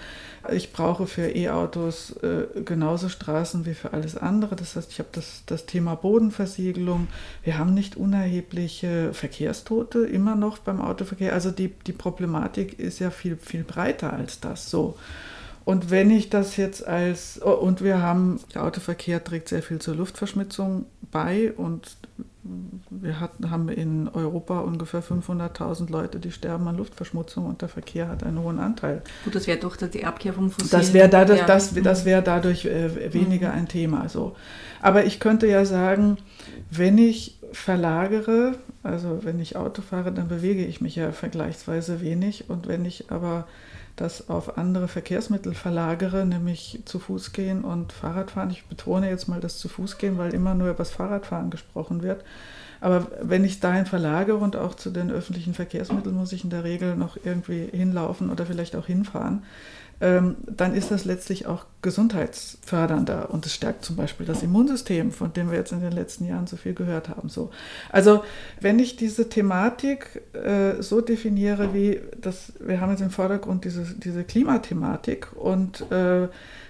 Ich 0.52 0.72
brauche 0.72 1.06
für 1.06 1.34
E-Autos 1.34 2.12
äh, 2.22 2.46
genauso 2.64 3.08
Straßen 3.08 3.66
wie 3.66 3.74
für 3.74 3.92
alles 3.92 4.16
andere. 4.16 4.54
Das 4.54 4.76
heißt, 4.76 4.92
ich 4.92 5.00
habe 5.00 5.08
das, 5.12 5.42
das 5.46 5.66
Thema 5.66 5.96
Bodenversiegelung. 5.96 7.08
Wir 7.42 7.58
haben 7.58 7.74
nicht 7.74 7.96
unerhebliche 7.96 9.12
Verkehrstote 9.12 10.06
immer 10.06 10.36
noch 10.36 10.58
beim 10.58 10.80
Autoverkehr. 10.80 11.32
Also 11.32 11.50
die, 11.50 11.72
die 11.86 11.92
Problematik 11.92 12.78
ist 12.78 13.00
ja 13.00 13.10
viel, 13.10 13.36
viel 13.36 13.64
breiter 13.64 14.12
als 14.12 14.40
das 14.40 14.70
so. 14.70 14.96
Und 15.66 15.90
wenn 15.90 16.12
ich 16.12 16.30
das 16.30 16.56
jetzt 16.56 16.86
als, 16.86 17.40
oh, 17.44 17.50
und 17.50 17.82
wir 17.82 18.00
haben, 18.00 18.38
der 18.54 18.62
Autoverkehr 18.62 19.24
trägt 19.24 19.48
sehr 19.48 19.64
viel 19.64 19.80
zur 19.80 19.96
Luftverschmutzung 19.96 20.86
bei 21.10 21.52
und 21.56 21.96
wir 22.88 23.18
hatten, 23.18 23.50
haben 23.50 23.68
in 23.68 24.06
Europa 24.06 24.60
ungefähr 24.60 25.02
500.000 25.02 25.90
Leute, 25.90 26.20
die 26.20 26.30
sterben 26.30 26.68
an 26.68 26.76
Luftverschmutzung 26.76 27.46
und 27.46 27.62
der 27.62 27.68
Verkehr 27.68 28.06
hat 28.06 28.22
einen 28.22 28.40
hohen 28.40 28.60
Anteil. 28.60 29.02
Gut, 29.24 29.34
das 29.34 29.48
wäre 29.48 29.58
doch 29.58 29.74
die 29.74 30.04
Abkehr 30.04 30.34
vom 30.34 30.52
Fossilen. 30.52 30.70
Das 30.70 30.92
wäre 30.92 31.08
dadurch, 31.08 31.42
das, 31.42 31.74
das 31.74 32.04
wär 32.04 32.22
dadurch 32.22 32.64
äh, 32.66 33.12
weniger 33.12 33.48
mhm. 33.48 33.54
ein 33.58 33.68
Thema. 33.68 34.08
So. 34.08 34.36
Aber 34.80 35.04
ich 35.04 35.18
könnte 35.18 35.48
ja 35.48 35.64
sagen, 35.64 36.18
wenn 36.70 36.96
ich 36.96 37.40
verlagere, 37.50 38.54
also 38.84 39.24
wenn 39.24 39.40
ich 39.40 39.56
Auto 39.56 39.82
fahre, 39.82 40.12
dann 40.12 40.28
bewege 40.28 40.64
ich 40.64 40.80
mich 40.80 40.94
ja 40.94 41.10
vergleichsweise 41.10 42.00
wenig 42.00 42.48
und 42.48 42.68
wenn 42.68 42.84
ich 42.84 43.10
aber 43.10 43.48
das 43.96 44.28
auf 44.28 44.58
andere 44.58 44.88
Verkehrsmittel 44.88 45.54
verlagere, 45.54 46.26
nämlich 46.26 46.80
zu 46.84 46.98
Fuß 46.98 47.32
gehen 47.32 47.64
und 47.64 47.92
Fahrradfahren. 47.92 48.50
Ich 48.50 48.66
betone 48.66 49.08
jetzt 49.08 49.26
mal 49.26 49.40
das 49.40 49.58
zu 49.58 49.68
Fuß 49.68 49.98
gehen, 49.98 50.18
weil 50.18 50.34
immer 50.34 50.54
nur 50.54 50.68
über 50.68 50.78
das 50.78 50.90
Fahrradfahren 50.90 51.50
gesprochen 51.50 52.02
wird. 52.02 52.22
Aber 52.80 53.06
wenn 53.22 53.44
ich 53.44 53.60
dahin 53.60 53.86
verlagere 53.86 54.36
und 54.36 54.54
auch 54.54 54.74
zu 54.74 54.90
den 54.90 55.10
öffentlichen 55.10 55.54
Verkehrsmitteln 55.54 56.14
muss 56.14 56.32
ich 56.32 56.44
in 56.44 56.50
der 56.50 56.62
Regel 56.62 56.94
noch 56.94 57.16
irgendwie 57.24 57.68
hinlaufen 57.72 58.30
oder 58.30 58.44
vielleicht 58.44 58.76
auch 58.76 58.86
hinfahren, 58.86 59.44
dann 59.98 60.74
ist 60.74 60.90
das 60.90 61.06
letztlich 61.06 61.46
auch 61.46 61.64
gesundheitsfördernder 61.80 63.30
und 63.30 63.46
es 63.46 63.54
stärkt 63.54 63.82
zum 63.82 63.96
Beispiel 63.96 64.26
das 64.26 64.42
Immunsystem, 64.42 65.10
von 65.10 65.32
dem 65.32 65.50
wir 65.50 65.56
jetzt 65.56 65.72
in 65.72 65.80
den 65.80 65.92
letzten 65.92 66.26
Jahren 66.26 66.46
so 66.46 66.56
viel 66.56 66.74
gehört 66.74 67.08
haben. 67.08 67.30
So. 67.30 67.50
Also 67.90 68.22
wenn 68.60 68.78
ich 68.78 68.96
diese 68.96 69.30
Thematik 69.30 70.22
äh, 70.34 70.82
so 70.82 71.00
definiere, 71.00 71.72
wie 71.72 72.00
das, 72.20 72.52
wir 72.60 72.80
haben 72.80 72.90
jetzt 72.90 73.00
im 73.00 73.10
Vordergrund 73.10 73.64
diese, 73.64 73.84
diese 73.96 74.24
Klimathematik 74.24 75.28
und 75.34 75.90
äh, 75.90 76.28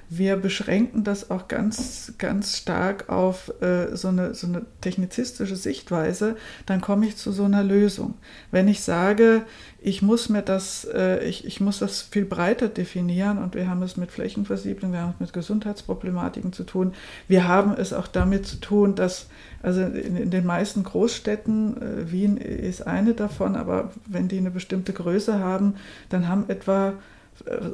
wir 0.08 0.36
beschränken 0.36 1.04
das 1.04 1.30
auch 1.30 1.48
ganz, 1.48 2.14
ganz 2.18 2.56
stark 2.56 3.08
auf 3.08 3.52
äh, 3.60 3.96
so, 3.96 4.08
eine, 4.08 4.34
so 4.34 4.46
eine 4.46 4.64
technizistische 4.80 5.56
Sichtweise, 5.56 6.36
dann 6.66 6.80
komme 6.80 7.06
ich 7.06 7.16
zu 7.16 7.32
so 7.32 7.44
einer 7.44 7.64
Lösung. 7.64 8.14
Wenn 8.50 8.68
ich 8.68 8.82
sage, 8.82 9.42
ich 9.80 10.02
muss 10.02 10.28
mir 10.28 10.42
das, 10.42 10.86
äh, 10.92 11.24
ich, 11.24 11.44
ich 11.44 11.60
muss 11.60 11.80
das 11.80 12.02
viel 12.02 12.24
breiter 12.24 12.68
definieren 12.68 13.38
und 13.38 13.54
wir 13.54 13.68
haben 13.68 13.82
es 13.82 13.96
mit 13.96 14.10
Flächenversiegelung, 14.10 14.92
wir 14.92 15.00
haben 15.00 15.14
es 15.14 15.20
mit 15.20 15.32
Gesundheitsproblematiken 15.32 16.52
zu 16.52 16.64
tun. 16.64 16.92
Wir 17.28 17.48
haben 17.48 17.74
es 17.76 17.92
auch 17.92 18.06
damit 18.06 18.46
zu 18.46 18.56
tun, 18.56 18.94
dass 18.94 19.26
also 19.62 19.82
in, 19.82 20.16
in 20.16 20.30
den 20.30 20.46
meisten 20.46 20.84
Großstädten, 20.84 21.82
äh, 21.82 22.12
Wien 22.12 22.36
ist 22.36 22.86
eine 22.86 23.14
davon, 23.14 23.56
aber 23.56 23.90
wenn 24.06 24.28
die 24.28 24.38
eine 24.38 24.50
bestimmte 24.50 24.92
Größe 24.92 25.40
haben, 25.40 25.74
dann 26.08 26.28
haben 26.28 26.44
etwa 26.48 26.94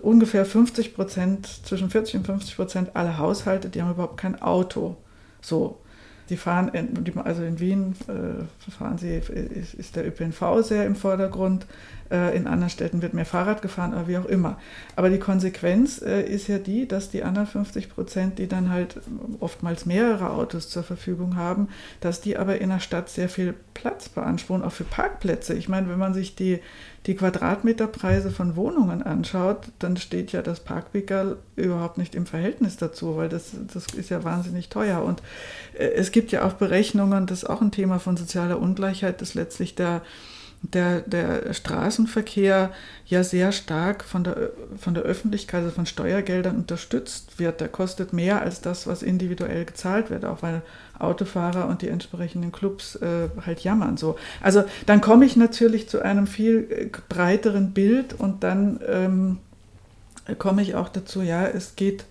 ungefähr 0.03 0.45
50 0.45 0.95
Prozent, 0.95 1.47
zwischen 1.65 1.91
40 1.91 2.17
und 2.17 2.27
50 2.27 2.57
Prozent 2.57 2.97
aller 2.97 3.19
Haushalte, 3.19 3.69
die 3.69 3.83
haben 3.83 3.93
überhaupt 3.93 4.19
kein 4.19 4.41
Auto. 4.41 4.97
So. 5.41 5.79
Die 6.29 6.37
fahren, 6.37 6.69
in, 6.69 7.19
also 7.19 7.43
in 7.43 7.59
Wien 7.59 7.95
äh, 8.09 8.71
fahren 8.71 8.97
sie, 8.97 9.17
ist, 9.17 9.75
ist 9.75 9.97
der 9.97 10.07
ÖPNV 10.07 10.63
sehr 10.63 10.87
im 10.87 10.95
Vordergrund. 10.95 11.67
Äh, 12.13 12.37
in 12.37 12.47
anderen 12.47 12.69
Städten 12.69 13.01
wird 13.01 13.15
mehr 13.15 13.25
Fahrrad 13.25 13.63
gefahren, 13.63 13.95
aber 13.95 14.07
wie 14.07 14.19
auch 14.19 14.27
immer. 14.27 14.59
Aber 14.97 15.09
die 15.09 15.19
Konsequenz 15.19 16.03
äh, 16.03 16.23
ist 16.23 16.47
ja 16.47 16.59
die, 16.59 16.87
dass 16.87 17.09
die 17.09 17.23
anderen 17.23 17.47
50 17.47 17.89
Prozent, 17.89 18.39
die 18.39 18.49
dann 18.49 18.69
halt 18.69 19.01
oftmals 19.41 19.87
mehrere 19.87 20.31
Autos 20.31 20.69
zur 20.69 20.83
Verfügung 20.83 21.37
haben, 21.37 21.69
dass 22.01 22.21
die 22.21 22.37
aber 22.37 22.61
in 22.61 22.69
der 22.69 22.81
Stadt 22.81 23.09
sehr 23.09 23.31
viel 23.31 23.55
Platz 23.73 24.11
beanspruchen, 24.11 24.63
auch 24.63 24.73
für 24.73 24.85
Parkplätze. 24.85 25.55
Ich 25.55 25.71
meine, 25.71 25.89
wenn 25.89 25.99
man 25.99 26.13
sich 26.13 26.37
die, 26.37 26.61
die 27.07 27.15
Quadratmeterpreise 27.15 28.31
von 28.31 28.57
Wohnungen 28.57 29.03
anschaut, 29.03 29.69
dann 29.79 29.97
steht 29.97 30.33
ja 30.33 30.43
das 30.43 30.61
Parkwickel 30.61 31.39
überhaupt 31.57 31.97
nicht 31.97 32.15
im 32.15 32.27
Verhältnis 32.27 32.77
dazu, 32.77 33.17
weil 33.17 33.31
das, 33.31 33.53
das 33.73 33.87
ist 33.87 34.11
ja 34.11 34.23
wahnsinnig 34.23 34.69
teuer. 34.69 35.03
Und 35.03 35.23
äh, 35.79 35.87
es 35.87 36.13
gibt 36.13 36.31
ja 36.31 36.45
auch 36.45 36.53
Berechnungen, 36.53 37.27
das 37.27 37.45
ist 37.45 37.49
auch 37.49 37.63
ein 37.63 37.73
Thema 37.73 37.99
von 37.99 38.19
sozialer 38.19 38.61
Ungleichheit, 38.61 39.23
dass 39.23 39.33
letztlich 39.33 39.75
der 39.75 40.03
der, 40.63 41.01
der 41.01 41.53
Straßenverkehr 41.53 42.71
ja 43.07 43.25
sehr 43.25 43.53
stark 43.53 44.05
von 44.05 44.25
der, 44.25 44.51
von 44.79 44.95
der 44.95 45.03
Öffentlichkeit, 45.03 45.65
also 45.65 45.75
von 45.75 45.87
Steuergeldern 45.87 46.57
unterstützt 46.57 47.39
wird. 47.39 47.61
Der 47.61 47.69
kostet 47.69 48.13
mehr 48.13 48.41
als 48.41 48.61
das, 48.61 48.87
was 48.87 49.03
individuell 49.03 49.65
gezahlt 49.65 50.11
wird, 50.11 50.25
auch 50.25 50.43
weil 50.43 50.63
Autofahrer 50.99 51.69
und 51.69 51.83
die 51.83 51.89
entsprechenden 51.89 52.53
Clubs 52.53 52.97
äh, 52.97 53.29
halt 53.45 53.65
jammern. 53.65 53.97
So. 53.97 54.17
Also 54.41 54.63
dann 54.87 55.01
komme 55.01 55.25
ich 55.25 55.37
natürlich 55.37 55.89
zu 55.89 56.01
einem 56.01 56.29
viel 56.29 56.69
äh, 56.71 56.91
breiteren 57.09 57.73
Bild 57.73 58.15
und 58.15 58.45
dann 58.45 58.81
ähm, 58.87 59.39
komme 60.39 60.63
ich 60.63 60.77
auch 60.77 60.89
dazu, 60.89 61.23
ja, 61.23 61.45
es 61.45 61.75
geht 61.75 62.05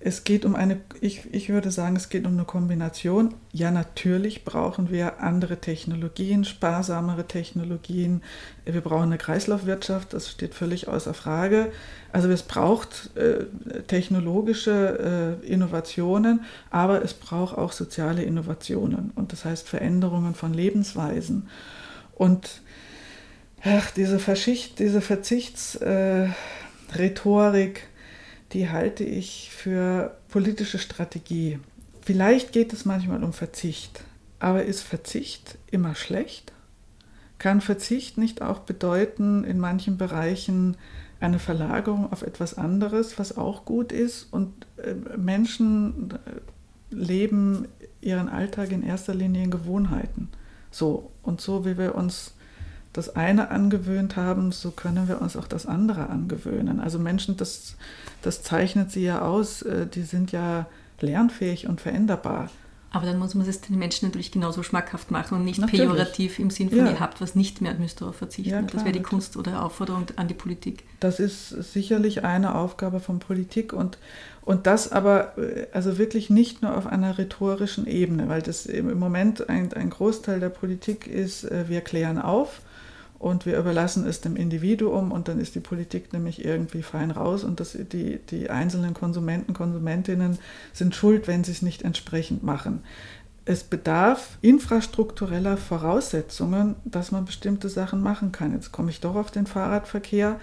es 0.00 0.22
geht 0.22 0.44
um 0.44 0.54
eine, 0.54 0.80
ich, 1.00 1.22
ich 1.32 1.48
würde 1.48 1.72
sagen, 1.72 1.96
es 1.96 2.08
geht 2.08 2.24
um 2.24 2.34
eine 2.34 2.44
Kombination. 2.44 3.34
Ja, 3.52 3.72
natürlich 3.72 4.44
brauchen 4.44 4.90
wir 4.90 5.20
andere 5.20 5.56
Technologien, 5.56 6.44
sparsamere 6.44 7.26
Technologien. 7.26 8.22
Wir 8.64 8.80
brauchen 8.80 9.06
eine 9.06 9.18
Kreislaufwirtschaft, 9.18 10.12
das 10.12 10.30
steht 10.30 10.54
völlig 10.54 10.86
außer 10.86 11.14
Frage. 11.14 11.72
Also 12.12 12.28
es 12.28 12.44
braucht 12.44 13.10
äh, 13.16 13.46
technologische 13.88 15.40
äh, 15.42 15.46
Innovationen, 15.46 16.44
aber 16.70 17.02
es 17.02 17.14
braucht 17.14 17.58
auch 17.58 17.72
soziale 17.72 18.22
Innovationen. 18.22 19.10
Und 19.16 19.32
das 19.32 19.44
heißt 19.44 19.68
Veränderungen 19.68 20.36
von 20.36 20.54
Lebensweisen. 20.54 21.48
Und 22.14 22.62
ach, 23.64 23.90
diese, 23.90 24.20
diese 24.78 25.00
Verzichtsrhetorik, 25.00 27.78
äh, 27.78 27.97
die 28.52 28.70
halte 28.70 29.04
ich 29.04 29.50
für 29.50 30.16
politische 30.28 30.78
Strategie. 30.78 31.58
Vielleicht 32.02 32.52
geht 32.52 32.72
es 32.72 32.84
manchmal 32.84 33.22
um 33.22 33.32
Verzicht, 33.32 34.04
aber 34.38 34.64
ist 34.64 34.82
Verzicht 34.82 35.58
immer 35.70 35.94
schlecht? 35.94 36.52
Kann 37.38 37.60
Verzicht 37.60 38.18
nicht 38.18 38.42
auch 38.42 38.60
bedeuten, 38.60 39.44
in 39.44 39.58
manchen 39.58 39.98
Bereichen 39.98 40.76
eine 41.20 41.38
Verlagerung 41.38 42.12
auf 42.12 42.22
etwas 42.22 42.54
anderes, 42.54 43.18
was 43.18 43.36
auch 43.36 43.64
gut 43.64 43.92
ist? 43.92 44.32
Und 44.32 44.66
äh, 44.78 44.94
Menschen 45.16 46.12
äh, 46.12 46.94
leben 46.94 47.68
ihren 48.00 48.28
Alltag 48.28 48.72
in 48.72 48.82
erster 48.82 49.14
Linie 49.14 49.44
in 49.44 49.50
Gewohnheiten. 49.50 50.28
So, 50.70 51.10
und 51.22 51.40
so 51.40 51.64
wie 51.64 51.76
wir 51.78 51.94
uns 51.94 52.34
das 52.98 53.14
eine 53.14 53.52
angewöhnt 53.52 54.16
haben, 54.16 54.50
so 54.50 54.72
können 54.72 55.06
wir 55.06 55.22
uns 55.22 55.36
auch 55.36 55.46
das 55.46 55.66
andere 55.66 56.10
angewöhnen. 56.10 56.80
Also 56.80 56.98
Menschen, 56.98 57.36
das, 57.36 57.76
das 58.22 58.42
zeichnet 58.42 58.90
sie 58.90 59.04
ja 59.04 59.22
aus, 59.22 59.62
äh, 59.62 59.86
die 59.86 60.02
sind 60.02 60.32
ja 60.32 60.66
lernfähig 61.00 61.68
und 61.68 61.80
veränderbar. 61.80 62.50
Aber 62.90 63.06
dann 63.06 63.18
muss 63.20 63.36
man 63.36 63.46
es 63.46 63.60
den 63.60 63.78
Menschen 63.78 64.08
natürlich 64.08 64.32
genauso 64.32 64.64
schmackhaft 64.64 65.12
machen 65.12 65.36
und 65.36 65.44
nicht 65.44 65.60
natürlich. 65.60 65.82
pejorativ 65.82 66.40
im 66.40 66.50
Sinn 66.50 66.70
von, 66.70 66.78
ja. 66.78 66.90
ihr 66.90 66.98
habt 66.98 67.20
was 67.20 67.36
nicht 67.36 67.60
mehr 67.60 67.70
und 67.72 67.80
müsst 67.80 68.00
darauf 68.00 68.16
verzichten. 68.16 68.50
Ja, 68.50 68.62
klar, 68.62 68.70
das 68.72 68.84
wäre 68.84 68.92
die 68.92 69.02
Kunst 69.02 69.36
oder 69.36 69.62
Aufforderung 69.62 70.06
an 70.16 70.26
die 70.26 70.34
Politik. 70.34 70.82
Das 70.98 71.20
ist 71.20 71.50
sicherlich 71.50 72.24
eine 72.24 72.56
Aufgabe 72.56 72.98
von 72.98 73.20
Politik 73.20 73.72
und, 73.72 73.98
und 74.42 74.66
das 74.66 74.90
aber 74.90 75.38
äh, 75.38 75.66
also 75.72 75.98
wirklich 75.98 76.30
nicht 76.30 76.62
nur 76.62 76.76
auf 76.76 76.88
einer 76.88 77.16
rhetorischen 77.16 77.86
Ebene, 77.86 78.28
weil 78.28 78.42
das 78.42 78.66
im 78.66 78.98
Moment 78.98 79.48
ein, 79.48 79.72
ein 79.74 79.90
Großteil 79.90 80.40
der 80.40 80.48
Politik 80.48 81.06
ist, 81.06 81.44
äh, 81.44 81.68
wir 81.68 81.82
klären 81.82 82.18
auf 82.18 82.62
und 83.18 83.46
wir 83.46 83.58
überlassen 83.58 84.06
es 84.06 84.20
dem 84.20 84.36
Individuum 84.36 85.10
und 85.10 85.28
dann 85.28 85.40
ist 85.40 85.54
die 85.54 85.60
Politik 85.60 86.12
nämlich 86.12 86.44
irgendwie 86.44 86.82
fein 86.82 87.10
raus 87.10 87.42
und 87.42 87.58
das, 87.58 87.72
die, 87.72 88.20
die 88.30 88.48
einzelnen 88.50 88.94
Konsumenten, 88.94 89.54
Konsumentinnen 89.54 90.38
sind 90.72 90.94
schuld, 90.94 91.26
wenn 91.26 91.42
sie 91.42 91.52
es 91.52 91.62
nicht 91.62 91.82
entsprechend 91.82 92.42
machen. 92.42 92.82
Es 93.44 93.64
bedarf 93.64 94.38
infrastruktureller 94.42 95.56
Voraussetzungen, 95.56 96.76
dass 96.84 97.10
man 97.10 97.24
bestimmte 97.24 97.68
Sachen 97.68 98.02
machen 98.02 98.30
kann. 98.30 98.52
Jetzt 98.52 98.72
komme 98.72 98.90
ich 98.90 99.00
doch 99.00 99.16
auf 99.16 99.30
den 99.30 99.46
Fahrradverkehr. 99.46 100.38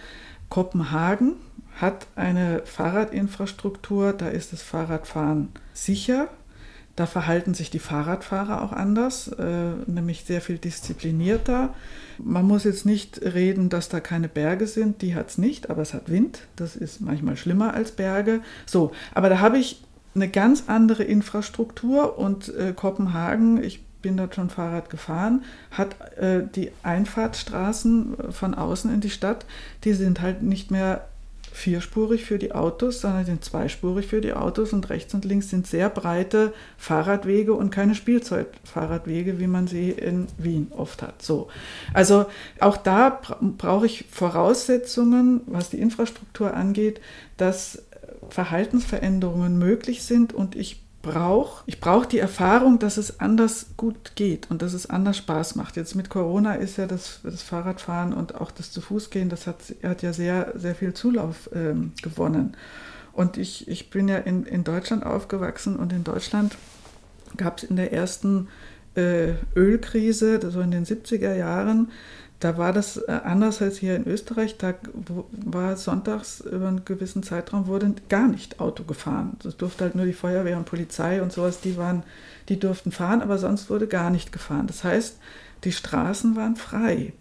Kopenhagen 0.50 1.36
hat 1.80 2.08
eine 2.16 2.62
Fahrradinfrastruktur, 2.66 4.14
da 4.14 4.30
ist 4.30 4.54
das 4.54 4.62
Fahrradfahren 4.62 5.50
sicher, 5.74 6.30
da 6.96 7.06
verhalten 7.06 7.54
sich 7.54 7.70
die 7.70 7.80
Fahrradfahrer 7.80 8.62
auch 8.62 8.72
anders, 8.72 9.28
äh, 9.28 9.72
nämlich 9.86 10.24
sehr 10.24 10.42
viel 10.42 10.58
disziplinierter. 10.58 11.74
Man 12.18 12.46
muss 12.46 12.64
jetzt 12.64 12.86
nicht 12.86 13.22
reden, 13.22 13.70
dass 13.70 13.90
da 13.90 14.00
keine 14.00 14.30
Berge 14.30 14.66
sind, 14.66 15.02
die 15.02 15.16
hat 15.16 15.30
es 15.30 15.38
nicht, 15.38 15.70
aber 15.70 15.82
es 15.82 15.94
hat 15.94 16.10
Wind. 16.10 16.40
Das 16.56 16.76
ist 16.76 17.02
manchmal 17.02 17.36
schlimmer 17.36 17.74
als 17.74 17.92
Berge. 17.92 18.42
So, 18.66 18.92
aber 19.14 19.28
da 19.28 19.40
habe 19.40 19.58
ich 19.58 19.84
eine 20.16 20.30
ganz 20.30 20.64
andere 20.68 21.04
Infrastruktur 21.04 22.18
und 22.18 22.54
äh, 22.56 22.72
Kopenhagen, 22.74 23.62
ich 23.62 23.84
bin 24.02 24.16
dort 24.16 24.36
schon 24.36 24.50
Fahrrad 24.50 24.90
gefahren, 24.90 25.44
hat 25.72 26.00
äh, 26.18 26.44
die 26.56 26.72
Einfahrtsstraßen 26.84 28.32
von 28.32 28.54
außen 28.54 28.94
in 28.94 29.02
die 29.02 29.10
Stadt, 29.10 29.46
die 29.84 29.94
sind 29.94 30.22
halt 30.22 30.44
nicht 30.44 30.72
mehr 30.72 31.08
vierspurig 31.56 32.26
für 32.26 32.38
die 32.38 32.52
Autos, 32.52 33.00
sondern 33.00 33.26
sind 33.26 33.44
zweispurig 33.44 34.08
für 34.08 34.20
die 34.20 34.34
Autos 34.34 34.74
und 34.74 34.90
rechts 34.90 35.14
und 35.14 35.24
links 35.24 35.50
sind 35.50 35.66
sehr 35.66 35.90
breite 35.90 36.54
Fahrradwege 36.78 37.54
und 37.54 37.70
keine 37.70 37.96
Spielzeugfahrradwege, 37.96 39.40
wie 39.40 39.48
man 39.48 39.66
sie 39.66 39.92
in 39.92 40.28
Wien 40.38 40.68
oft 40.76 41.02
hat. 41.02 41.22
So. 41.22 41.48
Also 41.94 42.26
auch 42.60 42.76
da 42.76 43.22
brauche 43.58 43.86
ich 43.86 44.06
Voraussetzungen, 44.12 45.42
was 45.46 45.70
die 45.70 45.80
Infrastruktur 45.80 46.54
angeht, 46.54 47.00
dass 47.38 47.84
Verhaltensveränderungen 48.30 49.58
möglich 49.58 50.04
sind 50.04 50.34
und 50.34 50.56
ich 50.56 50.85
brauche. 51.06 51.64
Ich 51.66 51.80
brauche 51.80 52.08
die 52.08 52.20
Erfahrung, 52.20 52.80
dass 52.80 52.98
es 52.98 53.20
anders 53.20 53.68
gut 53.78 54.14
geht 54.16 54.50
und 54.50 54.62
dass 54.62 54.74
es 54.74 54.90
anders 54.90 55.18
Spaß 55.18 55.56
macht. 55.56 55.78
Jetzt 55.78 55.96
mit 55.96 56.10
Corona 56.10 56.56
ist 56.56 56.78
ja 56.78 56.88
das, 56.88 57.20
das 57.24 57.44
Fahrradfahren 57.44 58.14
und 58.14 58.36
auch 58.36 58.52
das 58.52 58.72
zu 58.72 58.82
Fuß 58.82 59.10
gehen, 59.12 59.30
das 59.30 59.48
hat, 59.48 59.58
hat 59.84 60.02
ja 60.02 60.14
sehr, 60.14 60.54
sehr 60.56 60.76
viel 60.76 60.94
Zulauf 60.94 61.50
ähm, 61.54 61.94
gewonnen. 62.02 62.58
Und 63.14 63.38
ich, 63.38 63.68
ich 63.68 63.90
bin 63.90 64.08
ja 64.08 64.18
in, 64.18 64.44
in 64.46 64.64
Deutschland 64.64 65.06
aufgewachsen 65.06 65.78
und 65.78 65.94
in 65.94 66.04
Deutschland 66.04 66.58
gab 67.38 67.60
es 67.60 67.64
in 67.64 67.76
der 67.76 67.94
ersten 67.94 68.48
äh, 68.96 69.34
Ölkrise, 69.56 70.40
so 70.52 70.60
in 70.62 70.72
den 70.72 70.86
70er 70.86 71.36
Jahren, 71.36 71.92
da 72.40 72.58
war 72.58 72.74
das 72.74 72.98
äh, 72.98 73.20
anders 73.24 73.62
als 73.62 73.78
hier 73.78 73.96
in 73.96 74.06
Österreich. 74.08 74.58
Da 74.58 74.74
war 75.32 75.78
sonntags 75.78 76.42
über 76.42 76.68
einen 76.68 76.86
gewissen 76.86 77.24
Zeitraum 77.24 77.68
wurde 77.68 77.94
gar 78.10 78.28
nicht 78.28 78.60
Auto 78.60 78.84
gefahren. 78.84 79.38
Das 79.42 79.56
durfte 79.58 79.86
halt 79.86 79.96
nur 79.96 80.06
die 80.06 80.14
Feuerwehr 80.14 80.58
und 80.58 80.66
Polizei 80.66 81.22
und 81.22 81.32
sowas, 81.32 81.62
die 81.62 81.78
waren, 81.78 82.04
die 82.50 82.60
durften 82.60 82.92
fahren, 82.92 83.22
aber 83.22 83.38
sonst 83.38 83.70
wurde 83.70 83.88
gar 83.88 84.10
nicht 84.10 84.32
gefahren. 84.32 84.68
Das 84.68 84.84
heißt, 84.84 85.18
die 85.64 85.72
Straßen 85.72 86.36
waren 86.36 86.56
frei. 86.56 87.14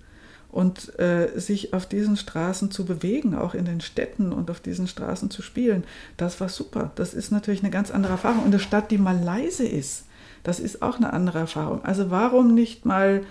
Und 0.50 0.96
äh, 1.00 1.36
sich 1.40 1.74
auf 1.74 1.84
diesen 1.84 2.16
Straßen 2.16 2.70
zu 2.70 2.84
bewegen, 2.84 3.34
auch 3.34 3.54
in 3.54 3.64
den 3.64 3.80
Städten 3.80 4.32
und 4.32 4.52
auf 4.52 4.60
diesen 4.60 4.86
Straßen 4.86 5.28
zu 5.28 5.42
spielen, 5.42 5.82
das 6.16 6.40
war 6.40 6.48
super. 6.48 6.92
Das 6.94 7.12
ist 7.12 7.32
natürlich 7.32 7.62
eine 7.62 7.72
ganz 7.72 7.90
andere 7.90 8.12
Erfahrung. 8.12 8.40
Und 8.40 8.46
eine 8.46 8.60
Stadt, 8.60 8.92
die 8.92 8.98
mal 8.98 9.18
leise 9.18 9.66
ist, 9.66 10.04
das 10.44 10.60
ist 10.60 10.80
auch 10.80 10.96
eine 10.96 11.12
andere 11.12 11.40
Erfahrung. 11.40 11.84
Also 11.84 12.12
warum 12.12 12.54
nicht 12.54 12.84
mal 12.84 13.22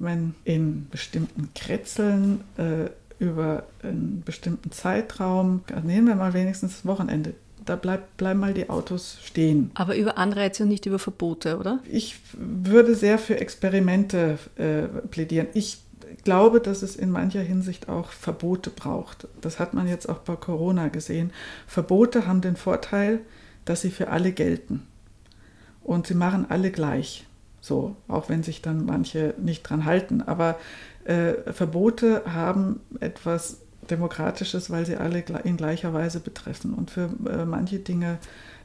wenn 0.00 0.34
in 0.44 0.88
bestimmten 0.90 1.50
Kretzeln 1.54 2.40
äh, 2.56 2.90
über 3.22 3.64
einen 3.82 4.22
bestimmten 4.24 4.72
Zeitraum, 4.72 5.62
nehmen 5.84 6.08
wir 6.08 6.14
mal 6.16 6.32
wenigstens 6.32 6.72
das 6.78 6.86
Wochenende, 6.86 7.34
da 7.66 7.76
bleib, 7.76 8.16
bleiben 8.16 8.40
mal 8.40 8.54
die 8.54 8.70
Autos 8.70 9.18
stehen. 9.22 9.70
Aber 9.74 9.94
über 9.96 10.18
Anreize 10.18 10.62
und 10.62 10.70
nicht 10.70 10.86
über 10.86 10.98
Verbote, 10.98 11.58
oder? 11.58 11.80
Ich 11.88 12.16
würde 12.32 12.94
sehr 12.94 13.18
für 13.18 13.38
Experimente 13.38 14.38
äh, 14.56 14.82
plädieren. 15.08 15.48
Ich 15.52 15.82
glaube, 16.24 16.60
dass 16.60 16.82
es 16.82 16.96
in 16.96 17.10
mancher 17.10 17.42
Hinsicht 17.42 17.88
auch 17.88 18.10
Verbote 18.10 18.70
braucht. 18.70 19.28
Das 19.42 19.58
hat 19.58 19.74
man 19.74 19.86
jetzt 19.86 20.08
auch 20.08 20.18
bei 20.18 20.36
Corona 20.36 20.88
gesehen. 20.88 21.30
Verbote 21.66 22.26
haben 22.26 22.40
den 22.40 22.56
Vorteil, 22.56 23.20
dass 23.66 23.82
sie 23.82 23.90
für 23.90 24.08
alle 24.08 24.32
gelten. 24.32 24.86
Und 25.82 26.06
sie 26.06 26.14
machen 26.14 26.46
alle 26.48 26.70
gleich. 26.70 27.26
So, 27.60 27.96
auch 28.08 28.28
wenn 28.28 28.42
sich 28.42 28.62
dann 28.62 28.86
manche 28.86 29.34
nicht 29.38 29.62
dran 29.62 29.84
halten. 29.84 30.22
Aber 30.22 30.58
äh, 31.04 31.34
Verbote 31.52 32.22
haben 32.26 32.80
etwas 33.00 33.58
Demokratisches, 33.90 34.70
weil 34.70 34.86
sie 34.86 34.96
alle 34.96 35.24
in 35.44 35.56
gleicher 35.56 35.92
Weise 35.92 36.20
betreffen. 36.20 36.74
Und 36.74 36.90
für 36.90 37.10
äh, 37.28 37.44
manche 37.44 37.78
Dinge 37.78 38.18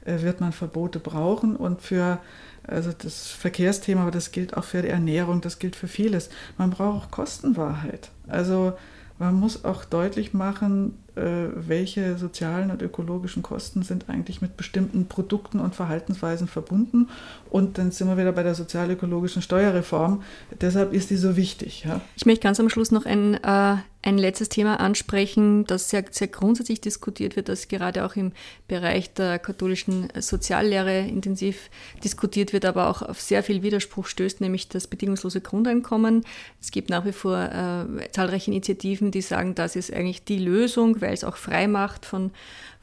äh, 0.06 0.22
wird 0.22 0.40
man 0.42 0.52
Verbote 0.52 1.00
brauchen 1.00 1.56
und 1.56 1.82
für 1.82 2.20
also 2.68 2.92
das 2.98 3.28
Verkehrsthema, 3.28 4.02
aber 4.02 4.12
das 4.12 4.32
gilt 4.32 4.58
auch 4.58 4.64
für 4.64 4.82
die 4.82 4.88
Ernährung, 4.90 5.42
das 5.42 5.60
gilt 5.60 5.76
für 5.76 5.88
vieles. 5.88 6.30
Man 6.58 6.72
braucht 6.72 7.06
auch 7.06 7.12
Kostenwahrheit. 7.12 8.10
Also 8.28 8.74
man 9.18 9.34
muss 9.36 9.64
auch 9.64 9.86
deutlich 9.86 10.34
machen, 10.34 10.98
äh, 11.16 11.48
welche 11.56 12.18
sozialen 12.18 12.72
und 12.72 12.82
ökologischen 12.82 13.42
Kosten 13.44 13.84
sind 13.84 14.10
eigentlich 14.10 14.42
mit 14.42 14.58
bestimmten 14.58 15.08
Produkten 15.08 15.60
und 15.60 15.74
Verhaltensweisen 15.74 16.48
verbunden. 16.48 17.08
Und 17.50 17.78
dann 17.78 17.92
sind 17.92 18.08
wir 18.10 18.18
wieder 18.18 18.34
bei 18.34 18.44
der 18.44 18.56
sozial-ökologischen 18.56 19.42
Steuerreform. 19.42 20.24
Deshalb 20.60 20.92
ist 20.92 21.10
die 21.10 21.16
so 21.16 21.38
wichtig. 21.38 21.86
Ja. 21.86 22.02
Ich 22.18 22.26
möchte 22.26 22.44
ganz 22.44 22.60
am 22.60 22.70
Schluss 22.70 22.92
noch 22.92 23.06
ein, 23.06 23.36
äh, 23.36 23.78
ein 24.06 24.20
letztes 24.20 24.50
Thema 24.50 24.80
ansprechen, 24.80 25.66
das 25.66 25.90
sehr, 25.90 26.06
sehr 26.12 26.28
grundsätzlich 26.28 26.80
diskutiert 26.80 27.36
wird, 27.36 27.50
das 27.50 27.68
gerade 27.68 28.06
auch 28.06 28.16
im 28.16 28.34
Bereich 28.68 29.12
der 29.14 29.40
katholischen 29.40 30.10
Soziallehre 30.20 31.00
intensiv 31.00 31.72
diskutiert 32.04 32.54
wird, 32.54 32.66
aber 32.66 32.90
auch 32.90 33.02
auf 33.02 33.20
sehr 33.20 33.42
viel 33.42 33.64
Widerspruch 33.64 34.06
stößt, 34.06 34.42
nämlich 34.42 34.70
das 34.70 34.86
bedingungslose 34.86 35.42
Grundeinkommen. 35.42 36.24
Es 36.62 36.70
gibt 36.70 36.92
nach 36.92 37.04
wie 37.06 37.14
vor 37.14 37.36
äh, 37.36 38.12
zahlreiche 38.12 38.52
Initiativen, 38.52 39.10
die 39.10 39.22
sagen, 39.22 39.56
das 39.56 39.76
ist 39.76 39.92
eigentlich 39.92 40.24
die 40.24 40.40
Lösung, 40.40 41.02
weil 41.02 41.14
es 41.14 41.24
auch 41.24 41.38
frei 41.38 41.68
macht 41.68 42.06
von, 42.06 42.30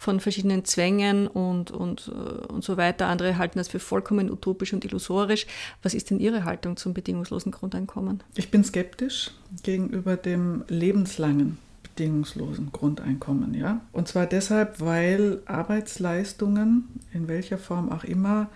von 0.02 0.18
verschiedenen 0.18 0.64
Zwängen 0.64 1.28
und, 1.28 1.70
und, 1.70 2.10
äh, 2.12 2.52
und 2.52 2.64
so 2.64 2.76
weiter. 2.76 3.06
Andere 3.06 3.38
halten 3.38 3.58
das 3.58 3.68
für 3.68 3.78
vollkommen 3.78 4.30
utopisch 4.30 4.72
und 4.72 4.84
illusorisch. 4.84 5.46
Was 5.84 5.94
ist 5.94 6.10
denn 6.10 6.18
Ihre 6.18 6.44
Haltung 6.44 6.76
zum 6.76 6.92
bedingungslosen 6.92 7.52
Grundeinkommen? 7.52 8.20
Ich 8.34 8.50
bin 8.50 8.64
skeptisch 8.64 9.30
gegenüber 9.62 10.16
dem 10.16 10.64
lebenslangen 10.66 11.58
bedingungslosen 11.84 12.72
Grundeinkommen, 12.72 13.54
ja. 13.54 13.80
Und 13.92 14.08
zwar 14.08 14.26
deshalb, 14.26 14.80
weil 14.80 15.40
Arbeitsleistungen, 15.46 16.88
in 17.12 17.28
welcher 17.28 17.58
Form 17.58 17.92
auch 17.92 18.02
immer, 18.02 18.48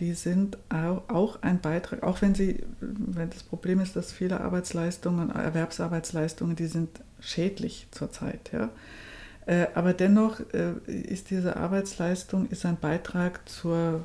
die 0.00 0.12
sind 0.12 0.58
auch 0.68 1.42
ein 1.42 1.60
Beitrag, 1.60 2.02
auch 2.02 2.20
wenn 2.20 2.34
sie, 2.34 2.62
wenn 2.80 3.30
das 3.30 3.42
Problem 3.42 3.80
ist, 3.80 3.96
dass 3.96 4.12
viele 4.12 4.40
Arbeitsleistungen, 4.40 5.30
Erwerbsarbeitsleistungen, 5.30 6.56
die 6.56 6.66
sind 6.66 6.90
schädlich 7.20 7.86
zurzeit, 7.90 8.50
ja. 8.52 8.68
Äh, 9.50 9.66
aber 9.74 9.94
dennoch 9.94 10.38
äh, 10.54 10.74
ist 10.86 11.30
diese 11.30 11.56
Arbeitsleistung 11.56 12.48
ist 12.50 12.64
ein 12.64 12.76
Beitrag 12.76 13.48
zur, 13.48 14.02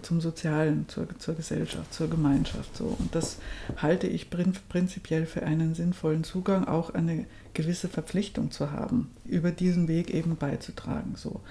zum 0.00 0.22
Sozialen, 0.22 0.88
zur, 0.88 1.06
zur 1.18 1.34
Gesellschaft, 1.34 1.92
zur 1.92 2.08
Gemeinschaft. 2.08 2.74
So. 2.78 2.96
Und 2.98 3.14
das 3.14 3.36
halte 3.76 4.06
ich 4.06 4.30
prinzipiell 4.30 5.26
für 5.26 5.42
einen 5.42 5.74
sinnvollen 5.74 6.24
Zugang, 6.24 6.66
auch 6.66 6.94
eine 6.94 7.26
gewisse 7.52 7.88
Verpflichtung 7.88 8.52
zu 8.52 8.70
haben, 8.70 9.10
über 9.26 9.50
diesen 9.50 9.86
Weg 9.86 10.14
eben 10.14 10.36
beizutragen. 10.36 11.12
So. 11.14 11.42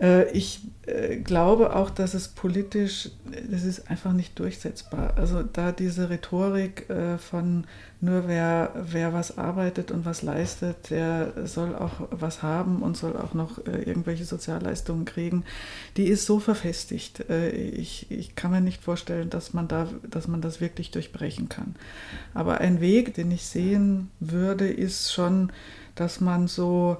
Äh, 0.00 0.30
ich 0.32 0.60
äh, 0.86 1.16
glaube 1.16 1.74
auch, 1.74 1.90
dass 1.90 2.14
es 2.14 2.28
politisch, 2.28 3.10
das 3.50 3.64
ist 3.64 3.90
einfach 3.90 4.12
nicht 4.12 4.38
durchsetzbar. 4.38 5.14
Also 5.16 5.42
da 5.42 5.72
diese 5.72 6.10
Rhetorik 6.10 6.88
äh, 6.90 7.18
von 7.18 7.64
nur 8.00 8.28
wer, 8.28 8.72
wer 8.74 9.14
was 9.14 9.38
arbeitet 9.38 9.90
und 9.90 10.04
was 10.04 10.20
leistet, 10.20 10.90
der 10.90 11.32
soll 11.46 11.74
auch 11.74 12.08
was 12.10 12.42
haben 12.42 12.82
und 12.82 12.96
soll 12.96 13.16
auch 13.16 13.32
noch 13.32 13.66
irgendwelche 13.66 14.26
Sozialleistungen 14.26 15.06
kriegen, 15.06 15.44
die 15.96 16.04
ist 16.04 16.26
so 16.26 16.38
verfestigt. 16.38 17.24
Ich, 17.30 18.10
ich 18.10 18.36
kann 18.36 18.50
mir 18.50 18.60
nicht 18.60 18.82
vorstellen, 18.82 19.30
dass 19.30 19.54
man, 19.54 19.66
da, 19.66 19.88
dass 20.08 20.28
man 20.28 20.42
das 20.42 20.60
wirklich 20.60 20.90
durchbrechen 20.90 21.48
kann. 21.48 21.74
Aber 22.34 22.58
ein 22.58 22.82
Weg, 22.82 23.14
den 23.14 23.30
ich 23.30 23.46
sehen 23.46 24.10
würde, 24.20 24.68
ist 24.68 25.14
schon, 25.14 25.50
dass 25.94 26.20
man 26.20 26.48
so 26.48 26.98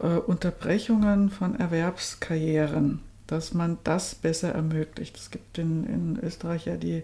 äh, 0.00 0.06
Unterbrechungen 0.06 1.30
von 1.30 1.58
Erwerbskarrieren, 1.58 3.00
dass 3.26 3.54
man 3.54 3.78
das 3.84 4.14
besser 4.14 4.52
ermöglicht. 4.52 5.16
Es 5.16 5.30
gibt 5.30 5.56
in, 5.58 5.84
in 5.84 6.18
Österreich 6.22 6.66
ja 6.66 6.76
die, 6.76 7.02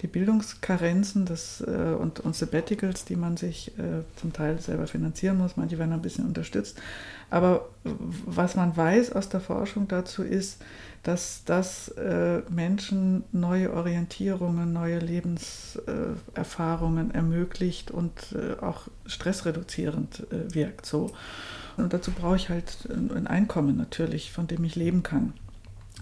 die 0.00 0.06
Bildungskarenzen 0.06 1.26
das, 1.26 1.60
äh, 1.60 1.96
und, 1.98 2.20
und 2.20 2.36
Sabbaticals, 2.36 3.04
die 3.04 3.16
man 3.16 3.36
sich 3.36 3.76
äh, 3.78 4.04
zum 4.16 4.32
Teil 4.32 4.58
selber 4.60 4.86
finanzieren 4.86 5.36
muss. 5.38 5.56
Manche 5.56 5.78
werden 5.78 5.92
ein 5.92 6.02
bisschen 6.02 6.26
unterstützt. 6.26 6.80
Aber 7.30 7.68
was 7.82 8.54
man 8.56 8.76
weiß 8.76 9.12
aus 9.12 9.28
der 9.28 9.40
Forschung 9.40 9.88
dazu 9.88 10.22
ist, 10.22 10.62
dass 11.02 11.42
das 11.44 11.88
äh, 11.88 12.40
Menschen 12.50 13.24
neue 13.32 13.72
Orientierungen, 13.72 14.72
neue 14.72 14.98
Lebenserfahrungen 14.98 17.12
ermöglicht 17.12 17.90
und 17.90 18.12
äh, 18.34 18.54
auch 18.62 18.82
stressreduzierend 19.06 20.26
äh, 20.32 20.54
wirkt. 20.54 20.86
So. 20.86 21.10
Und 21.76 21.92
dazu 21.92 22.10
brauche 22.10 22.36
ich 22.36 22.48
halt 22.48 22.88
ein 22.90 23.26
Einkommen 23.26 23.76
natürlich, 23.76 24.32
von 24.32 24.46
dem 24.46 24.64
ich 24.64 24.76
leben 24.76 25.02
kann. 25.02 25.34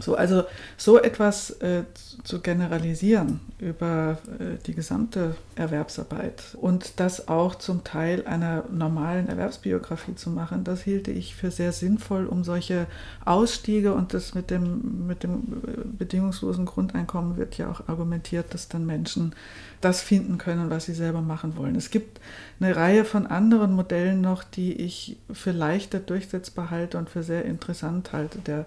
So, 0.00 0.16
also 0.16 0.42
so 0.76 1.00
etwas 1.00 1.50
äh, 1.60 1.84
zu 2.24 2.40
generalisieren 2.40 3.38
über 3.60 4.18
äh, 4.40 4.58
die 4.66 4.74
gesamte 4.74 5.36
Erwerbsarbeit 5.54 6.56
und 6.60 6.98
das 6.98 7.28
auch 7.28 7.54
zum 7.54 7.84
Teil 7.84 8.26
einer 8.26 8.64
normalen 8.72 9.28
Erwerbsbiografie 9.28 10.16
zu 10.16 10.30
machen, 10.30 10.64
das 10.64 10.82
hielte 10.82 11.12
ich 11.12 11.36
für 11.36 11.52
sehr 11.52 11.70
sinnvoll, 11.70 12.26
um 12.26 12.42
solche 12.42 12.88
Ausstiege 13.24 13.94
und 13.94 14.14
das 14.14 14.34
mit 14.34 14.50
dem, 14.50 15.06
mit 15.06 15.22
dem 15.22 15.62
äh, 15.64 15.84
bedingungslosen 15.84 16.64
Grundeinkommen 16.66 17.36
wird 17.36 17.56
ja 17.56 17.70
auch 17.70 17.86
argumentiert, 17.86 18.52
dass 18.52 18.66
dann 18.66 18.86
Menschen 18.86 19.32
das 19.80 20.02
finden 20.02 20.38
können, 20.38 20.70
was 20.70 20.86
sie 20.86 20.94
selber 20.94 21.20
machen 21.20 21.56
wollen. 21.56 21.76
Es 21.76 21.90
gibt 21.90 22.20
eine 22.58 22.74
Reihe 22.74 23.04
von 23.04 23.28
anderen 23.28 23.74
Modellen 23.74 24.22
noch, 24.22 24.42
die 24.42 24.72
ich 24.72 25.18
für 25.32 25.52
leichter 25.52 26.00
durchsetzbar 26.00 26.70
halte 26.70 26.98
und 26.98 27.10
für 27.10 27.22
sehr 27.22 27.44
interessant 27.44 28.12
halte. 28.12 28.40
Der 28.40 28.64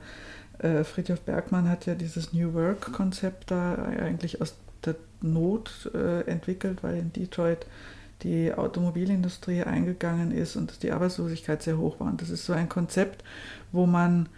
äh, 0.59 0.83
Friedhof 0.83 1.21
Bergmann 1.21 1.69
hat 1.69 1.85
ja 1.85 1.95
dieses 1.95 2.33
New 2.33 2.53
Work-Konzept 2.53 3.51
da 3.51 3.75
eigentlich 3.75 4.41
aus 4.41 4.55
der 4.85 4.95
Not 5.21 5.91
äh, 5.93 6.21
entwickelt, 6.21 6.83
weil 6.83 6.97
in 6.97 7.13
Detroit 7.13 7.65
die 8.23 8.53
Automobilindustrie 8.53 9.63
eingegangen 9.63 10.31
ist 10.31 10.55
und 10.55 10.81
die 10.81 10.91
Arbeitslosigkeit 10.91 11.61
sehr 11.61 11.77
hoch 11.77 11.99
war. 11.99 12.07
Und 12.07 12.21
das 12.21 12.29
ist 12.29 12.45
so 12.45 12.53
ein 12.53 12.69
Konzept, 12.69 13.23
wo 13.71 13.85
man 13.85 14.29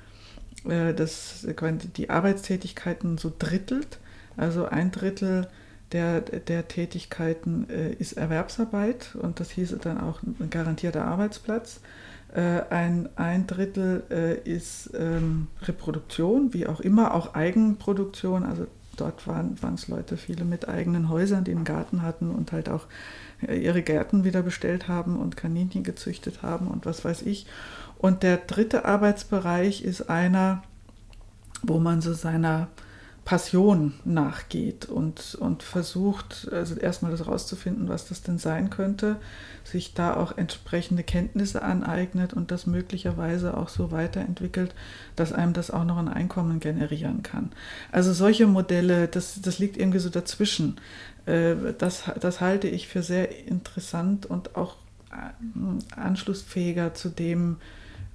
äh, 0.66 0.94
das, 0.94 1.48
die 1.96 2.10
Arbeitstätigkeiten 2.10 3.18
so 3.18 3.32
drittelt. 3.38 4.00
Also 4.36 4.66
ein 4.66 4.92
Drittel 4.92 5.48
der, 5.92 6.22
der 6.22 6.68
Tätigkeiten 6.68 7.70
äh, 7.70 7.94
ist 7.94 8.14
Erwerbsarbeit 8.14 9.16
und 9.16 9.40
das 9.40 9.52
hieße 9.52 9.78
dann 9.78 10.00
auch 10.00 10.22
ein 10.24 10.50
garantierter 10.50 11.06
Arbeitsplatz. 11.06 11.80
Äh, 12.34 12.62
ein, 12.70 13.10
ein 13.16 13.48
Drittel 13.48 14.04
äh, 14.12 14.38
ist 14.48 14.92
ähm, 14.94 15.48
Reproduktion, 15.64 16.54
wie 16.54 16.68
auch 16.68 16.80
immer, 16.80 17.14
auch 17.16 17.34
Eigenproduktion. 17.34 18.44
Also 18.44 18.68
dort 18.98 19.28
waren 19.28 19.58
es 19.74 19.88
Leute, 19.88 20.18
viele 20.18 20.46
mit 20.46 20.68
eigenen 20.70 21.10
Häusern, 21.10 21.44
die 21.44 21.52
einen 21.52 21.64
Garten 21.64 22.04
hatten 22.04 22.30
und 22.30 22.52
halt 22.52 22.70
auch 22.70 22.86
äh, 23.48 23.58
ihre 23.58 23.82
Gärten 23.82 24.24
wieder 24.24 24.44
bestellt 24.44 24.88
haben 24.88 25.18
und 25.18 25.38
Kaninchen 25.38 25.84
gezüchtet 25.84 26.44
haben 26.44 26.68
und 26.68 26.86
was 26.86 27.04
weiß 27.04 27.24
ich. 27.24 27.48
Und 27.98 28.22
der 28.24 28.38
dritte 28.38 28.86
Arbeitsbereich 28.86 29.84
ist 29.84 30.10
einer, 30.10 30.64
wo 31.64 31.80
man 31.80 32.02
so 32.02 32.14
seiner 32.14 32.68
Passion 33.26 33.94
nachgeht 34.06 34.86
und, 34.86 35.36
und 35.36 35.62
versucht, 35.62 36.48
also 36.52 36.76
erstmal 36.76 37.12
das 37.12 37.28
rauszufinden, 37.28 37.88
was 37.88 38.08
das 38.08 38.24
denn 38.24 38.40
sein 38.40 38.70
könnte, 38.72 39.18
sich 39.64 39.94
da 39.94 40.16
auch 40.16 40.38
entsprechende 40.38 41.04
Kenntnisse 41.04 41.62
aneignet 41.62 42.34
und 42.34 42.50
das 42.50 42.66
möglicherweise 42.66 43.56
auch 43.56 43.70
so 43.70 43.92
weiterentwickelt, 43.92 44.74
dass 45.16 45.32
einem 45.32 45.54
das 45.54 45.70
auch 45.70 45.84
noch 45.84 45.98
ein 45.98 46.08
Einkommen 46.08 46.60
generieren 46.60 47.22
kann. 47.22 47.52
Also 47.92 48.14
solche 48.14 48.48
Modelle, 48.48 49.08
das, 49.08 49.40
das 49.42 49.60
liegt 49.60 49.78
irgendwie 49.78 50.00
so 50.00 50.10
dazwischen. 50.10 50.80
Äh, 51.28 51.56
das, 51.78 52.04
das 52.20 52.42
halte 52.42 52.68
ich 52.68 52.88
für 52.88 53.04
sehr 53.04 53.48
interessant 53.48 54.26
und 54.26 54.56
auch 54.56 54.76
äh, 55.12 55.96
anschlussfähiger 56.00 56.96
zu 56.96 57.10
dem, 57.10 57.58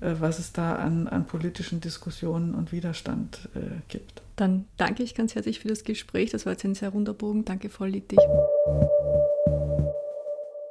äh, 0.01 0.15
was 0.19 0.41
es 0.41 0.53
da 0.53 0.75
an, 0.75 1.07
an 1.07 1.27
politischen 1.27 1.81
Diskussionen 1.81 2.55
und 2.55 2.73
Widerstand 2.73 3.49
gibt. 3.89 4.24
Dann 4.37 4.67
danke 4.77 5.03
ich 5.03 5.15
ganz 5.15 5.35
herzlich 5.35 5.61
für 5.61 5.69
das 5.69 5.85
Gespräch. 5.85 6.31
Das 6.31 6.45
war 6.47 6.53
jetzt 6.53 6.65
ein 6.65 6.75
sehr 6.75 6.91
runder 6.91 7.15
Bogen. 7.15 7.45
Danke, 7.45 7.69
Frau 7.69 7.85
Littig. 7.85 8.19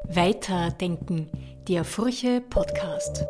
Weiterdenken, 0.07 1.30
der 1.68 1.84
Furche 1.84 2.41
Podcast. 2.41 3.26